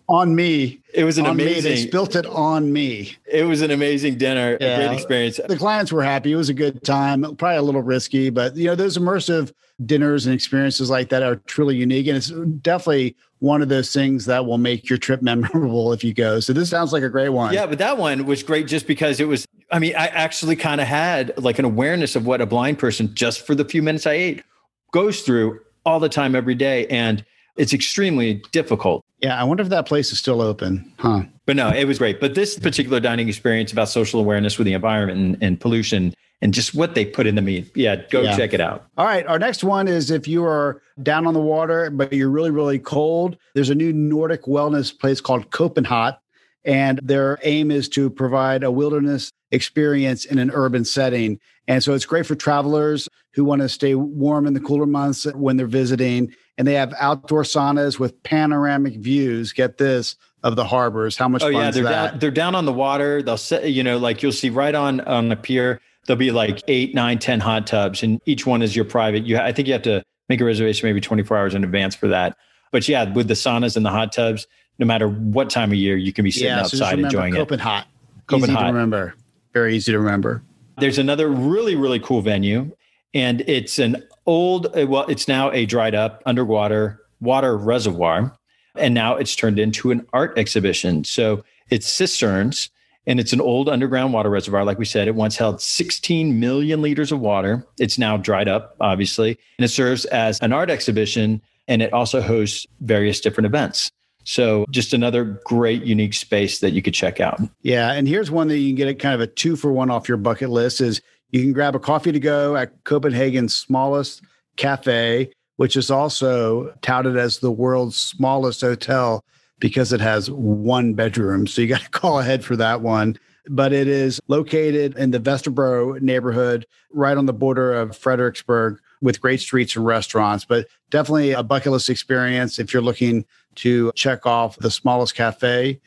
on 0.07 0.35
me. 0.35 0.79
It 0.93 1.03
was 1.03 1.17
an 1.17 1.25
on 1.25 1.31
amazing. 1.31 1.63
Me. 1.71 1.75
They 1.81 1.87
spilt 1.87 2.15
it 2.15 2.25
on 2.27 2.71
me. 2.71 3.15
It 3.25 3.43
was 3.45 3.61
an 3.61 3.71
amazing 3.71 4.17
dinner, 4.17 4.57
Yeah. 4.61 4.67
a 4.79 4.87
great 4.87 4.93
experience. 4.95 5.39
The 5.47 5.57
clients 5.57 5.91
were 5.91 6.03
happy. 6.03 6.31
It 6.31 6.35
was 6.35 6.49
a 6.49 6.53
good 6.53 6.83
time. 6.83 7.21
Probably 7.37 7.57
a 7.57 7.61
little 7.61 7.81
risky, 7.81 8.29
but 8.29 8.55
you 8.55 8.65
know, 8.65 8.75
those 8.75 8.97
immersive 8.97 9.51
dinners 9.85 10.25
and 10.25 10.33
experiences 10.33 10.89
like 10.89 11.09
that 11.09 11.21
are 11.23 11.35
truly 11.47 11.75
unique, 11.75 12.07
and 12.07 12.15
it's 12.15 12.29
definitely 12.61 13.15
one 13.39 13.61
of 13.61 13.67
those 13.67 13.91
things 13.91 14.25
that 14.25 14.45
will 14.45 14.57
make 14.57 14.89
your 14.89 14.97
trip 14.97 15.21
memorable 15.23 15.91
if 15.91 16.03
you 16.03 16.13
go. 16.13 16.39
So 16.39 16.53
this 16.53 16.69
sounds 16.69 16.93
like 16.93 17.03
a 17.03 17.09
great 17.09 17.29
one. 17.29 17.53
Yeah, 17.53 17.65
but 17.65 17.79
that 17.79 17.97
one 17.97 18.25
was 18.25 18.43
great 18.43 18.67
just 18.67 18.87
because 18.87 19.19
it 19.19 19.27
was. 19.27 19.45
I 19.71 19.79
mean, 19.79 19.95
I 19.95 20.07
actually 20.07 20.55
kind 20.55 20.79
of 20.79 20.87
had 20.87 21.33
like 21.43 21.57
an 21.59 21.65
awareness 21.65 22.15
of 22.15 22.25
what 22.27 22.39
a 22.39 22.45
blind 22.45 22.77
person, 22.79 23.13
just 23.15 23.45
for 23.45 23.55
the 23.55 23.65
few 23.65 23.81
minutes 23.81 24.05
I 24.05 24.13
ate, 24.13 24.43
goes 24.91 25.21
through 25.21 25.59
all 25.85 25.99
the 25.99 26.09
time, 26.09 26.35
every 26.35 26.55
day, 26.55 26.87
and 26.87 27.25
it's 27.57 27.73
extremely 27.73 28.35
difficult. 28.51 29.03
Yeah. 29.19 29.39
I 29.39 29.43
wonder 29.43 29.63
if 29.63 29.69
that 29.69 29.87
place 29.87 30.11
is 30.11 30.19
still 30.19 30.41
open. 30.41 30.91
Huh. 30.99 31.23
But 31.45 31.55
no, 31.55 31.69
it 31.69 31.85
was 31.85 31.97
great. 31.97 32.19
But 32.19 32.35
this 32.35 32.59
particular 32.59 32.99
dining 32.99 33.27
experience 33.27 33.71
about 33.71 33.89
social 33.89 34.19
awareness 34.19 34.57
with 34.57 34.65
the 34.65 34.73
environment 34.73 35.19
and, 35.19 35.43
and 35.43 35.59
pollution 35.59 36.13
and 36.41 36.53
just 36.53 36.75
what 36.75 36.95
they 36.95 37.05
put 37.05 37.25
in 37.27 37.35
the 37.35 37.41
meat. 37.41 37.71
Yeah, 37.75 37.95
go 38.09 38.21
Yeah. 38.21 38.35
check 38.35 38.53
it 38.53 38.59
out. 38.59 38.85
All 38.97 39.05
right. 39.05 39.25
Our 39.25 39.39
next 39.39 39.63
one 39.63 39.87
is 39.87 40.11
if 40.11 40.27
you 40.27 40.43
are 40.43 40.81
down 41.01 41.25
on 41.25 41.33
the 41.33 41.39
water, 41.39 41.89
but 41.89 42.11
you're 42.11 42.29
really, 42.29 42.51
really 42.51 42.77
cold, 42.77 43.37
there's 43.53 43.69
a 43.69 43.75
new 43.75 43.93
Nordic 43.93 44.43
wellness 44.43 44.97
place 44.97 45.21
called 45.21 45.49
CopenHot. 45.51 46.17
And 46.65 46.99
their 47.03 47.37
aim 47.43 47.69
is 47.71 47.87
to 47.89 48.09
provide 48.09 48.63
a 48.63 48.71
wilderness 48.71 49.31
experience 49.51 50.25
in 50.25 50.39
an 50.39 50.51
urban 50.51 50.83
setting. 50.83 51.39
And 51.67 51.83
so 51.83 51.93
it's 51.93 52.05
great 52.05 52.25
for 52.25 52.35
travelers 52.35 53.07
who 53.33 53.45
want 53.45 53.61
to 53.61 53.69
stay 53.69 53.93
warm 53.95 54.47
in 54.47 54.53
the 54.55 54.59
cooler 54.59 54.85
months 54.87 55.25
when 55.33 55.57
they're 55.57 55.67
visiting. 55.67 56.33
And 56.57 56.67
they 56.67 56.73
have 56.75 56.93
outdoor 56.99 57.43
saunas 57.43 57.99
with 57.99 58.21
panoramic 58.23 58.93
views. 58.95 59.51
Get 59.51 59.77
this 59.77 60.15
of 60.43 60.55
the 60.55 60.63
harbors. 60.63 61.17
How 61.17 61.27
much 61.27 61.41
Oh 61.43 61.47
fun 61.51 61.53
yeah, 61.53 61.69
is 61.69 61.75
they're 61.75 61.83
that? 61.83 62.11
down, 62.11 62.19
they're 62.19 62.31
down 62.31 62.55
on 62.55 62.65
the 62.65 62.71
water. 62.73 63.21
They'll 63.21 63.35
set, 63.35 63.69
you 63.71 63.83
know, 63.83 63.97
like 63.97 64.21
you'll 64.23 64.31
see 64.31 64.49
right 64.49 64.73
on 64.75 65.01
on 65.01 65.29
the 65.29 65.35
pier. 65.35 65.81
There'll 66.05 66.19
be 66.19 66.31
like 66.31 66.61
eight, 66.67 66.93
nine, 66.93 67.17
ten 67.19 67.39
hot 67.39 67.65
tubs, 67.65 68.03
and 68.03 68.21
each 68.25 68.45
one 68.45 68.61
is 68.61 68.75
your 68.75 68.85
private. 68.85 69.25
You, 69.25 69.37
I 69.37 69.51
think 69.51 69.67
you 69.67 69.73
have 69.73 69.81
to 69.83 70.03
make 70.29 70.39
a 70.39 70.45
reservation 70.45 70.87
maybe 70.87 71.01
24 71.01 71.35
hours 71.37 71.55
in 71.55 71.63
advance 71.63 71.95
for 71.95 72.07
that. 72.09 72.37
But 72.71 72.87
yeah, 72.87 73.11
with 73.11 73.27
the 73.27 73.33
saunas 73.33 73.75
and 73.75 73.85
the 73.85 73.89
hot 73.89 74.11
tubs, 74.13 74.45
no 74.77 74.85
matter 74.85 75.07
what 75.07 75.49
time 75.49 75.71
of 75.71 75.77
year, 75.77 75.97
you 75.97 76.13
can 76.13 76.23
be 76.23 76.31
sitting 76.31 76.47
yeah, 76.47 76.63
so 76.63 76.77
outside 76.77 76.91
remember 76.97 77.07
enjoying 77.07 77.35
it. 77.35 77.47
CopenHot. 77.47 77.85
Easy 78.33 78.47
to 78.47 78.53
CopenHot. 78.53 78.67
remember. 78.67 79.15
Very 79.53 79.75
easy 79.75 79.91
to 79.93 79.99
remember. 79.99 80.43
There's 80.77 80.97
another 80.97 81.27
really, 81.29 81.75
really 81.75 81.99
cool 81.99 82.21
venue, 82.21 82.71
and 83.13 83.41
it's 83.47 83.79
an 83.79 84.03
old, 84.26 84.67
uh, 84.78 84.88
well, 84.88 85.05
it's 85.07 85.28
now 85.28 85.51
a 85.51 85.65
dried 85.65 85.95
up 85.95 86.21
underwater 86.26 87.01
water 87.21 87.57
reservoir, 87.57 88.36
and 88.76 88.93
now 88.93 89.15
it's 89.15 89.36
turned 89.36 89.59
into 89.59 89.91
an 89.91 90.05
art 90.13 90.38
exhibition. 90.38 91.03
So 91.03 91.43
it's 91.69 91.88
cisterns, 91.88 92.69
and 93.07 93.19
it's 93.19 93.34
an 93.34 93.41
old 93.41 93.69
underground 93.69 94.13
water 94.13 94.30
reservoir. 94.30 94.65
Like 94.65 94.80
we 94.80 94.86
said, 94.86 95.07
it 95.07 95.15
once 95.15 95.38
held 95.38 95.61
16 95.61 96.39
million 96.39 96.82
liters 96.82 97.11
of 97.11 97.19
water. 97.19 97.65
It's 97.80 97.97
now 97.97 98.17
dried 98.17 98.47
up, 98.47 98.76
obviously, 98.80 99.38
and 99.57 99.65
it 99.65 99.69
serves 99.69 100.05
as 100.05 100.39
an 100.39 100.53
art 100.53 100.69
exhibition, 100.69 101.41
and 101.67 101.82
it 101.82 101.93
also 101.93 102.21
hosts 102.21 102.65
various 102.82 103.19
different 103.19 103.45
events. 103.45 103.91
So 104.26 104.65
just 104.71 104.91
another 104.93 105.23
great, 105.45 105.84
unique 105.84 106.15
space 106.15 106.59
that 106.59 106.71
you 106.71 106.82
could 106.82 106.95
check 106.95 107.19
out. 107.19 107.39
Yeah, 107.61 107.91
and 107.91 108.07
here's 108.07 108.32
one 108.32 108.47
that 108.47 108.57
you 108.57 108.69
can 108.69 108.76
get 108.76 108.88
a 108.88 108.95
kind 108.95 109.13
of 109.13 109.21
a 109.21 109.28
two 109.28 109.55
for 109.55 109.71
one 109.71 109.91
off 109.91 110.09
your 110.09 110.17
bucket 110.17 110.49
list 110.49 110.82
is 110.82 110.99
you 111.36 111.41
can 111.41 111.51
grab 111.51 111.75
a 111.75 111.79
coffee 111.79 112.13
to 112.13 112.19
go 112.19 112.55
at 112.55 112.86
Copenhagen's 112.86 113.53
smallest 113.53 114.21
cafe, 114.55 115.33
which 115.57 115.75
is 115.75 115.91
also 115.91 116.73
touted 116.81 117.17
as 117.17 117.39
the 117.39 117.51
world's 117.51 117.97
smallest 117.97 118.61
hotel 118.61 119.21
because 119.59 119.91
it 119.91 119.99
has 119.99 120.31
one 120.31 120.93
bedroom. 120.93 121.45
So 121.45 121.61
you 121.61 121.67
got 121.67 121.81
to 121.81 121.89
call 121.91 122.21
ahead 122.21 122.45
for 122.45 122.55
that 122.55 122.79
one. 122.79 123.17
But 123.49 123.73
it 123.73 123.89
is 123.89 124.21
located 124.27 124.97
in 124.97 125.11
the 125.11 125.19
Vesterbro 125.19 126.01
neighborhood, 126.01 126.65
right 126.93 127.17
on 127.17 127.25
the 127.25 127.33
border 127.33 127.73
of 127.73 127.91
Frederiksberg, 127.91 128.77
with 129.01 129.21
great 129.21 129.41
streets 129.41 129.75
and 129.75 129.86
restaurants. 129.86 130.45
But 130.45 130.67
definitely 130.89 131.33
a 131.33 131.43
bucket 131.43 131.73
list 131.73 131.89
experience 131.89 132.59
if 132.59 132.73
you're 132.73 132.81
looking 132.81 133.25
to 133.55 133.91
check 133.93 134.25
off 134.25 134.57
the 134.57 134.71
smallest 134.71 135.15
cafe 135.15 135.81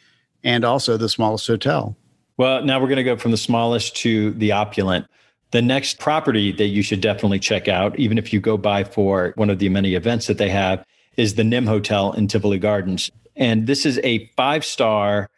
and 0.44 0.62
also 0.62 0.99
the 0.99 1.09
smallest 1.09 1.46
hotel. 1.46 1.96
Well, 2.36 2.62
now 2.62 2.78
we're 2.78 2.86
going 2.86 2.99
to 2.99 3.03
go 3.03 3.16
from 3.16 3.30
the 3.30 3.38
smallest 3.38 3.96
to 3.96 4.32
the 4.32 4.53
opulent. 4.53 5.07
The 5.51 5.62
next 5.62 5.99
property 5.99 6.53
that 6.53 6.66
you 6.66 6.82
should 6.82 7.01
definitely 7.01 7.38
check 7.38 7.68
out, 7.68 7.99
even 7.99 8.18
if 8.18 8.32
you 8.32 8.40
go 8.40 8.57
by 8.59 8.84
for 8.84 9.32
one 9.36 9.49
of 9.49 9.59
the 9.59 9.68
many 9.70 9.94
events 9.94 10.26
that 10.26 10.36
they 10.36 10.51
have, 10.51 10.84
is 11.16 11.34
the 11.34 11.42
Nimb 11.42 11.66
Hotel 11.66 12.12
in 12.12 12.28
Tivoli 12.28 12.59
Gardens. 12.59 13.11
And 13.36 13.66
this 13.66 13.86
is 13.86 13.99
a 14.05 14.26
five 14.36 14.64
star, 14.64 15.30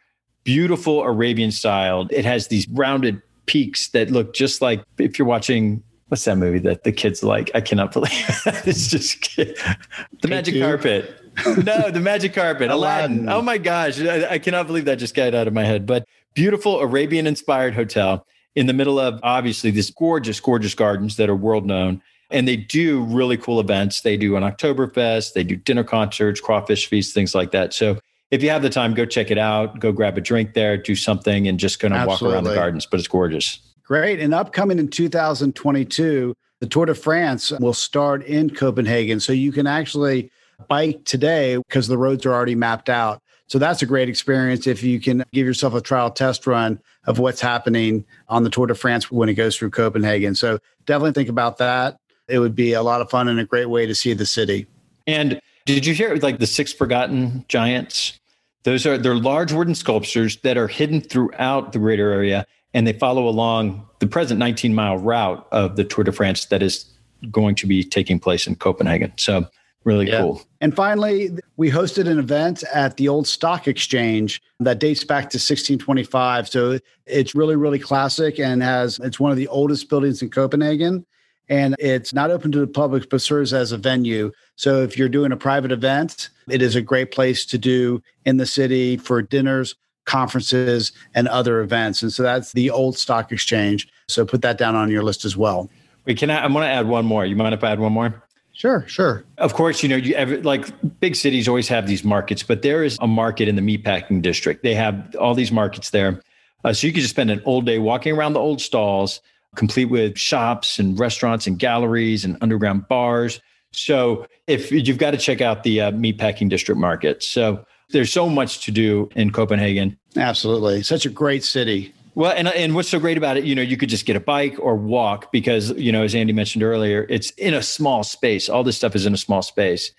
beautiful 0.43 1.01
Arabian 1.03 1.51
style. 1.51 2.07
It 2.09 2.25
has 2.25 2.47
these 2.47 2.67
rounded 2.69 3.21
peaks 3.45 3.89
that 3.89 4.11
look 4.11 4.33
just 4.33 4.61
like 4.61 4.83
if 4.97 5.17
you're 5.17 5.27
watching. 5.27 5.83
What's 6.09 6.25
that 6.25 6.37
movie 6.37 6.59
that 6.59 6.83
the 6.83 6.91
kids 6.91 7.23
like? 7.23 7.49
I 7.55 7.61
cannot 7.61 7.93
believe 7.93 8.11
it's 8.65 8.89
just 8.89 9.33
the 9.37 10.27
magic 10.27 10.61
carpet. 10.61 11.15
no, 11.63 11.89
the 11.89 12.01
magic 12.01 12.33
carpet, 12.33 12.69
Aladdin. 12.71 13.11
Aladdin. 13.11 13.29
Oh 13.29 13.41
my 13.41 13.57
gosh, 13.57 14.01
I, 14.01 14.31
I 14.31 14.39
cannot 14.39 14.67
believe 14.67 14.83
that 14.85 14.95
just 14.95 15.15
got 15.15 15.33
out 15.33 15.47
of 15.47 15.53
my 15.53 15.63
head. 15.63 15.85
But 15.85 16.05
beautiful 16.33 16.81
Arabian 16.81 17.27
inspired 17.27 17.75
hotel 17.75 18.27
in 18.55 18.65
the 18.67 18.73
middle 18.73 18.99
of 18.99 19.19
obviously 19.23 19.71
these 19.71 19.91
gorgeous, 19.91 20.39
gorgeous 20.39 20.75
gardens 20.75 21.17
that 21.17 21.29
are 21.29 21.35
world 21.35 21.65
known. 21.65 22.01
And 22.29 22.47
they 22.47 22.55
do 22.55 23.03
really 23.03 23.37
cool 23.37 23.59
events. 23.59 24.01
They 24.01 24.15
do 24.15 24.35
an 24.37 24.43
Oktoberfest, 24.43 25.33
they 25.33 25.43
do 25.43 25.55
dinner 25.55 25.83
concerts, 25.83 26.39
crawfish 26.39 26.87
feasts, 26.87 27.13
things 27.13 27.35
like 27.35 27.51
that. 27.51 27.73
So 27.73 27.99
if 28.31 28.41
you 28.41 28.49
have 28.49 28.61
the 28.61 28.69
time, 28.69 28.93
go 28.93 29.05
check 29.05 29.29
it 29.29 29.37
out. 29.37 29.79
Go 29.79 29.91
grab 29.91 30.17
a 30.17 30.21
drink 30.21 30.53
there, 30.53 30.77
do 30.77 30.95
something, 30.95 31.47
and 31.47 31.59
just 31.59 31.79
kind 31.79 31.93
of 31.93 32.07
walk 32.07 32.21
around 32.21 32.45
the 32.45 32.55
gardens. 32.55 32.85
But 32.85 32.99
it's 32.99 33.07
gorgeous. 33.07 33.59
Great. 33.83 34.21
And 34.21 34.33
upcoming 34.33 34.79
in 34.79 34.87
2022, 34.87 36.33
the 36.61 36.67
Tour 36.67 36.85
de 36.85 36.95
France 36.95 37.51
will 37.51 37.73
start 37.73 38.23
in 38.23 38.49
Copenhagen. 38.49 39.19
So 39.19 39.33
you 39.33 39.51
can 39.51 39.67
actually 39.67 40.31
bike 40.69 41.03
today 41.03 41.57
because 41.57 41.87
the 41.87 41.97
roads 41.97 42.25
are 42.25 42.33
already 42.33 42.55
mapped 42.55 42.87
out. 42.87 43.21
So 43.51 43.59
that's 43.59 43.81
a 43.81 43.85
great 43.85 44.07
experience 44.07 44.65
if 44.65 44.81
you 44.81 45.01
can 45.01 45.25
give 45.33 45.45
yourself 45.45 45.73
a 45.73 45.81
trial 45.81 46.09
test 46.09 46.47
run 46.47 46.79
of 47.03 47.19
what's 47.19 47.41
happening 47.41 48.05
on 48.29 48.45
the 48.45 48.49
Tour 48.49 48.65
de 48.65 48.73
France 48.73 49.11
when 49.11 49.27
it 49.27 49.33
goes 49.33 49.57
through 49.57 49.71
Copenhagen. 49.71 50.35
So 50.35 50.59
definitely 50.85 51.11
think 51.11 51.27
about 51.27 51.57
that. 51.57 51.97
It 52.29 52.39
would 52.39 52.55
be 52.55 52.71
a 52.71 52.81
lot 52.81 53.01
of 53.01 53.09
fun 53.09 53.27
and 53.27 53.41
a 53.41 53.43
great 53.43 53.65
way 53.65 53.85
to 53.85 53.93
see 53.93 54.13
the 54.13 54.25
city. 54.25 54.67
And 55.05 55.41
did 55.65 55.85
you 55.85 55.93
hear 55.93 56.15
like 56.15 56.39
the 56.39 56.47
six 56.47 56.71
forgotten 56.71 57.43
giants? 57.49 58.17
Those 58.63 58.85
are 58.85 58.97
they're 58.97 59.15
large 59.15 59.51
wooden 59.51 59.75
sculptures 59.75 60.37
that 60.43 60.55
are 60.55 60.69
hidden 60.69 61.01
throughout 61.01 61.73
the 61.73 61.79
greater 61.79 62.09
area, 62.13 62.45
and 62.73 62.87
they 62.87 62.93
follow 62.93 63.27
along 63.27 63.85
the 63.99 64.07
present 64.07 64.39
19 64.39 64.73
mile 64.73 64.97
route 64.97 65.45
of 65.51 65.75
the 65.75 65.83
Tour 65.83 66.05
de 66.05 66.13
France 66.13 66.45
that 66.45 66.63
is 66.63 66.85
going 67.29 67.55
to 67.55 67.67
be 67.67 67.83
taking 67.83 68.17
place 68.17 68.47
in 68.47 68.55
Copenhagen. 68.55 69.11
So 69.17 69.45
really 69.83 70.07
Yeah. 70.07 70.21
cool. 70.21 70.41
And 70.59 70.75
finally, 70.75 71.31
we 71.57 71.71
hosted 71.71 72.07
an 72.07 72.19
event 72.19 72.63
at 72.73 72.97
the 72.97 73.07
old 73.07 73.27
stock 73.27 73.67
exchange 73.67 74.41
that 74.59 74.79
dates 74.79 75.03
back 75.03 75.29
to 75.31 75.39
1625. 75.39 76.47
So 76.47 76.79
it's 77.05 77.33
really, 77.33 77.55
really 77.55 77.79
classic 77.79 78.39
and 78.39 78.61
has 78.61 78.99
it's 79.03 79.19
one 79.19 79.31
of 79.31 79.37
the 79.37 79.47
oldest 79.47 79.89
buildings 79.89 80.21
in 80.21 80.29
Copenhagen. 80.29 81.05
And 81.49 81.75
it's 81.79 82.13
not 82.13 82.31
open 82.31 82.51
to 82.53 82.59
the 82.59 82.67
public, 82.67 83.09
but 83.09 83.21
serves 83.21 83.53
as 83.53 83.71
a 83.71 83.77
venue. 83.77 84.31
So 84.55 84.83
if 84.83 84.97
you're 84.97 85.09
doing 85.09 85.31
a 85.31 85.37
private 85.37 85.71
event, 85.71 86.29
it 86.49 86.61
is 86.61 86.75
a 86.75 86.81
great 86.81 87.11
place 87.11 87.45
to 87.47 87.57
do 87.57 88.01
in 88.25 88.37
the 88.37 88.45
city 88.45 88.95
for 88.95 89.21
dinners, 89.21 89.75
conferences, 90.05 90.93
and 91.13 91.27
other 91.27 91.59
events. 91.61 92.03
And 92.03 92.13
so 92.13 92.23
that's 92.23 92.53
the 92.53 92.69
old 92.69 92.97
stock 92.97 93.31
exchange. 93.31 93.89
So 94.07 94.25
put 94.25 94.41
that 94.43 94.57
down 94.57 94.75
on 94.75 94.89
your 94.89 95.03
list 95.03 95.25
as 95.25 95.35
well. 95.35 95.69
Wait, 96.05 96.17
can 96.17 96.29
I? 96.29 96.43
I'm 96.43 96.53
going 96.53 96.63
to 96.63 96.69
add 96.69 96.87
one 96.87 97.05
more. 97.05 97.25
You 97.25 97.35
mind 97.35 97.53
if 97.53 97.63
I 97.63 97.71
add 97.71 97.79
one 97.79 97.93
more? 97.93 98.23
Sure, 98.61 98.85
sure. 98.87 99.25
Of 99.39 99.55
course, 99.55 99.81
you 99.81 99.89
know, 99.89 99.95
you 99.95 100.13
ever, 100.13 100.37
like 100.43 100.67
big 100.99 101.15
cities 101.15 101.47
always 101.47 101.67
have 101.69 101.87
these 101.87 102.03
markets, 102.03 102.43
but 102.43 102.61
there 102.61 102.83
is 102.83 102.95
a 103.01 103.07
market 103.07 103.47
in 103.47 103.55
the 103.55 103.61
meatpacking 103.63 104.21
district. 104.21 104.61
They 104.61 104.75
have 104.75 105.15
all 105.15 105.33
these 105.33 105.51
markets 105.51 105.89
there. 105.89 106.21
Uh, 106.63 106.71
so 106.71 106.85
you 106.85 106.93
could 106.93 107.01
just 107.01 107.09
spend 107.15 107.31
an 107.31 107.41
old 107.45 107.65
day 107.65 107.79
walking 107.79 108.15
around 108.15 108.33
the 108.33 108.39
old 108.39 108.61
stalls, 108.61 109.19
complete 109.55 109.85
with 109.85 110.15
shops 110.15 110.77
and 110.77 110.99
restaurants 110.99 111.47
and 111.47 111.57
galleries 111.57 112.23
and 112.23 112.37
underground 112.41 112.87
bars. 112.87 113.41
So 113.71 114.27
if 114.45 114.71
you've 114.71 114.99
got 114.99 115.09
to 115.09 115.17
check 115.17 115.41
out 115.41 115.63
the 115.63 115.81
uh, 115.81 115.91
meatpacking 115.93 116.47
district 116.47 116.79
market. 116.79 117.23
So 117.23 117.65
there's 117.89 118.13
so 118.13 118.29
much 118.29 118.63
to 118.65 118.71
do 118.71 119.09
in 119.15 119.31
Copenhagen. 119.31 119.97
Absolutely. 120.15 120.83
Such 120.83 121.07
a 121.07 121.09
great 121.09 121.43
city. 121.43 121.95
Well, 122.13 122.33
and 122.35 122.47
and 122.49 122.75
what's 122.75 122.89
so 122.89 122.99
great 122.99 123.17
about 123.17 123.37
it, 123.37 123.45
you 123.45 123.55
know, 123.55 123.61
you 123.61 123.77
could 123.77 123.89
just 123.89 124.05
get 124.05 124.15
a 124.15 124.19
bike 124.19 124.57
or 124.59 124.75
walk 124.75 125.31
because, 125.31 125.71
you 125.71 125.91
know, 125.91 126.03
as 126.03 126.13
Andy 126.13 126.33
mentioned 126.33 126.63
earlier, 126.63 127.05
it's 127.09 127.31
in 127.31 127.53
a 127.53 127.61
small 127.61 128.03
space. 128.03 128.49
All 128.49 128.63
this 128.63 128.75
stuff 128.75 128.95
is 128.95 129.05
in 129.05 129.13
a 129.13 129.17
small 129.17 129.41
space. 129.41 129.91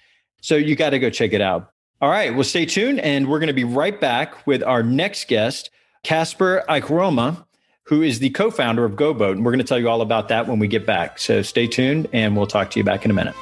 So 0.42 0.56
you 0.56 0.76
got 0.76 0.90
to 0.90 0.98
go 0.98 1.08
check 1.08 1.32
it 1.32 1.40
out. 1.40 1.72
All 2.02 2.10
right, 2.10 2.34
well, 2.34 2.44
stay 2.44 2.66
tuned, 2.66 2.98
and 2.98 3.28
we're 3.28 3.38
going 3.38 3.46
to 3.46 3.52
be 3.52 3.64
right 3.64 3.98
back 4.00 4.44
with 4.44 4.62
our 4.64 4.82
next 4.82 5.28
guest, 5.28 5.70
Casper 6.02 6.64
Eichroma, 6.68 7.44
who 7.84 8.02
is 8.02 8.18
the 8.18 8.30
co-founder 8.30 8.84
of 8.84 8.92
GoBoat, 8.92 9.32
and 9.32 9.44
we're 9.44 9.52
going 9.52 9.60
to 9.60 9.64
tell 9.64 9.78
you 9.78 9.88
all 9.88 10.00
about 10.00 10.28
that 10.28 10.48
when 10.48 10.58
we 10.58 10.66
get 10.66 10.84
back. 10.84 11.20
So 11.20 11.42
stay 11.42 11.68
tuned, 11.68 12.08
and 12.12 12.36
we'll 12.36 12.48
talk 12.48 12.70
to 12.72 12.80
you 12.80 12.84
back 12.84 13.04
in 13.04 13.12
a 13.12 13.14
minute. 13.14 13.36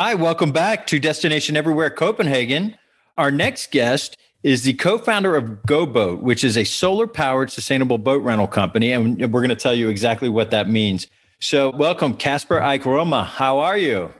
Hi, 0.00 0.14
welcome 0.14 0.50
back 0.50 0.86
to 0.86 0.98
Destination 0.98 1.58
Everywhere 1.58 1.90
Copenhagen. 1.90 2.74
Our 3.18 3.30
next 3.30 3.70
guest 3.70 4.16
is 4.42 4.62
the 4.62 4.72
co-founder 4.72 5.36
of 5.36 5.44
GoBoat, 5.66 6.22
which 6.22 6.42
is 6.42 6.56
a 6.56 6.64
solar-powered 6.64 7.50
sustainable 7.50 7.98
boat 7.98 8.22
rental 8.22 8.46
company, 8.46 8.92
and 8.92 9.20
we're 9.20 9.42
going 9.42 9.50
to 9.50 9.54
tell 9.54 9.74
you 9.74 9.90
exactly 9.90 10.30
what 10.30 10.52
that 10.52 10.70
means. 10.70 11.06
So, 11.38 11.68
welcome, 11.76 12.14
Casper 12.14 12.60
Eikroma. 12.60 13.26
How 13.26 13.58
are 13.58 13.76
you? 13.76 14.10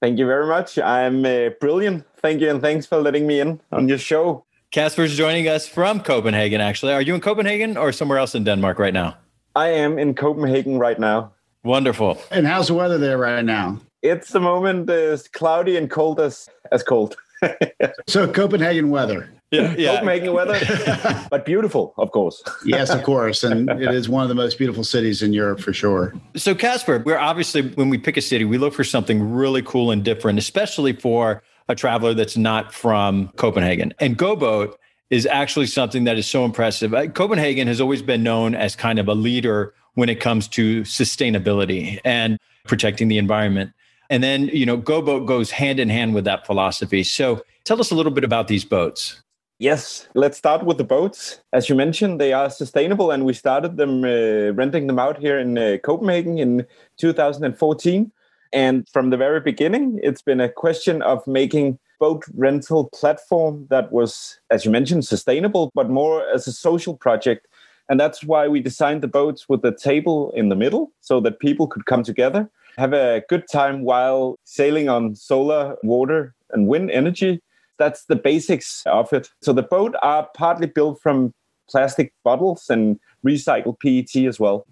Thank 0.00 0.18
you 0.18 0.24
very 0.24 0.46
much. 0.46 0.78
I'm 0.78 1.26
uh, 1.26 1.50
brilliant. 1.60 2.06
Thank 2.22 2.40
you, 2.40 2.48
and 2.48 2.62
thanks 2.62 2.86
for 2.86 2.96
letting 2.96 3.26
me 3.26 3.38
in 3.38 3.60
on 3.70 3.88
your 3.88 3.98
show. 3.98 4.46
Casper's 4.70 5.18
joining 5.18 5.48
us 5.48 5.68
from 5.68 6.00
Copenhagen. 6.00 6.62
Actually, 6.62 6.94
are 6.94 7.02
you 7.02 7.14
in 7.14 7.20
Copenhagen 7.20 7.76
or 7.76 7.92
somewhere 7.92 8.16
else 8.16 8.34
in 8.34 8.44
Denmark 8.44 8.78
right 8.78 8.94
now? 8.94 9.18
I 9.54 9.68
am 9.68 9.98
in 9.98 10.14
Copenhagen 10.14 10.78
right 10.78 10.98
now. 10.98 11.34
Wonderful. 11.62 12.22
And 12.30 12.46
how's 12.46 12.68
the 12.68 12.74
weather 12.74 12.96
there 12.96 13.18
right 13.18 13.44
now? 13.44 13.82
It's 14.02 14.30
the 14.30 14.40
moment 14.40 14.88
as 14.90 15.28
cloudy 15.28 15.76
and 15.76 15.90
cold 15.90 16.20
as 16.20 16.48
as 16.72 16.82
cold. 16.82 17.16
so 18.06 18.30
Copenhagen 18.30 18.90
weather. 18.90 19.30
Yeah, 19.50 19.74
yeah. 19.78 19.94
Copenhagen 19.94 20.32
weather, 20.32 21.26
but 21.30 21.44
beautiful, 21.44 21.94
of 21.98 22.10
course. 22.10 22.42
yes, 22.64 22.90
of 22.90 23.04
course, 23.04 23.44
and 23.44 23.70
it 23.80 23.94
is 23.94 24.08
one 24.08 24.22
of 24.22 24.28
the 24.28 24.34
most 24.34 24.58
beautiful 24.58 24.82
cities 24.82 25.22
in 25.22 25.32
Europe 25.32 25.60
for 25.60 25.72
sure. 25.72 26.14
So, 26.34 26.54
Casper, 26.54 27.02
we're 27.06 27.18
obviously 27.18 27.62
when 27.62 27.88
we 27.88 27.96
pick 27.96 28.16
a 28.16 28.22
city, 28.22 28.44
we 28.44 28.58
look 28.58 28.74
for 28.74 28.84
something 28.84 29.32
really 29.32 29.62
cool 29.62 29.92
and 29.92 30.02
different, 30.02 30.38
especially 30.38 30.94
for 30.94 31.42
a 31.68 31.74
traveler 31.74 32.14
that's 32.14 32.36
not 32.36 32.74
from 32.74 33.28
Copenhagen. 33.36 33.94
And 34.00 34.16
Go 34.16 34.34
Boat 34.34 34.78
is 35.10 35.26
actually 35.26 35.66
something 35.66 36.04
that 36.04 36.18
is 36.18 36.26
so 36.26 36.44
impressive. 36.44 36.92
Uh, 36.92 37.06
Copenhagen 37.06 37.68
has 37.68 37.80
always 37.80 38.02
been 38.02 38.22
known 38.22 38.54
as 38.54 38.74
kind 38.74 38.98
of 38.98 39.08
a 39.08 39.14
leader 39.14 39.72
when 39.94 40.08
it 40.08 40.20
comes 40.20 40.48
to 40.48 40.82
sustainability 40.82 42.00
and 42.04 42.38
protecting 42.66 43.08
the 43.08 43.18
environment. 43.18 43.72
And 44.10 44.22
then, 44.22 44.48
you 44.48 44.66
know, 44.66 44.76
Go 44.76 45.02
Boat 45.02 45.26
goes 45.26 45.50
hand 45.50 45.80
in 45.80 45.88
hand 45.88 46.14
with 46.14 46.24
that 46.24 46.46
philosophy. 46.46 47.02
So 47.02 47.42
tell 47.64 47.80
us 47.80 47.90
a 47.90 47.94
little 47.94 48.12
bit 48.12 48.24
about 48.24 48.48
these 48.48 48.64
boats. 48.64 49.22
Yes, 49.58 50.06
let's 50.14 50.36
start 50.36 50.66
with 50.66 50.76
the 50.76 50.84
boats. 50.84 51.40
As 51.52 51.70
you 51.70 51.74
mentioned, 51.74 52.20
they 52.20 52.34
are 52.34 52.50
sustainable, 52.50 53.10
and 53.10 53.24
we 53.24 53.32
started 53.32 53.78
them 53.78 54.04
uh, 54.04 54.52
renting 54.52 54.86
them 54.86 54.98
out 54.98 55.18
here 55.18 55.38
in 55.38 55.56
uh, 55.56 55.78
Copenhagen 55.82 56.38
in 56.38 56.66
2014. 56.98 58.12
And 58.52 58.86
from 58.90 59.08
the 59.08 59.16
very 59.16 59.40
beginning, 59.40 59.98
it's 60.02 60.20
been 60.20 60.40
a 60.40 60.50
question 60.50 61.00
of 61.00 61.26
making 61.26 61.78
boat 61.98 62.24
rental 62.34 62.90
platform 62.90 63.66
that 63.70 63.90
was, 63.92 64.38
as 64.50 64.66
you 64.66 64.70
mentioned, 64.70 65.06
sustainable, 65.06 65.70
but 65.74 65.88
more 65.88 66.28
as 66.28 66.46
a 66.46 66.52
social 66.52 66.94
project. 66.94 67.46
And 67.88 67.98
that's 67.98 68.24
why 68.24 68.48
we 68.48 68.60
designed 68.60 69.02
the 69.02 69.08
boats 69.08 69.48
with 69.48 69.62
the 69.62 69.74
table 69.74 70.32
in 70.32 70.50
the 70.50 70.56
middle 70.56 70.92
so 71.00 71.18
that 71.20 71.40
people 71.40 71.66
could 71.66 71.86
come 71.86 72.02
together 72.02 72.50
have 72.76 72.92
a 72.92 73.22
good 73.28 73.44
time 73.50 73.82
while 73.82 74.36
sailing 74.44 74.88
on 74.88 75.14
solar, 75.14 75.76
water, 75.82 76.34
and 76.50 76.68
wind 76.68 76.90
energy. 76.90 77.40
That's 77.78 78.04
the 78.04 78.16
basics 78.16 78.82
of 78.86 79.12
it. 79.12 79.30
So 79.42 79.52
the 79.52 79.62
boat 79.62 79.94
are 80.02 80.28
partly 80.34 80.66
built 80.66 81.00
from 81.02 81.32
plastic 81.68 82.12
bottles 82.24 82.70
and 82.70 82.98
recycled 83.24 83.80
PET 83.80 84.24
as 84.24 84.38
well. 84.38 84.66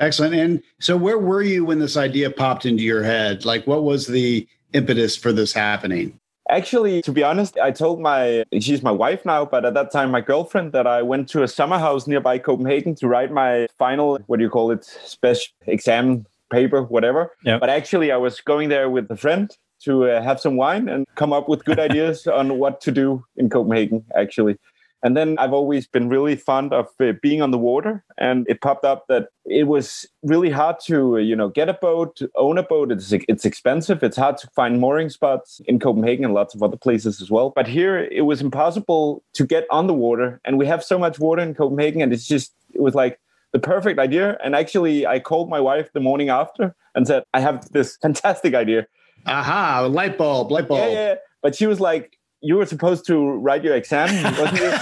Excellent. 0.00 0.34
And 0.34 0.62
so, 0.80 0.96
where 0.96 1.18
were 1.18 1.42
you 1.42 1.64
when 1.64 1.78
this 1.78 1.96
idea 1.96 2.28
popped 2.28 2.66
into 2.66 2.82
your 2.82 3.04
head? 3.04 3.44
Like, 3.44 3.64
what 3.66 3.84
was 3.84 4.08
the 4.08 4.46
impetus 4.72 5.16
for 5.16 5.32
this 5.32 5.52
happening? 5.52 6.18
Actually, 6.50 7.00
to 7.02 7.12
be 7.12 7.22
honest, 7.22 7.56
I 7.58 7.70
told 7.70 8.00
my, 8.00 8.44
she's 8.60 8.82
my 8.82 8.90
wife 8.90 9.24
now, 9.24 9.46
but 9.46 9.64
at 9.64 9.72
that 9.74 9.90
time, 9.90 10.10
my 10.10 10.20
girlfriend, 10.20 10.72
that 10.72 10.86
I 10.86 11.00
went 11.00 11.28
to 11.30 11.42
a 11.42 11.48
summer 11.48 11.78
house 11.78 12.06
nearby 12.06 12.38
Copenhagen 12.38 12.94
to 12.96 13.08
write 13.08 13.30
my 13.30 13.66
final, 13.78 14.18
what 14.26 14.38
do 14.38 14.44
you 14.44 14.50
call 14.50 14.70
it, 14.70 14.84
special 14.84 15.54
exam 15.66 16.26
paper, 16.54 16.82
whatever. 16.82 17.32
But 17.58 17.70
actually, 17.70 18.12
I 18.12 18.16
was 18.16 18.40
going 18.40 18.68
there 18.68 18.88
with 18.88 19.10
a 19.10 19.16
friend 19.16 19.50
to 19.84 20.08
uh, 20.08 20.22
have 20.22 20.40
some 20.40 20.56
wine 20.56 20.88
and 20.88 21.06
come 21.14 21.32
up 21.32 21.48
with 21.48 21.64
good 21.64 21.78
ideas 21.78 22.26
on 22.40 22.58
what 22.58 22.80
to 22.82 22.92
do 22.92 23.24
in 23.36 23.50
Copenhagen, 23.50 24.04
actually. 24.16 24.56
And 25.04 25.14
then 25.14 25.36
I've 25.38 25.52
always 25.52 25.86
been 25.86 26.08
really 26.08 26.34
fond 26.34 26.72
of 26.72 26.88
uh, 26.98 27.12
being 27.20 27.42
on 27.42 27.50
the 27.50 27.58
water, 27.58 28.02
and 28.16 28.46
it 28.48 28.62
popped 28.62 28.86
up 28.86 29.04
that 29.08 29.28
it 29.44 29.64
was 29.64 30.06
really 30.22 30.48
hard 30.48 30.76
to, 30.86 31.16
uh, 31.16 31.18
you 31.18 31.36
know, 31.36 31.50
get 31.50 31.68
a 31.68 31.74
boat, 31.74 32.22
own 32.36 32.56
a 32.56 32.62
boat. 32.62 32.90
It's 32.90 33.12
it's 33.12 33.44
expensive. 33.44 34.02
It's 34.02 34.16
hard 34.16 34.38
to 34.38 34.48
find 34.56 34.80
mooring 34.80 35.10
spots 35.10 35.60
in 35.66 35.78
Copenhagen 35.78 36.24
and 36.24 36.32
lots 36.32 36.54
of 36.54 36.62
other 36.62 36.78
places 36.78 37.20
as 37.20 37.30
well. 37.30 37.50
But 37.50 37.68
here, 37.68 37.98
it 37.98 38.22
was 38.22 38.40
impossible 38.40 39.22
to 39.34 39.44
get 39.44 39.66
on 39.68 39.88
the 39.88 39.92
water, 39.92 40.40
and 40.42 40.58
we 40.58 40.64
have 40.64 40.82
so 40.82 40.98
much 40.98 41.18
water 41.18 41.42
in 41.42 41.54
Copenhagen, 41.54 42.00
and 42.00 42.10
it's 42.10 42.26
just 42.26 42.54
it 42.72 42.80
was 42.80 42.94
like 42.94 43.20
the 43.54 43.60
perfect 43.60 43.98
idea. 44.00 44.36
And 44.44 44.54
actually, 44.54 45.06
I 45.06 45.20
called 45.20 45.48
my 45.48 45.60
wife 45.60 45.88
the 45.94 46.00
morning 46.00 46.28
after 46.28 46.74
and 46.94 47.06
said, 47.06 47.22
I 47.32 47.40
have 47.40 47.70
this 47.70 47.96
fantastic 48.02 48.52
idea. 48.52 48.86
Aha, 49.26 49.88
light 49.90 50.18
bulb, 50.18 50.50
light 50.50 50.68
bulb. 50.68 50.80
Yeah, 50.80 50.88
yeah. 50.88 51.14
But 51.40 51.54
she 51.54 51.66
was 51.66 51.80
like, 51.80 52.18
you 52.40 52.56
were 52.56 52.66
supposed 52.66 53.06
to 53.06 53.16
write 53.16 53.62
your 53.62 53.76
exam, 53.76 54.08
wasn't 54.38 54.58
you? 54.58 54.66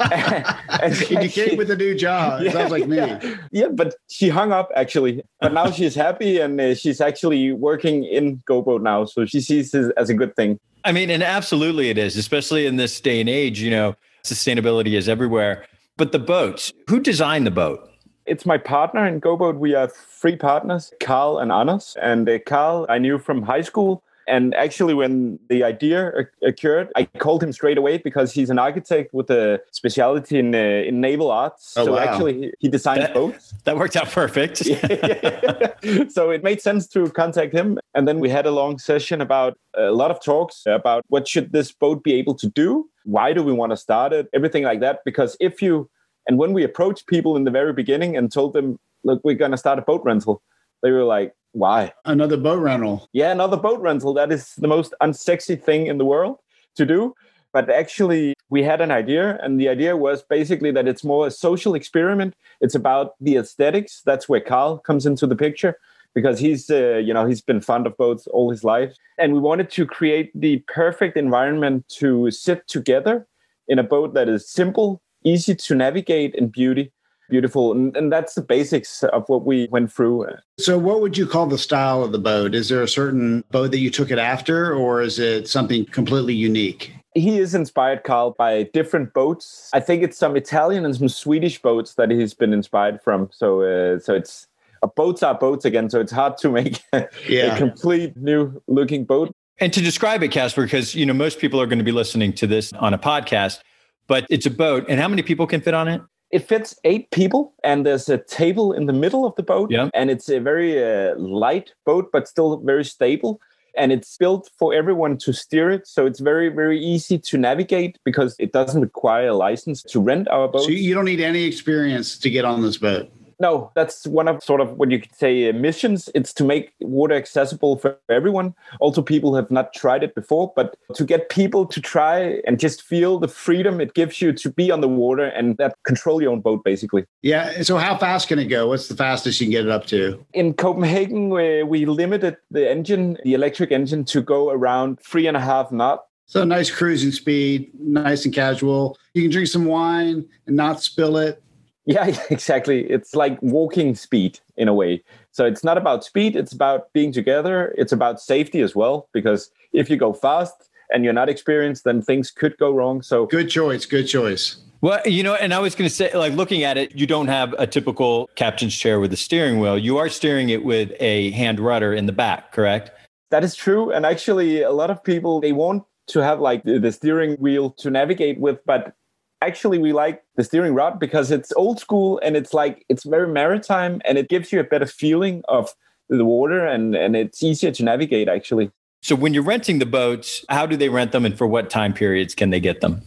and, 0.82 1.10
and 1.10 1.22
you 1.24 1.30
came 1.30 1.56
with 1.56 1.70
a 1.70 1.76
new 1.76 1.96
job. 1.96 2.42
Yeah, 2.44 2.52
Sounds 2.52 2.70
like 2.70 2.86
me. 2.86 2.96
Yeah. 2.96 3.36
yeah. 3.50 3.68
but 3.68 3.94
she 4.08 4.28
hung 4.28 4.52
up 4.52 4.70
actually. 4.76 5.24
But 5.40 5.54
now 5.54 5.70
she's 5.70 5.94
happy 5.94 6.38
and 6.38 6.60
uh, 6.60 6.74
she's 6.74 7.00
actually 7.00 7.52
working 7.52 8.04
in 8.04 8.42
GoBoat 8.48 8.82
now. 8.82 9.06
So 9.06 9.24
she 9.24 9.40
sees 9.40 9.72
this 9.72 9.90
as 9.96 10.10
a 10.10 10.14
good 10.14 10.36
thing. 10.36 10.60
I 10.84 10.92
mean, 10.92 11.10
and 11.10 11.22
absolutely 11.22 11.88
it 11.88 11.98
is, 11.98 12.16
especially 12.16 12.66
in 12.66 12.76
this 12.76 13.00
day 13.00 13.20
and 13.20 13.28
age, 13.28 13.60
you 13.60 13.70
know, 13.70 13.96
sustainability 14.22 14.96
is 14.96 15.08
everywhere. 15.08 15.64
But 16.00 16.12
the 16.12 16.18
boats, 16.18 16.72
who 16.88 16.98
designed 16.98 17.46
the 17.46 17.50
boat? 17.50 17.86
It's 18.24 18.46
my 18.46 18.56
partner 18.56 19.06
in 19.06 19.20
GoBoat. 19.20 19.58
We 19.58 19.74
are 19.74 19.86
three 19.86 20.34
partners, 20.34 20.94
Carl 20.98 21.36
and 21.36 21.52
Anders. 21.52 21.94
And 22.00 22.26
uh, 22.26 22.38
Carl, 22.38 22.86
I 22.88 22.96
knew 22.96 23.18
from 23.18 23.42
high 23.42 23.60
school. 23.60 24.02
And 24.28 24.54
actually, 24.54 24.94
when 24.94 25.38
the 25.48 25.64
idea 25.64 26.12
occurred, 26.42 26.88
I 26.96 27.04
called 27.04 27.42
him 27.42 27.52
straight 27.52 27.78
away 27.78 27.98
because 27.98 28.32
he's 28.32 28.50
an 28.50 28.58
architect 28.58 29.12
with 29.12 29.30
a 29.30 29.60
specialty 29.72 30.38
in, 30.38 30.54
uh, 30.54 30.58
in 30.58 31.00
naval 31.00 31.30
arts. 31.30 31.74
Oh, 31.76 31.84
so 31.84 31.92
wow. 31.92 31.98
actually, 31.98 32.52
he 32.60 32.68
designed 32.68 33.02
that, 33.02 33.14
boats. 33.14 33.54
That 33.64 33.76
worked 33.76 33.96
out 33.96 34.08
perfect. 34.08 34.58
so 36.12 36.30
it 36.30 36.42
made 36.42 36.60
sense 36.60 36.86
to 36.88 37.10
contact 37.10 37.52
him. 37.52 37.78
And 37.94 38.06
then 38.06 38.20
we 38.20 38.28
had 38.28 38.46
a 38.46 38.50
long 38.50 38.78
session 38.78 39.20
about 39.20 39.58
a 39.74 39.90
lot 39.90 40.10
of 40.10 40.22
talks 40.22 40.62
about 40.66 41.04
what 41.08 41.26
should 41.28 41.52
this 41.52 41.72
boat 41.72 42.02
be 42.02 42.14
able 42.14 42.34
to 42.34 42.48
do 42.48 42.88
why 43.04 43.32
do 43.32 43.42
we 43.42 43.52
want 43.52 43.70
to 43.70 43.76
start 43.76 44.12
it 44.12 44.28
everything 44.34 44.64
like 44.64 44.80
that 44.80 45.00
because 45.04 45.36
if 45.40 45.62
you 45.62 45.88
and 46.28 46.38
when 46.38 46.52
we 46.52 46.62
approached 46.62 47.06
people 47.06 47.36
in 47.36 47.44
the 47.44 47.50
very 47.50 47.72
beginning 47.72 48.16
and 48.16 48.32
told 48.32 48.52
them 48.52 48.78
look 49.04 49.20
we're 49.24 49.34
going 49.34 49.50
to 49.50 49.56
start 49.56 49.78
a 49.78 49.82
boat 49.82 50.02
rental 50.04 50.42
they 50.82 50.90
were 50.90 51.04
like 51.04 51.34
why? 51.52 51.92
Another 52.04 52.36
boat 52.36 52.60
rental. 52.60 53.08
Yeah 53.12 53.32
another 53.32 53.56
boat 53.56 53.80
rental. 53.80 54.14
That 54.14 54.30
is 54.30 54.54
the 54.56 54.68
most 54.68 54.94
unsexy 55.02 55.60
thing 55.60 55.86
in 55.86 55.98
the 55.98 56.04
world 56.04 56.36
to 56.76 56.86
do. 56.86 57.14
But 57.52 57.68
actually 57.68 58.34
we 58.48 58.62
had 58.62 58.80
an 58.80 58.90
idea 58.90 59.38
and 59.42 59.60
the 59.60 59.68
idea 59.68 59.96
was 59.96 60.22
basically 60.22 60.70
that 60.72 60.86
it's 60.86 61.02
more 61.02 61.26
a 61.26 61.30
social 61.30 61.74
experiment. 61.74 62.34
It's 62.60 62.76
about 62.76 63.14
the 63.20 63.36
aesthetics. 63.36 64.02
That's 64.04 64.28
where 64.28 64.40
carl 64.40 64.78
comes 64.78 65.06
into 65.06 65.26
the 65.26 65.34
picture 65.34 65.76
because 66.14 66.38
he's 66.38 66.70
uh, 66.70 66.98
you 66.98 67.12
know 67.12 67.26
he's 67.26 67.40
been 67.40 67.60
fond 67.60 67.86
of 67.86 67.96
boats 67.96 68.26
all 68.28 68.50
his 68.50 68.62
life. 68.62 68.94
And 69.18 69.32
we 69.32 69.40
wanted 69.40 69.70
to 69.70 69.86
create 69.86 70.30
the 70.34 70.58
perfect 70.68 71.16
environment 71.16 71.88
to 71.98 72.30
sit 72.30 72.68
together 72.68 73.26
in 73.66 73.78
a 73.78 73.84
boat 73.84 74.14
that 74.14 74.28
is 74.28 74.48
simple 74.48 75.02
easy 75.24 75.54
to 75.54 75.74
navigate 75.74 76.34
and 76.34 76.50
beauty 76.50 76.92
beautiful 77.30 77.72
and, 77.72 77.96
and 77.96 78.12
that's 78.12 78.34
the 78.34 78.42
basics 78.42 79.02
of 79.04 79.28
what 79.28 79.44
we 79.44 79.68
went 79.70 79.92
through 79.92 80.26
so 80.58 80.76
what 80.76 81.00
would 81.00 81.16
you 81.16 81.26
call 81.26 81.46
the 81.46 81.58
style 81.58 82.02
of 82.02 82.12
the 82.12 82.18
boat 82.18 82.54
is 82.54 82.68
there 82.68 82.82
a 82.82 82.88
certain 82.88 83.44
boat 83.50 83.70
that 83.70 83.78
you 83.78 83.90
took 83.90 84.10
it 84.10 84.18
after 84.18 84.74
or 84.74 85.00
is 85.00 85.18
it 85.18 85.48
something 85.48 85.84
completely 85.86 86.34
unique 86.34 86.92
he 87.14 87.38
is 87.38 87.56
inspired, 87.56 88.04
Carl, 88.04 88.36
by 88.38 88.64
different 88.72 89.12
boats. 89.14 89.68
I 89.72 89.80
think 89.80 90.04
it's 90.04 90.16
some 90.16 90.36
Italian 90.36 90.84
and 90.84 90.94
some 90.94 91.08
Swedish 91.08 91.60
boats 91.60 91.94
that 91.94 92.08
he's 92.08 92.34
been 92.34 92.52
inspired 92.52 93.02
from. 93.02 93.28
So, 93.32 93.62
uh, 93.62 93.98
so 93.98 94.14
it's 94.14 94.46
boats 94.94 95.22
are 95.22 95.34
boats 95.34 95.64
again, 95.64 95.90
so 95.90 96.00
it's 96.00 96.12
hard 96.12 96.38
to 96.38 96.50
make 96.50 96.82
yeah. 97.28 97.54
a 97.54 97.58
complete 97.58 98.16
new 98.16 98.62
looking 98.66 99.04
boat. 99.04 99.34
And 99.58 99.72
to 99.72 99.80
describe 99.80 100.22
it, 100.22 100.30
Casper, 100.30 100.62
because 100.62 100.94
you 100.94 101.04
know 101.04 101.12
most 101.12 101.38
people 101.38 101.60
are 101.60 101.66
going 101.66 101.78
to 101.78 101.84
be 101.84 101.92
listening 101.92 102.32
to 102.34 102.46
this 102.46 102.72
on 102.74 102.94
a 102.94 102.98
podcast, 102.98 103.60
but 104.06 104.26
it's 104.30 104.46
a 104.46 104.50
boat, 104.50 104.86
and 104.88 105.00
how 105.00 105.08
many 105.08 105.22
people 105.22 105.46
can 105.46 105.60
fit 105.60 105.74
on 105.74 105.88
it? 105.88 106.00
It 106.30 106.46
fits 106.46 106.76
eight 106.84 107.10
people, 107.10 107.52
and 107.64 107.84
there's 107.84 108.08
a 108.08 108.18
table 108.18 108.72
in 108.72 108.86
the 108.86 108.92
middle 108.92 109.26
of 109.26 109.34
the 109.34 109.42
boat. 109.42 109.70
Yeah. 109.70 109.90
And 109.94 110.10
it's 110.10 110.28
a 110.28 110.38
very 110.38 110.82
uh, 110.82 111.16
light 111.16 111.72
boat, 111.84 112.10
but 112.12 112.28
still 112.28 112.58
very 112.58 112.84
stable. 112.84 113.40
And 113.76 113.92
it's 113.92 114.16
built 114.16 114.50
for 114.58 114.74
everyone 114.74 115.16
to 115.18 115.32
steer 115.32 115.70
it. 115.70 115.86
So 115.86 116.06
it's 116.06 116.20
very, 116.20 116.48
very 116.48 116.80
easy 116.80 117.18
to 117.18 117.38
navigate 117.38 117.98
because 118.04 118.34
it 118.38 118.52
doesn't 118.52 118.80
require 118.80 119.28
a 119.28 119.34
license 119.34 119.82
to 119.84 120.00
rent 120.00 120.28
our 120.28 120.48
boat. 120.48 120.62
So 120.62 120.70
you 120.70 120.94
don't 120.94 121.04
need 121.04 121.20
any 121.20 121.44
experience 121.44 122.18
to 122.18 122.30
get 122.30 122.44
on 122.44 122.62
this 122.62 122.76
boat. 122.76 123.10
No, 123.40 123.72
that's 123.74 124.06
one 124.06 124.28
of 124.28 124.42
sort 124.44 124.60
of 124.60 124.74
what 124.74 124.90
you 124.90 125.00
could 125.00 125.16
say 125.16 125.48
uh, 125.48 125.54
missions. 125.54 126.10
It's 126.14 126.32
to 126.34 126.44
make 126.44 126.74
water 126.80 127.14
accessible 127.14 127.78
for 127.78 127.98
everyone. 128.10 128.54
Also, 128.80 129.00
people 129.00 129.34
have 129.34 129.50
not 129.50 129.72
tried 129.72 130.02
it 130.02 130.14
before, 130.14 130.52
but 130.54 130.76
to 130.94 131.04
get 131.04 131.30
people 131.30 131.64
to 131.66 131.80
try 131.80 132.40
and 132.46 132.60
just 132.60 132.82
feel 132.82 133.18
the 133.18 133.28
freedom 133.28 133.80
it 133.80 133.94
gives 133.94 134.20
you 134.20 134.34
to 134.34 134.50
be 134.50 134.70
on 134.70 134.82
the 134.82 134.88
water 134.88 135.24
and 135.24 135.56
that 135.56 135.74
control 135.84 136.20
your 136.20 136.32
own 136.32 136.40
boat, 136.40 136.62
basically. 136.64 137.06
Yeah. 137.22 137.62
So, 137.62 137.78
how 137.78 137.96
fast 137.96 138.28
can 138.28 138.38
it 138.38 138.46
go? 138.46 138.68
What's 138.68 138.88
the 138.88 138.96
fastest 138.96 139.40
you 139.40 139.46
can 139.46 139.52
get 139.52 139.64
it 139.64 139.70
up 139.70 139.86
to? 139.86 140.22
In 140.34 140.52
Copenhagen, 140.52 141.30
we, 141.30 141.62
we 141.62 141.86
limited 141.86 142.36
the 142.50 142.70
engine, 142.70 143.16
the 143.24 143.32
electric 143.32 143.72
engine, 143.72 144.04
to 144.04 144.20
go 144.20 144.50
around 144.50 145.00
three 145.00 145.26
and 145.26 145.36
a 145.36 145.40
half 145.40 145.72
knots. 145.72 146.02
So, 146.26 146.44
nice 146.44 146.70
cruising 146.70 147.10
speed, 147.10 147.70
nice 147.80 148.26
and 148.26 148.34
casual. 148.34 148.98
You 149.14 149.22
can 149.22 149.30
drink 149.30 149.48
some 149.48 149.64
wine 149.64 150.28
and 150.46 150.56
not 150.56 150.82
spill 150.82 151.16
it 151.16 151.42
yeah, 151.94 152.16
exactly. 152.30 152.88
It's 152.88 153.16
like 153.16 153.36
walking 153.42 153.96
speed 153.96 154.38
in 154.56 154.68
a 154.68 154.74
way. 154.74 155.02
So 155.32 155.44
it's 155.44 155.64
not 155.64 155.76
about 155.76 156.04
speed, 156.04 156.36
it's 156.36 156.52
about 156.52 156.92
being 156.92 157.12
together. 157.12 157.74
It's 157.76 157.90
about 157.90 158.20
safety 158.20 158.60
as 158.60 158.76
well, 158.76 159.08
because 159.12 159.50
if 159.72 159.90
you 159.90 159.96
go 159.96 160.12
fast 160.12 160.70
and 160.90 161.02
you're 161.02 161.12
not 161.12 161.28
experienced, 161.28 161.82
then 161.82 162.00
things 162.00 162.30
could 162.30 162.56
go 162.58 162.72
wrong. 162.72 163.02
So 163.02 163.26
good 163.26 163.50
choice, 163.50 163.86
good 163.86 164.04
choice. 164.04 164.62
Well, 164.82 165.00
you 165.04 165.24
know, 165.24 165.34
and 165.34 165.52
I 165.52 165.58
was 165.58 165.74
going 165.74 165.88
to 165.88 165.94
say, 165.94 166.16
like, 166.16 166.32
looking 166.34 166.62
at 166.62 166.78
it, 166.78 166.94
you 166.94 167.08
don't 167.08 167.26
have 167.26 167.54
a 167.58 167.66
typical 167.66 168.30
captain's 168.36 168.74
chair 168.74 169.00
with 169.00 169.12
a 169.12 169.16
steering 169.16 169.58
wheel. 169.58 169.76
You 169.76 169.98
are 169.98 170.08
steering 170.08 170.48
it 170.48 170.64
with 170.64 170.92
a 171.00 171.32
hand 171.32 171.58
rudder 171.58 171.92
in 171.92 172.06
the 172.06 172.12
back, 172.12 172.52
correct? 172.52 172.92
That 173.30 173.42
is 173.42 173.56
true. 173.56 173.90
And 173.90 174.06
actually, 174.06 174.62
a 174.62 174.70
lot 174.70 174.90
of 174.90 175.02
people, 175.02 175.40
they 175.40 175.52
want 175.52 175.82
to 176.06 176.20
have 176.20 176.38
like 176.40 176.62
the 176.62 176.92
steering 176.92 177.34
wheel 177.34 177.70
to 177.70 177.90
navigate 177.90 178.38
with, 178.38 178.64
but 178.64 178.94
actually 179.42 179.78
we 179.78 179.92
like 179.92 180.22
the 180.36 180.44
steering 180.44 180.74
rod 180.74 180.98
because 180.98 181.30
it's 181.30 181.52
old 181.56 181.80
school 181.80 182.20
and 182.22 182.36
it's 182.36 182.52
like 182.52 182.84
it's 182.88 183.04
very 183.04 183.28
maritime 183.28 184.00
and 184.04 184.18
it 184.18 184.28
gives 184.28 184.52
you 184.52 184.60
a 184.60 184.64
better 184.64 184.86
feeling 184.86 185.42
of 185.48 185.74
the 186.08 186.24
water 186.24 186.66
and 186.66 186.94
and 186.94 187.16
it's 187.16 187.42
easier 187.42 187.70
to 187.70 187.84
navigate 187.84 188.28
actually 188.28 188.70
so 189.02 189.14
when 189.14 189.32
you're 189.32 189.42
renting 189.42 189.78
the 189.78 189.86
boats 189.86 190.44
how 190.48 190.66
do 190.66 190.76
they 190.76 190.88
rent 190.88 191.12
them 191.12 191.24
and 191.24 191.38
for 191.38 191.46
what 191.46 191.70
time 191.70 191.92
periods 191.92 192.34
can 192.34 192.50
they 192.50 192.60
get 192.60 192.80
them 192.80 193.02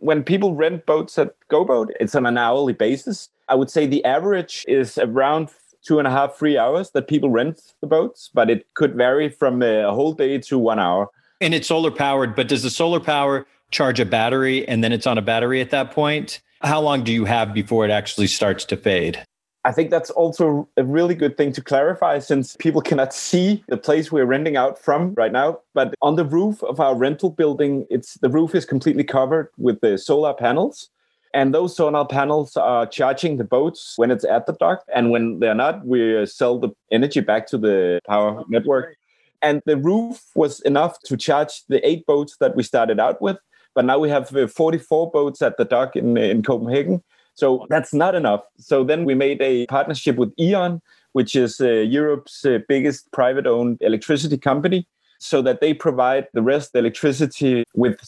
when 0.00 0.22
people 0.22 0.54
rent 0.54 0.86
boats 0.86 1.18
at 1.18 1.34
GoBoat, 1.50 1.88
it's 2.00 2.14
on 2.14 2.26
an 2.26 2.38
hourly 2.38 2.72
basis. 2.72 3.28
I 3.48 3.54
would 3.54 3.70
say 3.70 3.86
the 3.86 4.04
average 4.04 4.64
is 4.68 4.98
around 4.98 5.50
two 5.82 5.98
and 5.98 6.06
a 6.06 6.10
half, 6.10 6.36
three 6.36 6.58
hours 6.58 6.90
that 6.90 7.08
people 7.08 7.30
rent 7.30 7.60
the 7.80 7.86
boats, 7.86 8.30
but 8.32 8.50
it 8.50 8.66
could 8.74 8.94
vary 8.94 9.28
from 9.28 9.62
a 9.62 9.92
whole 9.92 10.12
day 10.12 10.38
to 10.38 10.58
one 10.58 10.78
hour. 10.78 11.08
And 11.40 11.54
it's 11.54 11.68
solar 11.68 11.90
powered, 11.90 12.34
but 12.34 12.48
does 12.48 12.62
the 12.62 12.70
solar 12.70 13.00
power 13.00 13.46
charge 13.70 14.00
a 14.00 14.04
battery 14.04 14.66
and 14.66 14.82
then 14.82 14.92
it's 14.92 15.06
on 15.06 15.18
a 15.18 15.22
battery 15.22 15.60
at 15.60 15.70
that 15.70 15.90
point? 15.92 16.40
How 16.62 16.80
long 16.80 17.04
do 17.04 17.12
you 17.12 17.24
have 17.24 17.54
before 17.54 17.84
it 17.84 17.90
actually 17.90 18.26
starts 18.26 18.64
to 18.66 18.76
fade? 18.76 19.24
I 19.64 19.72
think 19.72 19.90
that's 19.90 20.10
also 20.10 20.68
a 20.76 20.84
really 20.84 21.14
good 21.14 21.36
thing 21.36 21.52
to 21.52 21.60
clarify 21.60 22.20
since 22.20 22.56
people 22.56 22.80
cannot 22.80 23.12
see 23.12 23.62
the 23.68 23.76
place 23.76 24.10
we're 24.10 24.24
renting 24.24 24.56
out 24.56 24.78
from 24.78 25.14
right 25.14 25.32
now. 25.32 25.60
But 25.74 25.94
on 26.00 26.16
the 26.16 26.24
roof 26.24 26.62
of 26.62 26.80
our 26.80 26.96
rental 26.96 27.30
building, 27.30 27.86
it's 27.90 28.14
the 28.14 28.30
roof 28.30 28.54
is 28.54 28.64
completely 28.64 29.04
covered 29.04 29.50
with 29.58 29.80
the 29.80 29.98
solar 29.98 30.32
panels. 30.32 30.88
And 31.34 31.52
those 31.52 31.76
solar 31.76 32.06
panels 32.06 32.56
are 32.56 32.86
charging 32.86 33.36
the 33.36 33.44
boats 33.44 33.92
when 33.96 34.10
it's 34.10 34.24
at 34.24 34.46
the 34.46 34.54
dock. 34.54 34.84
And 34.94 35.10
when 35.10 35.40
they're 35.40 35.54
not, 35.54 35.84
we 35.84 36.24
sell 36.24 36.58
the 36.58 36.70
energy 36.90 37.20
back 37.20 37.46
to 37.48 37.58
the 37.58 38.00
power 38.06 38.44
network. 38.48 38.96
And 39.42 39.60
the 39.66 39.76
roof 39.76 40.22
was 40.34 40.60
enough 40.60 40.98
to 41.04 41.16
charge 41.16 41.64
the 41.68 41.86
eight 41.86 42.06
boats 42.06 42.36
that 42.40 42.56
we 42.56 42.62
started 42.62 42.98
out 42.98 43.20
with. 43.20 43.36
But 43.78 43.84
now 43.84 44.00
we 44.00 44.10
have 44.10 44.34
uh, 44.34 44.48
44 44.48 45.12
boats 45.12 45.40
at 45.40 45.56
the 45.56 45.64
dock 45.64 45.94
in, 45.94 46.18
uh, 46.18 46.22
in 46.22 46.42
Copenhagen. 46.42 47.00
So 47.34 47.64
that's 47.70 47.94
not 47.94 48.16
enough. 48.16 48.40
So 48.58 48.82
then 48.82 49.04
we 49.04 49.14
made 49.14 49.40
a 49.40 49.66
partnership 49.66 50.16
with 50.16 50.32
E.ON, 50.36 50.82
which 51.12 51.36
is 51.36 51.60
uh, 51.60 51.68
Europe's 51.68 52.44
uh, 52.44 52.58
biggest 52.66 53.12
private 53.12 53.46
owned 53.46 53.78
electricity 53.80 54.36
company, 54.36 54.88
so 55.20 55.42
that 55.42 55.60
they 55.60 55.74
provide 55.74 56.26
the 56.34 56.42
rest 56.42 56.72
the 56.72 56.80
electricity 56.80 57.62
with 57.76 58.00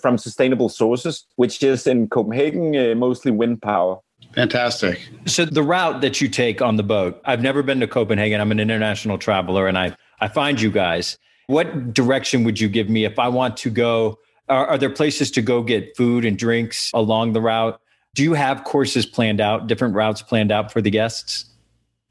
from 0.00 0.16
sustainable 0.16 0.68
sources, 0.68 1.26
which 1.34 1.60
is 1.60 1.88
in 1.88 2.06
Copenhagen 2.06 2.76
uh, 2.76 2.94
mostly 2.94 3.32
wind 3.32 3.60
power. 3.60 3.98
Fantastic. 4.32 5.08
So 5.24 5.44
the 5.44 5.64
route 5.64 6.02
that 6.02 6.20
you 6.20 6.28
take 6.28 6.62
on 6.62 6.76
the 6.76 6.84
boat, 6.84 7.20
I've 7.24 7.42
never 7.42 7.64
been 7.64 7.80
to 7.80 7.88
Copenhagen. 7.88 8.40
I'm 8.40 8.52
an 8.52 8.60
international 8.60 9.18
traveler 9.18 9.66
and 9.66 9.76
I 9.76 9.96
I 10.20 10.28
find 10.28 10.60
you 10.60 10.70
guys. 10.70 11.18
What 11.48 11.92
direction 11.92 12.44
would 12.44 12.60
you 12.60 12.68
give 12.68 12.88
me 12.88 13.04
if 13.04 13.18
I 13.18 13.26
want 13.26 13.56
to 13.56 13.70
go 13.70 14.20
are, 14.48 14.66
are 14.66 14.78
there 14.78 14.90
places 14.90 15.30
to 15.32 15.42
go 15.42 15.62
get 15.62 15.96
food 15.96 16.24
and 16.24 16.38
drinks 16.38 16.90
along 16.94 17.32
the 17.32 17.40
route? 17.40 17.80
Do 18.14 18.22
you 18.22 18.34
have 18.34 18.64
courses 18.64 19.04
planned 19.04 19.40
out, 19.40 19.66
different 19.66 19.94
routes 19.94 20.22
planned 20.22 20.50
out 20.50 20.72
for 20.72 20.80
the 20.80 20.90
guests? 20.90 21.44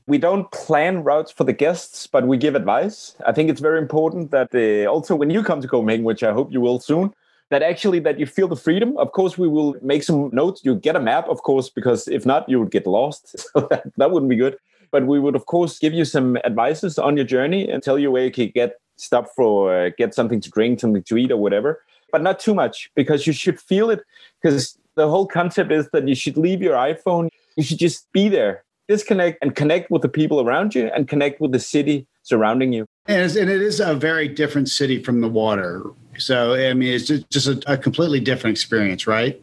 We 0.08 0.20
don't 0.20 0.52
plan 0.52 1.04
routes 1.04 1.32
for 1.32 1.44
the 1.44 1.54
guests, 1.54 2.06
but 2.06 2.28
we 2.28 2.38
give 2.38 2.54
advice. 2.54 3.16
I 3.26 3.32
think 3.32 3.50
it's 3.50 3.62
very 3.62 3.80
important 3.80 4.30
that 4.32 4.54
also 4.88 5.16
when 5.16 5.32
you 5.32 5.42
come 5.42 5.62
to 5.62 5.68
Copenhagen, 5.68 6.06
which 6.06 6.22
I 6.22 6.32
hope 6.32 6.52
you 6.52 6.62
will 6.62 6.80
soon, 6.80 7.12
that 7.50 7.64
actually 7.64 8.00
that 8.00 8.20
you 8.20 8.28
feel 8.28 8.48
the 8.48 8.56
freedom. 8.56 8.96
Of 8.98 9.14
course, 9.14 9.38
we 9.38 9.48
will 9.48 9.76
make 9.82 10.04
some 10.04 10.30
notes. 10.32 10.62
You 10.64 10.76
get 10.76 10.96
a 10.96 11.00
map, 11.00 11.28
of 11.28 11.42
course, 11.42 11.70
because 11.70 12.08
if 12.08 12.26
not, 12.26 12.48
you 12.48 12.60
would 12.60 12.72
get 12.72 12.86
lost. 12.86 13.36
So 13.54 13.68
that, 13.70 13.92
that 13.98 14.12
wouldn't 14.12 14.30
be 14.30 14.36
good. 14.36 14.58
But 14.92 15.08
we 15.08 15.20
would, 15.20 15.36
of 15.36 15.46
course, 15.48 15.80
give 15.80 15.94
you 15.94 16.06
some 16.06 16.38
advices 16.38 17.00
on 17.00 17.18
your 17.18 17.26
journey 17.26 17.70
and 17.70 17.82
tell 17.82 17.98
you 17.98 18.12
where 18.12 18.26
you 18.26 18.32
can 18.32 18.50
get 18.50 18.76
stuff 18.98 19.30
for, 19.36 19.76
uh, 19.76 19.90
get 19.98 20.14
something 20.14 20.40
to 20.42 20.50
drink, 20.50 20.80
something 20.80 21.04
to 21.04 21.18
eat, 21.18 21.32
or 21.32 21.38
whatever 21.38 21.82
but 22.16 22.22
not 22.22 22.40
too 22.40 22.54
much 22.54 22.90
because 22.96 23.28
you 23.28 23.34
should 23.34 23.60
feel 23.60 23.90
it. 23.90 24.00
Because 24.42 24.78
the 24.96 25.10
whole 25.10 25.28
concept 25.28 25.70
is 25.70 25.90
that 25.92 26.08
you 26.08 26.16
should 26.16 26.38
leave 26.38 26.62
your 26.62 26.76
iPhone, 26.76 27.28
you 27.58 27.64
should 27.64 27.78
just 27.78 28.10
be 28.14 28.30
there, 28.30 28.64
disconnect 28.88 29.38
and 29.42 29.54
connect 29.54 29.92
with 29.92 30.02
the 30.02 30.08
people 30.08 30.40
around 30.40 30.74
you 30.74 30.90
and 30.96 31.10
connect 31.10 31.42
with 31.42 31.52
the 31.52 31.60
city 31.60 32.08
surrounding 32.24 32.72
you. 32.72 32.86
And, 33.06 33.30
and 33.36 33.50
it 33.50 33.62
is 33.62 33.82
a 33.82 33.96
very 33.96 34.30
different 34.30 34.70
city 34.70 35.04
from 35.04 35.20
the 35.20 35.28
water. 35.28 35.84
So, 36.18 36.54
I 36.54 36.74
mean, 36.74 36.94
it's 36.94 37.08
just, 37.08 37.48
a, 37.48 37.62
a 37.68 37.78
completely 37.78 38.22
different 38.22 38.56
experience, 38.56 39.06
right? 39.06 39.42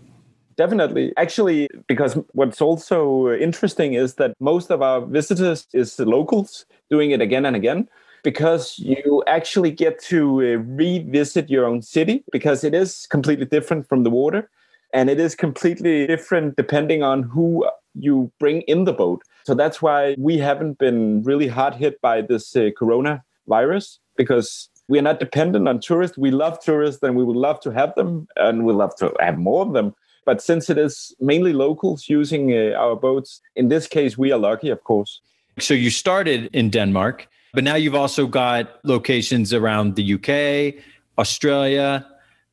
Definitely. 0.57 1.13
Actually, 1.19 1.69
because 1.89 2.17
what's 2.33 2.63
also 2.63 3.33
interesting 3.33 3.93
is 3.93 4.15
that 4.15 4.33
most 4.41 4.71
of 4.71 4.81
our 4.81 5.03
visitors 5.05 5.67
is 5.75 5.99
locals 5.99 6.65
doing 6.91 7.11
it 7.11 7.21
again 7.21 7.45
and 7.45 7.55
again 7.55 7.87
because 8.23 8.79
you 8.79 9.23
actually 9.27 9.71
get 9.71 10.01
to 10.05 10.41
uh, 10.41 10.63
revisit 10.77 11.51
your 11.51 11.65
own 11.65 11.83
city 11.83 12.25
because 12.33 12.65
it 12.65 12.75
is 12.75 13.07
completely 13.11 13.47
different 13.47 13.89
from 13.89 14.05
the 14.05 14.11
water 14.11 14.49
and 14.93 15.11
it 15.11 15.19
is 15.19 15.35
completely 15.35 16.07
different 16.07 16.57
depending 16.57 17.03
on 17.03 17.23
who 17.23 17.67
you 17.95 18.31
bring 18.39 18.63
in 18.63 18.85
the 18.85 18.93
boat. 18.93 19.23
So 19.45 19.55
that's 19.55 19.83
why 19.83 20.15
we 20.19 20.39
haven't 20.39 20.79
been 20.79 21.23
really 21.23 21.49
hard 21.49 21.75
hit 21.75 22.01
by 22.01 22.23
this 22.23 22.55
uh, 22.57 22.71
corona 22.77 23.23
virus 23.49 23.99
because 24.17 24.69
we 24.89 24.99
are 24.99 25.03
not 25.03 25.21
dependent 25.21 25.69
on 25.69 25.81
tourists. 25.81 26.19
We 26.19 26.31
love 26.31 26.61
tourists 26.61 27.03
and 27.03 27.17
we 27.17 27.25
would 27.25 27.37
love 27.37 27.61
to 27.61 27.71
have 27.71 27.95
them 27.95 28.27
and 28.37 28.65
we 28.65 28.73
love 28.73 28.95
to 28.97 29.13
have 29.21 29.39
more 29.39 29.65
of 29.65 29.73
them. 29.73 29.95
But 30.25 30.41
since 30.41 30.71
it 30.71 30.79
is 30.79 31.15
mainly 31.21 31.53
locals 31.53 32.09
using 32.09 32.53
uh, 32.53 32.77
our 32.77 32.95
boats, 32.95 33.41
in 33.57 33.69
this 33.69 33.89
case, 33.89 34.17
we 34.17 34.31
are 34.31 34.39
lucky, 34.39 34.69
of 34.69 34.85
course. 34.85 35.21
So 35.59 35.75
you 35.75 35.91
started 35.91 36.49
in 36.53 36.71
Denmark 36.71 37.27
but 37.53 37.65
now 37.65 37.75
you've 37.75 37.95
also 37.95 38.27
got 38.27 38.85
locations 38.85 39.53
around 39.53 39.97
the 39.97 40.15
UK, 40.15 40.83
Australia, 41.19 42.07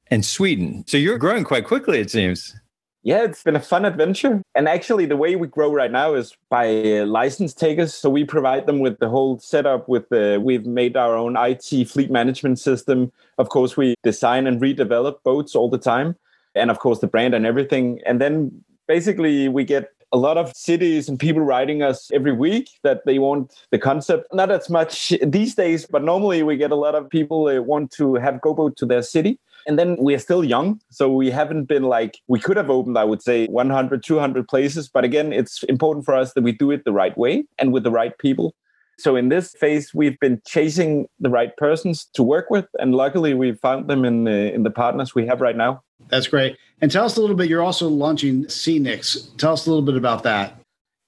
and 0.08 0.26
Sweden. 0.26 0.84
So 0.88 0.98
you're 0.98 1.18
growing 1.18 1.44
quite 1.44 1.66
quickly, 1.66 2.00
it 2.00 2.12
seems. 2.12 2.56
Yeah, 3.04 3.24
it's 3.24 3.44
been 3.44 3.56
a 3.56 3.62
fun 3.62 3.86
adventure. 3.86 4.42
And 4.56 4.68
actually, 4.68 5.06
the 5.06 5.16
way 5.16 5.38
we 5.38 5.48
grow 5.48 5.72
right 5.72 5.92
now 5.92 6.16
is 6.16 6.36
by 6.50 7.00
uh, 7.00 7.06
license 7.06 7.54
takers. 7.54 7.94
So 7.94 8.10
we 8.10 8.26
provide 8.26 8.66
them 8.66 8.80
with 8.80 9.00
the 9.00 9.08
whole 9.08 9.40
setup. 9.40 9.88
With 9.88 10.10
the 10.10 10.42
we've 10.44 10.66
made 10.66 10.98
our 10.98 11.16
own 11.16 11.38
IT 11.38 11.88
fleet 11.88 12.12
management 12.12 12.60
system. 12.60 13.12
Of 13.38 13.48
course, 13.50 13.78
we 13.78 13.96
design 14.04 14.48
and 14.48 14.60
redevelop 14.60 15.24
boats 15.24 15.56
all 15.56 15.70
the 15.70 15.78
time, 15.78 16.18
and 16.56 16.70
of 16.70 16.80
course 16.80 17.00
the 17.00 17.08
brand 17.08 17.34
and 17.34 17.46
everything. 17.46 18.02
And 18.06 18.20
then 18.20 18.66
basically 18.86 19.48
we 19.48 19.64
get 19.64 19.94
a 20.12 20.18
lot 20.18 20.38
of 20.38 20.56
cities 20.56 21.08
and 21.08 21.20
people 21.20 21.42
writing 21.42 21.84
us 21.84 22.10
every 22.12 22.32
week 22.32 22.70
that 22.84 23.06
they 23.06 23.20
want 23.20 23.54
the 23.72 23.78
concept. 23.78 24.34
Not 24.34 24.52
as 24.52 24.70
much 24.70 25.14
these 25.22 25.56
days, 25.56 25.86
but 25.86 26.04
normally 26.04 26.44
we 26.44 26.58
get 26.58 26.72
a 26.72 26.76
lot 26.76 26.96
of 26.96 27.10
people 27.10 27.46
that 27.46 27.64
want 27.66 27.92
to 27.92 28.16
have 28.16 28.36
GoBoat 28.36 28.76
to 28.78 28.86
their 28.86 29.02
city. 29.02 29.40
And 29.68 29.78
then 29.78 29.98
we're 30.00 30.20
still 30.20 30.44
young. 30.44 30.80
So 30.90 31.12
we 31.12 31.30
haven't 31.30 31.66
been 31.66 31.84
like, 31.84 32.18
we 32.28 32.40
could 32.40 32.58
have 32.58 32.70
opened, 32.70 32.98
I 32.98 33.04
would 33.04 33.22
say, 33.22 33.46
100, 33.48 34.04
200 34.04 34.48
places. 34.48 34.90
But 34.90 35.04
again, 35.04 35.32
it's 35.32 35.64
important 35.64 36.06
for 36.06 36.16
us 36.16 36.34
that 36.34 36.44
we 36.44 36.54
do 36.54 36.72
it 36.72 36.86
the 36.86 36.94
right 36.94 37.16
way 37.18 37.44
and 37.60 37.72
with 37.72 37.84
the 37.84 37.92
right 37.92 38.18
people. 38.18 38.56
So 38.98 39.16
in 39.16 39.30
this 39.30 39.54
phase, 39.54 39.94
we've 39.94 40.20
been 40.20 40.42
chasing 40.46 41.08
the 41.20 41.30
right 41.30 41.56
persons 41.56 42.10
to 42.16 42.24
work 42.24 42.50
with, 42.50 42.66
and 42.80 42.94
luckily 42.94 43.34
we 43.34 43.54
found 43.54 43.88
them 43.88 44.04
in 44.04 44.26
the, 44.26 44.54
in 44.54 44.64
the 44.64 44.70
partners 44.70 45.16
we 45.16 45.26
have 45.26 45.40
right 45.40 45.56
now. 45.56 45.82
That's 46.08 46.28
great. 46.28 46.58
And 46.82 46.90
tell 46.90 47.06
us 47.06 47.18
a 47.18 47.22
little 47.22 47.36
bit. 47.36 47.50
You're 47.50 47.62
also 47.62 47.90
launching 47.90 48.46
Scenics. 48.46 49.36
Tell 49.38 49.54
us 49.54 49.68
a 49.68 49.70
little 49.70 49.86
bit 49.86 49.96
about 49.96 50.24
that. 50.24 50.56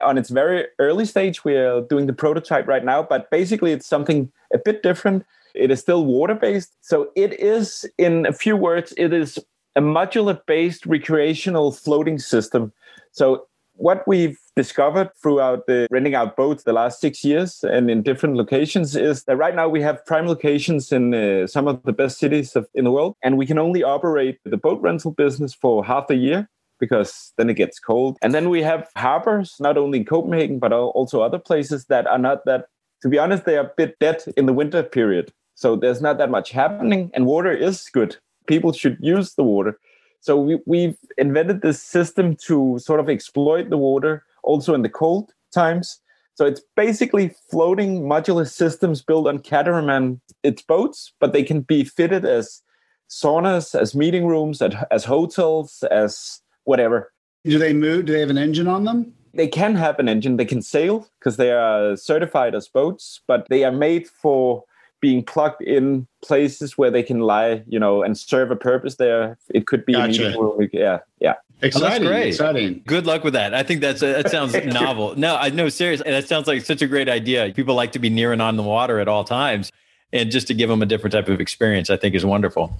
On 0.01 0.17
its 0.17 0.29
very 0.29 0.65
early 0.79 1.05
stage, 1.05 1.45
we're 1.45 1.81
doing 1.81 2.07
the 2.07 2.13
prototype 2.13 2.67
right 2.67 2.83
now, 2.83 3.03
but 3.03 3.29
basically 3.29 3.71
it's 3.71 3.87
something 3.87 4.31
a 4.53 4.57
bit 4.57 4.83
different. 4.83 5.23
It 5.53 5.71
is 5.71 5.79
still 5.79 6.05
water 6.05 6.35
based. 6.35 6.75
So 6.81 7.11
it 7.15 7.39
is, 7.39 7.85
in 7.97 8.25
a 8.25 8.33
few 8.33 8.57
words, 8.57 8.93
it 8.97 9.13
is 9.13 9.39
a 9.75 9.81
modular 9.81 10.39
based 10.45 10.85
recreational 10.85 11.71
floating 11.71 12.19
system. 12.19 12.73
So 13.11 13.47
what 13.75 14.07
we've 14.07 14.37
discovered 14.56 15.10
throughout 15.22 15.66
the 15.68 15.88
renting 15.91 16.16
out 16.16 16.36
boats 16.36 16.64
the 16.64 16.74
last 16.74 16.99
six 16.99 17.24
years 17.24 17.64
and 17.64 17.89
in 17.89 18.02
different 18.02 18.36
locations 18.36 18.95
is 18.95 19.24
that 19.24 19.38
right 19.38 19.56
now 19.56 19.68
we 19.68 19.82
have 19.82 20.06
prime 20.06 20.28
locations 20.28 20.91
in 20.91 21.14
uh, 21.14 21.47
some 21.47 21.68
of 21.68 21.82
the 21.84 21.93
best 21.93 22.20
cities 22.20 22.56
of, 22.56 22.68
in 22.74 22.84
the 22.84 22.91
world, 22.91 23.16
and 23.24 23.38
we 23.38 23.45
can 23.45 23.58
only 23.58 23.84
operate 23.84 24.39
the 24.43 24.58
boat 24.58 24.82
rental 24.82 25.12
business 25.12 25.54
for 25.54 25.86
half 25.86 26.10
a 26.10 26.16
year 26.16 26.49
because 26.80 27.32
then 27.38 27.49
it 27.49 27.54
gets 27.54 27.80
cold. 27.80 28.18
And 28.22 28.34
then 28.34 28.49
we 28.49 28.62
have 28.64 28.89
harbors, 28.97 29.56
not 29.60 29.78
only 29.78 29.99
in 29.99 30.06
Copenhagen, 30.06 30.60
but 30.60 30.74
also 30.74 31.22
other 31.22 31.39
places 31.39 31.86
that 31.86 32.08
are 32.08 32.18
not 32.18 32.43
that, 32.45 32.66
to 33.04 33.08
be 33.08 33.20
honest, 33.20 33.45
they 33.45 33.56
are 33.58 33.68
a 33.68 33.72
bit 33.78 33.97
dead 33.99 34.24
in 34.36 34.47
the 34.47 34.54
winter 34.54 34.82
period. 34.84 35.32
So 35.56 35.76
there's 35.76 36.02
not 36.02 36.18
that 36.18 36.32
much 36.32 36.52
happening, 36.52 37.12
and 37.14 37.26
water 37.26 37.52
is 37.52 37.88
good. 37.93 38.18
People 38.47 38.74
should 38.74 38.97
use 38.99 39.36
the 39.36 39.43
water. 39.43 39.80
So 40.22 40.39
we, 40.39 40.60
we've 40.66 40.97
invented 41.18 41.62
this 41.62 41.82
system 41.82 42.36
to 42.47 42.80
sort 42.80 42.99
of 42.99 43.10
exploit 43.10 43.70
the 43.70 43.78
water 43.78 44.24
also 44.43 44.73
in 44.73 44.81
the 44.81 44.89
cold 44.89 45.31
times. 45.53 45.99
So 46.35 46.45
it's 46.45 46.61
basically 46.75 47.35
floating 47.49 48.03
modular 48.03 48.49
systems 48.49 49.01
built 49.01 49.27
on 49.27 49.39
catamaran. 49.39 50.21
It's 50.43 50.61
boats, 50.61 51.13
but 51.19 51.33
they 51.33 51.43
can 51.43 51.61
be 51.61 51.83
fitted 51.83 52.25
as 52.25 52.61
saunas, 53.09 53.79
as 53.79 53.93
meeting 53.93 54.25
rooms, 54.25 54.61
as 54.61 55.03
hotels, 55.03 55.83
as 55.91 56.41
whatever. 56.63 57.11
Do 57.43 57.57
they 57.57 57.73
move? 57.73 58.05
Do 58.05 58.13
they 58.13 58.21
have 58.21 58.29
an 58.29 58.37
engine 58.37 58.67
on 58.67 58.85
them? 58.85 59.13
They 59.33 59.47
can 59.47 59.75
have 59.75 59.99
an 59.99 60.09
engine. 60.09 60.37
They 60.37 60.45
can 60.45 60.61
sail 60.61 61.07
because 61.19 61.37
they 61.37 61.51
are 61.51 61.95
certified 61.95 62.55
as 62.55 62.67
boats, 62.67 63.21
but 63.27 63.45
they 63.49 63.63
are 63.63 63.71
made 63.71 64.07
for 64.07 64.63
being 65.02 65.24
plugged 65.24 65.62
in 65.62 66.08
places 66.22 66.78
where 66.78 66.91
they 66.91 67.04
can 67.04 67.20
lie, 67.20 67.64
you 67.68 67.80
know, 67.80 68.04
and 68.04 68.18
serve 68.18 68.52
a 68.52 68.56
purpose 68.56 68.95
there. 68.95 69.38
It 69.49 69.68
could 69.68 69.86
be 69.86 69.93
gotcha. 69.93 70.06
a 70.06 70.26
meeting 70.28 70.41
room. 70.41 70.70
Yeah, 70.72 70.99
yeah. 71.20 71.36
Exciting, 71.64 72.08
oh, 72.08 72.12
exciting. 72.12 72.82
Good 72.88 73.06
luck 73.06 73.24
with 73.24 73.34
that. 73.34 73.54
I 73.54 73.62
think 73.62 73.82
that's 73.82 74.02
a, 74.02 74.08
that 74.08 74.32
sounds 74.32 74.54
novel. 74.66 75.16
No, 75.16 75.36
I 75.36 75.49
know 75.49 75.70
seriously. 75.70 76.10
That 76.10 76.28
sounds 76.28 76.47
like 76.47 76.66
such 76.66 76.82
a 76.82 76.88
great 76.88 77.10
idea. 77.10 77.52
People 77.54 77.76
like 77.76 77.91
to 77.91 77.99
be 77.99 78.10
near 78.10 78.32
and 78.32 78.41
on 78.41 78.56
the 78.56 78.64
water 78.64 78.99
at 78.99 79.08
all 79.08 79.24
times, 79.24 79.72
and 80.12 80.32
just 80.32 80.47
to 80.47 80.54
give 80.54 80.70
them 80.70 80.82
a 80.82 80.86
different 80.86 81.14
type 81.14 81.28
of 81.28 81.39
experience, 81.39 81.89
I 81.89 81.97
think 81.97 82.16
is 82.16 82.26
wonderful. 82.26 82.76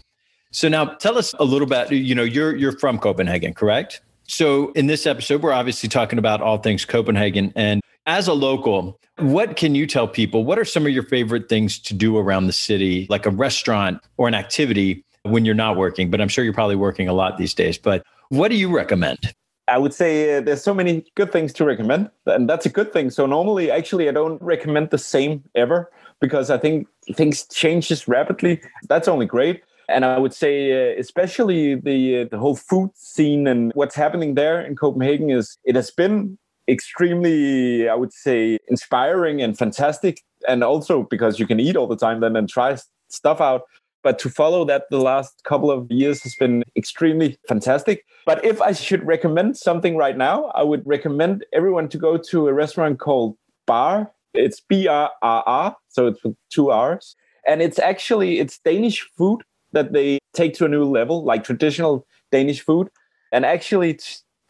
So 0.52 0.68
now, 0.68 0.86
tell 0.86 1.18
us 1.18 1.34
a 1.40 1.44
little 1.44 1.68
bit. 1.68 1.92
You 1.92 2.16
know, 2.16 2.24
you're 2.24 2.56
you're 2.56 2.78
from 2.78 2.98
Copenhagen, 2.98 3.54
correct? 3.54 4.02
So 4.24 4.72
in 4.72 4.88
this 4.88 5.06
episode, 5.06 5.44
we're 5.44 5.54
obviously 5.54 5.90
talking 5.90 6.18
about 6.18 6.42
all 6.42 6.58
things 6.58 6.84
Copenhagen, 6.86 7.54
and 7.56 7.81
as 8.06 8.28
a 8.28 8.34
local, 8.34 9.00
what 9.20 9.56
can 9.56 9.76
you 9.76 9.86
tell 9.86 10.08
people? 10.08 10.44
What 10.44 10.58
are 10.58 10.66
some 10.66 10.86
of 10.86 10.92
your 10.92 11.04
favorite 11.04 11.50
things 11.50 11.80
to 11.80 11.94
do 11.94 12.18
around 12.18 12.48
the 12.48 12.54
city, 12.54 13.08
like 13.10 13.26
a 13.26 13.30
restaurant 13.30 14.02
or 14.18 14.28
an 14.28 14.34
activity 14.34 15.04
when 15.24 15.46
you're 15.46 15.56
not 15.56 15.78
working? 15.78 16.10
But 16.10 16.22
I'm 16.22 16.28
sure 16.28 16.44
you're 16.44 16.54
probably 16.54 16.76
working 16.76 17.08
a 17.08 17.14
lot 17.14 17.38
these 17.38 17.54
days. 17.54 17.78
But 17.78 18.04
what 18.30 18.50
do 18.50 18.56
you 18.56 18.74
recommend? 18.74 19.34
I 19.68 19.78
would 19.78 19.94
say 19.94 20.38
uh, 20.38 20.42
there's 20.42 20.64
so 20.64 20.74
many 20.74 21.06
good 21.16 21.32
things 21.32 21.54
to 21.54 21.66
recommend, 21.66 22.10
and 22.26 22.50
that's 22.50 22.66
a 22.66 22.70
good 22.70 22.92
thing. 22.92 23.10
So 23.10 23.26
normally, 23.26 23.72
actually, 23.72 24.10
I 24.10 24.12
don't 24.12 24.42
recommend 24.42 24.90
the 24.90 24.98
same 24.98 25.44
ever 25.56 25.90
because 26.20 26.50
I 26.50 26.58
think 26.58 26.88
things 27.14 27.46
changes 27.48 28.08
rapidly. 28.08 28.62
That's 28.90 29.08
only 29.08 29.26
great. 29.26 29.62
And 29.88 30.04
I 30.04 30.18
would 30.18 30.34
say, 30.34 30.72
uh, 30.72 31.00
especially 31.00 31.76
the 31.76 32.22
uh, 32.22 32.26
the 32.32 32.38
whole 32.38 32.56
food 32.56 32.92
scene 32.96 33.48
and 33.48 33.72
what's 33.76 33.96
happening 33.96 34.36
there 34.36 34.62
in 34.62 34.76
Copenhagen 34.76 35.30
is 35.30 35.58
it 35.64 35.76
has 35.76 35.92
been 35.92 36.38
extremely, 36.68 37.90
I 37.90 37.96
would 37.96 38.14
say, 38.14 38.60
inspiring 38.70 39.42
and 39.42 39.58
fantastic. 39.58 40.22
And 40.48 40.64
also 40.64 41.04
because 41.04 41.40
you 41.40 41.48
can 41.48 41.60
eat 41.60 41.76
all 41.76 41.88
the 41.88 41.98
time 41.98 42.20
then 42.20 42.36
and 42.36 42.50
try 42.50 42.78
stuff 43.10 43.42
out. 43.42 43.64
But 44.04 44.18
to 44.20 44.30
follow 44.30 44.66
that 44.66 44.86
the 44.90 45.00
last 45.00 45.44
couple 45.44 45.70
of 45.70 45.92
years 45.92 46.24
has 46.24 46.34
been 46.36 46.64
extremely 46.76 47.38
fantastic. 47.48 48.04
But 48.26 48.44
if 48.44 48.60
I 48.60 48.72
should 48.72 49.06
recommend 49.06 49.58
something 49.58 49.96
right 49.96 50.18
now, 50.18 50.46
I 50.56 50.64
would 50.64 50.82
recommend 50.86 51.46
everyone 51.54 51.88
to 51.90 52.00
go 52.00 52.18
to 52.18 52.48
a 52.48 52.54
restaurant 52.54 53.00
called 53.00 53.38
Bar. 53.68 54.12
It's 54.34 54.60
B 54.60 54.88
R 54.88 55.12
R 55.22 55.44
R, 55.46 55.76
so 55.90 56.08
it's 56.08 56.22
two 56.50 56.72
R's. 56.72 57.16
And 57.48 57.62
it's 57.62 57.78
actually 57.78 58.40
it's 58.40 58.60
Danish 58.60 59.08
food 59.18 59.42
that 59.74 59.94
they 59.94 60.20
take 60.34 60.56
to 60.56 60.66
a 60.66 60.70
new 60.70 60.86
level, 60.86 61.24
like 61.24 61.44
traditional 61.44 62.08
Danish 62.32 62.62
food. 62.62 62.90
And 63.32 63.46
actually, 63.46 64.00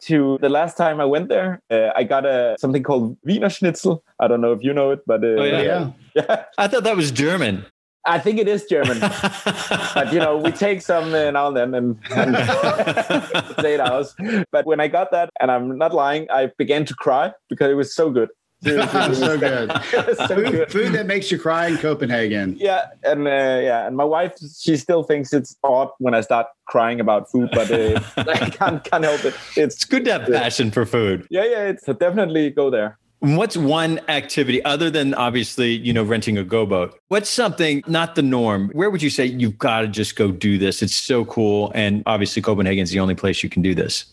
to 0.02 0.38
the 0.40 0.48
last 0.48 0.76
time 0.76 1.00
I 1.00 1.04
went 1.04 1.28
there, 1.28 1.60
uh, 1.70 1.90
I 1.94 2.04
got 2.04 2.26
a 2.26 2.56
something 2.58 2.82
called 2.82 3.16
Wiener 3.24 3.48
Schnitzel. 3.48 4.02
I 4.20 4.28
don't 4.28 4.40
know 4.40 4.52
if 4.52 4.62
you 4.62 4.72
know 4.72 4.90
it, 4.90 5.00
but 5.06 5.24
uh, 5.24 5.28
oh, 5.28 5.44
yeah. 5.44 5.62
yeah. 5.62 5.90
yeah, 6.14 6.44
I 6.58 6.68
thought 6.68 6.84
that 6.84 6.96
was 6.96 7.10
German. 7.10 7.64
I 8.04 8.18
think 8.18 8.40
it 8.40 8.48
is 8.48 8.64
German, 8.64 8.98
but 9.94 10.12
you 10.12 10.18
know 10.18 10.36
we 10.36 10.50
take 10.50 10.82
some 10.82 11.14
uh, 11.14 11.30
now 11.30 11.48
and 11.48 11.56
then 11.56 11.74
and, 11.74 11.98
and 12.10 12.36
eight 13.64 13.78
hours. 13.78 14.14
But 14.50 14.66
when 14.66 14.80
I 14.80 14.88
got 14.88 15.12
that, 15.12 15.30
and 15.40 15.52
I'm 15.52 15.78
not 15.78 15.94
lying, 15.94 16.28
I 16.30 16.50
began 16.58 16.84
to 16.86 16.94
cry 16.94 17.32
because 17.48 17.70
it 17.70 17.74
was 17.74 17.94
so 17.94 18.10
good. 18.10 18.28
So 18.62 19.38
good. 19.38 19.72
so 20.16 20.26
food, 20.28 20.50
good. 20.50 20.72
Food 20.72 20.92
that 20.92 21.06
makes 21.06 21.30
you 21.30 21.38
cry 21.38 21.68
in 21.68 21.78
Copenhagen. 21.78 22.56
Yeah, 22.58 22.86
and 23.02 23.26
uh, 23.26 23.30
yeah, 23.30 23.86
and 23.86 23.96
my 23.96 24.04
wife, 24.04 24.34
she 24.58 24.76
still 24.76 25.02
thinks 25.02 25.32
it's 25.32 25.56
odd 25.64 25.90
when 25.98 26.14
I 26.14 26.20
start 26.20 26.46
crying 26.66 27.00
about 27.00 27.30
food, 27.30 27.50
but 27.52 27.70
uh, 27.70 28.00
I 28.16 28.50
can't 28.50 28.84
can't 28.84 29.04
help 29.04 29.24
it. 29.24 29.34
It's, 29.56 29.58
it's 29.58 29.84
good 29.84 30.04
to 30.06 30.12
have 30.12 30.30
passion 30.30 30.70
for 30.70 30.86
food. 30.86 31.26
Yeah, 31.30 31.44
yeah, 31.44 31.64
it's 31.68 31.84
definitely 31.84 32.50
go 32.50 32.70
there. 32.70 32.98
What's 33.20 33.56
one 33.56 34.00
activity 34.08 34.64
other 34.64 34.90
than 34.90 35.14
obviously, 35.14 35.74
you 35.74 35.92
know, 35.92 36.02
renting 36.02 36.36
a 36.38 36.42
go 36.42 36.66
boat? 36.66 36.98
What's 37.06 37.30
something 37.30 37.84
not 37.86 38.16
the 38.16 38.22
norm? 38.22 38.70
Where 38.72 38.90
would 38.90 39.00
you 39.00 39.10
say 39.10 39.26
you've 39.26 39.58
got 39.58 39.82
to 39.82 39.86
just 39.86 40.16
go 40.16 40.32
do 40.32 40.58
this? 40.58 40.82
It's 40.82 40.96
so 40.96 41.24
cool. 41.26 41.70
And 41.72 42.02
obviously, 42.06 42.42
Copenhagen's 42.42 42.90
the 42.90 42.98
only 42.98 43.14
place 43.14 43.44
you 43.44 43.48
can 43.48 43.62
do 43.62 43.76
this. 43.76 44.06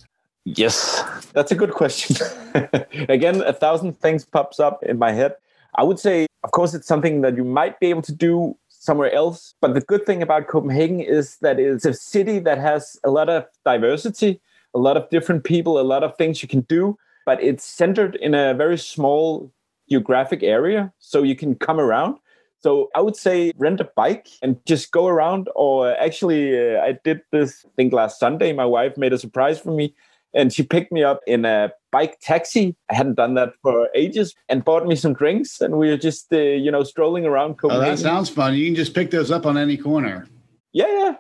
Yes, 0.56 1.04
that's 1.34 1.52
a 1.52 1.56
good 1.56 1.74
question. 1.74 2.16
Again, 3.10 3.42
a 3.44 3.54
thousand 3.54 4.00
things 4.00 4.26
pops 4.26 4.60
up 4.60 4.82
in 4.84 4.98
my 4.98 5.12
head. 5.12 5.36
I 5.76 5.84
would 5.84 6.00
say, 6.00 6.26
of 6.44 6.52
course, 6.52 6.74
it's 6.74 6.88
something 6.88 7.22
that 7.22 7.36
you 7.36 7.44
might 7.44 7.80
be 7.80 7.88
able 7.88 8.02
to 8.04 8.12
do 8.12 8.58
somewhere 8.68 9.14
else. 9.14 9.54
But 9.62 9.76
the 9.76 9.82
good 9.82 10.06
thing 10.08 10.24
about 10.24 10.48
Copenhagen 10.48 11.02
is 11.02 11.38
that 11.42 11.60
it's 11.60 11.86
a 11.86 11.94
city 11.94 12.40
that 12.40 12.58
has 12.58 12.98
a 13.04 13.12
lot 13.12 13.30
of 13.30 13.46
diversity, 13.64 14.42
a 14.74 14.80
lot 14.80 14.98
of 14.98 15.08
different 15.10 15.44
people, 15.44 15.80
a 15.80 15.82
lot 15.82 16.04
of 16.04 16.18
things 16.18 16.42
you 16.42 16.50
can 16.50 16.62
do. 16.62 16.98
But 17.28 17.44
it's 17.44 17.64
centered 17.64 18.16
in 18.16 18.34
a 18.34 18.56
very 18.56 18.78
small 18.78 19.52
geographic 19.88 20.42
area, 20.42 20.92
so 20.98 21.22
you 21.22 21.36
can 21.36 21.56
come 21.56 21.80
around. 21.80 22.18
So 22.62 22.90
I 22.96 23.02
would 23.02 23.16
say 23.16 23.54
rent 23.56 23.80
a 23.82 23.90
bike 23.96 24.30
and 24.42 24.58
just 24.66 24.92
go 24.92 25.08
around. 25.08 25.48
Or 25.56 25.96
actually, 25.98 26.76
uh, 26.76 26.82
I 26.82 26.98
did 27.04 27.22
this. 27.32 27.66
thing 27.76 27.92
last 27.92 28.20
Sunday, 28.20 28.52
my 28.52 28.66
wife 28.66 28.98
made 28.98 29.14
a 29.14 29.20
surprise 29.20 29.60
for 29.60 29.72
me 29.72 29.94
and 30.34 30.54
she 30.54 30.64
picked 30.64 30.92
me 30.92 31.04
up 31.04 31.22
in 31.28 31.46
a 31.46 31.72
bike 31.92 32.20
taxi. 32.22 32.76
I 32.90 32.96
hadn't 32.96 33.16
done 33.16 33.36
that 33.36 33.54
for 33.62 33.90
ages, 33.96 34.36
and 34.48 34.64
bought 34.64 34.88
me 34.88 34.96
some 34.96 35.14
drinks, 35.14 35.62
and 35.62 35.78
we 35.78 35.90
were 35.90 35.98
just 35.98 36.32
uh, 36.32 36.38
you 36.38 36.72
know 36.72 36.84
strolling 36.84 37.26
around 37.26 37.58
Copenhagen. 37.58 37.88
Oh, 37.88 37.96
that 37.96 38.00
sounds 38.00 38.30
fun. 38.30 38.54
You 38.54 38.66
can 38.66 38.76
just 38.76 38.94
pick 38.94 39.12
those 39.12 39.32
up 39.32 39.46
on 39.46 39.58
any 39.58 39.78
corner. 39.78 40.28
Yeah, 40.74 40.88
yeah. 40.88 41.16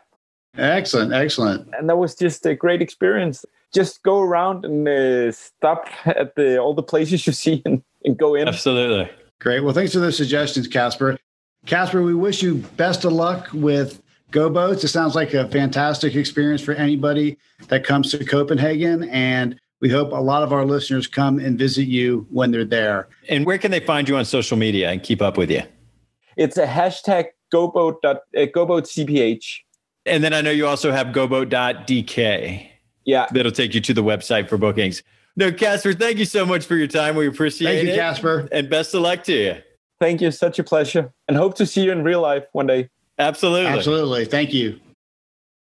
Excellent, 0.57 1.13
excellent. 1.13 1.69
And 1.77 1.89
that 1.89 1.97
was 1.97 2.15
just 2.15 2.45
a 2.45 2.55
great 2.55 2.81
experience. 2.81 3.45
Just 3.73 4.01
go 4.03 4.19
around 4.19 4.65
and 4.65 4.87
uh, 4.87 5.31
stop 5.31 5.87
at 6.05 6.35
the 6.35 6.57
all 6.57 6.73
the 6.73 6.83
places 6.83 7.25
you 7.27 7.33
see 7.33 7.61
and, 7.65 7.83
and 8.03 8.17
go 8.17 8.35
in. 8.35 8.47
Absolutely. 8.47 9.09
Great. 9.39 9.61
Well, 9.61 9.73
thanks 9.73 9.93
for 9.93 9.99
those 9.99 10.17
suggestions, 10.17 10.67
Casper. 10.67 11.17
Casper, 11.65 12.03
we 12.03 12.13
wish 12.13 12.41
you 12.41 12.55
best 12.77 13.05
of 13.05 13.13
luck 13.13 13.49
with 13.53 14.01
Go 14.31 14.49
Boats. 14.49 14.83
It 14.83 14.89
sounds 14.89 15.15
like 15.15 15.33
a 15.33 15.47
fantastic 15.47 16.15
experience 16.15 16.61
for 16.61 16.73
anybody 16.73 17.37
that 17.67 17.83
comes 17.83 18.11
to 18.11 18.23
Copenhagen. 18.23 19.09
And 19.09 19.59
we 19.81 19.89
hope 19.89 20.11
a 20.11 20.21
lot 20.21 20.43
of 20.43 20.53
our 20.53 20.65
listeners 20.65 21.07
come 21.07 21.39
and 21.39 21.57
visit 21.57 21.87
you 21.87 22.27
when 22.29 22.51
they're 22.51 22.65
there. 22.65 23.07
And 23.27 23.45
where 23.45 23.57
can 23.57 23.71
they 23.71 23.79
find 23.79 24.07
you 24.07 24.17
on 24.17 24.25
social 24.25 24.57
media 24.57 24.89
and 24.89 25.01
keep 25.01 25.21
up 25.21 25.37
with 25.37 25.49
you? 25.49 25.63
It's 26.37 26.57
a 26.57 26.67
hashtag 26.67 27.27
GoBoat, 27.53 27.95
uh, 28.03 28.15
GoBoatCPH. 28.35 29.45
And 30.05 30.23
then 30.23 30.33
I 30.33 30.41
know 30.41 30.51
you 30.51 30.67
also 30.67 30.91
have 30.91 31.07
GoBoat.dk. 31.07 32.67
Yeah. 33.05 33.27
That'll 33.31 33.51
take 33.51 33.73
you 33.73 33.81
to 33.81 33.93
the 33.93 34.03
website 34.03 34.47
for 34.47 34.57
bookings. 34.57 35.01
No, 35.35 35.51
Casper, 35.51 35.93
thank 35.93 36.17
you 36.17 36.25
so 36.25 36.45
much 36.45 36.65
for 36.65 36.75
your 36.75 36.87
time. 36.87 37.15
We 37.15 37.27
appreciate 37.27 37.71
it. 37.71 37.75
Thank 37.77 37.87
you, 37.89 37.95
Casper. 37.95 38.49
And 38.51 38.69
best 38.69 38.93
of 38.93 39.01
luck 39.01 39.23
to 39.23 39.33
you. 39.33 39.55
Thank 39.99 40.21
you. 40.21 40.31
Such 40.31 40.59
a 40.59 40.63
pleasure. 40.63 41.11
And 41.27 41.37
hope 41.37 41.55
to 41.55 41.65
see 41.65 41.83
you 41.83 41.91
in 41.91 42.03
real 42.03 42.21
life 42.21 42.45
one 42.51 42.67
day. 42.67 42.89
Absolutely. 43.19 43.67
Absolutely. 43.67 44.25
Thank 44.25 44.53
you. 44.53 44.79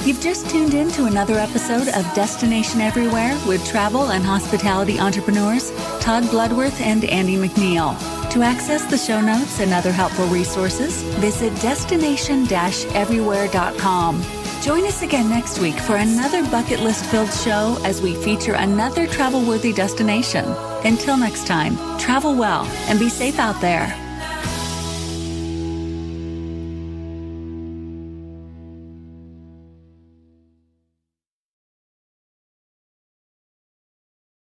You've 0.06 0.22
just 0.22 0.50
tuned 0.50 0.74
in 0.74 0.90
to 0.92 1.04
another 1.06 1.36
episode 1.36 1.90
of 1.90 2.14
Destination 2.16 2.82
Everywhere 2.82 3.38
with 3.46 3.68
travel 3.68 4.12
and 4.12 4.24
hospitality 4.24 4.98
entrepreneurs 4.98 5.72
Todd 6.00 6.24
Bloodworth 6.32 6.80
and 6.82 7.04
Andy 7.06 7.36
McNeil. 7.36 7.96
To 8.32 8.42
access 8.42 8.86
the 8.86 8.98
show 8.98 9.20
notes 9.20 9.60
and 9.60 9.74
other 9.74 9.92
helpful 9.92 10.26
resources, 10.28 11.02
visit 11.20 11.54
destination-everywhere.com. 11.62 14.24
Join 14.62 14.86
us 14.86 15.02
again 15.02 15.30
next 15.30 15.60
week 15.60 15.76
for 15.76 15.98
another 15.98 16.50
bucket 16.50 16.80
list 16.80 17.04
filled 17.06 17.34
show 17.34 17.78
as 17.84 18.02
we 18.02 18.16
feature 18.16 18.54
another 18.54 19.06
travel 19.06 19.46
worthy 19.46 19.74
destination. 19.74 20.46
Until 20.86 21.18
next 21.18 21.46
time, 21.46 21.76
travel 22.00 22.36
well 22.36 22.64
and 22.88 23.00
be 23.00 23.10
safe 23.10 23.38
out 23.38 23.60
there. 23.62 24.09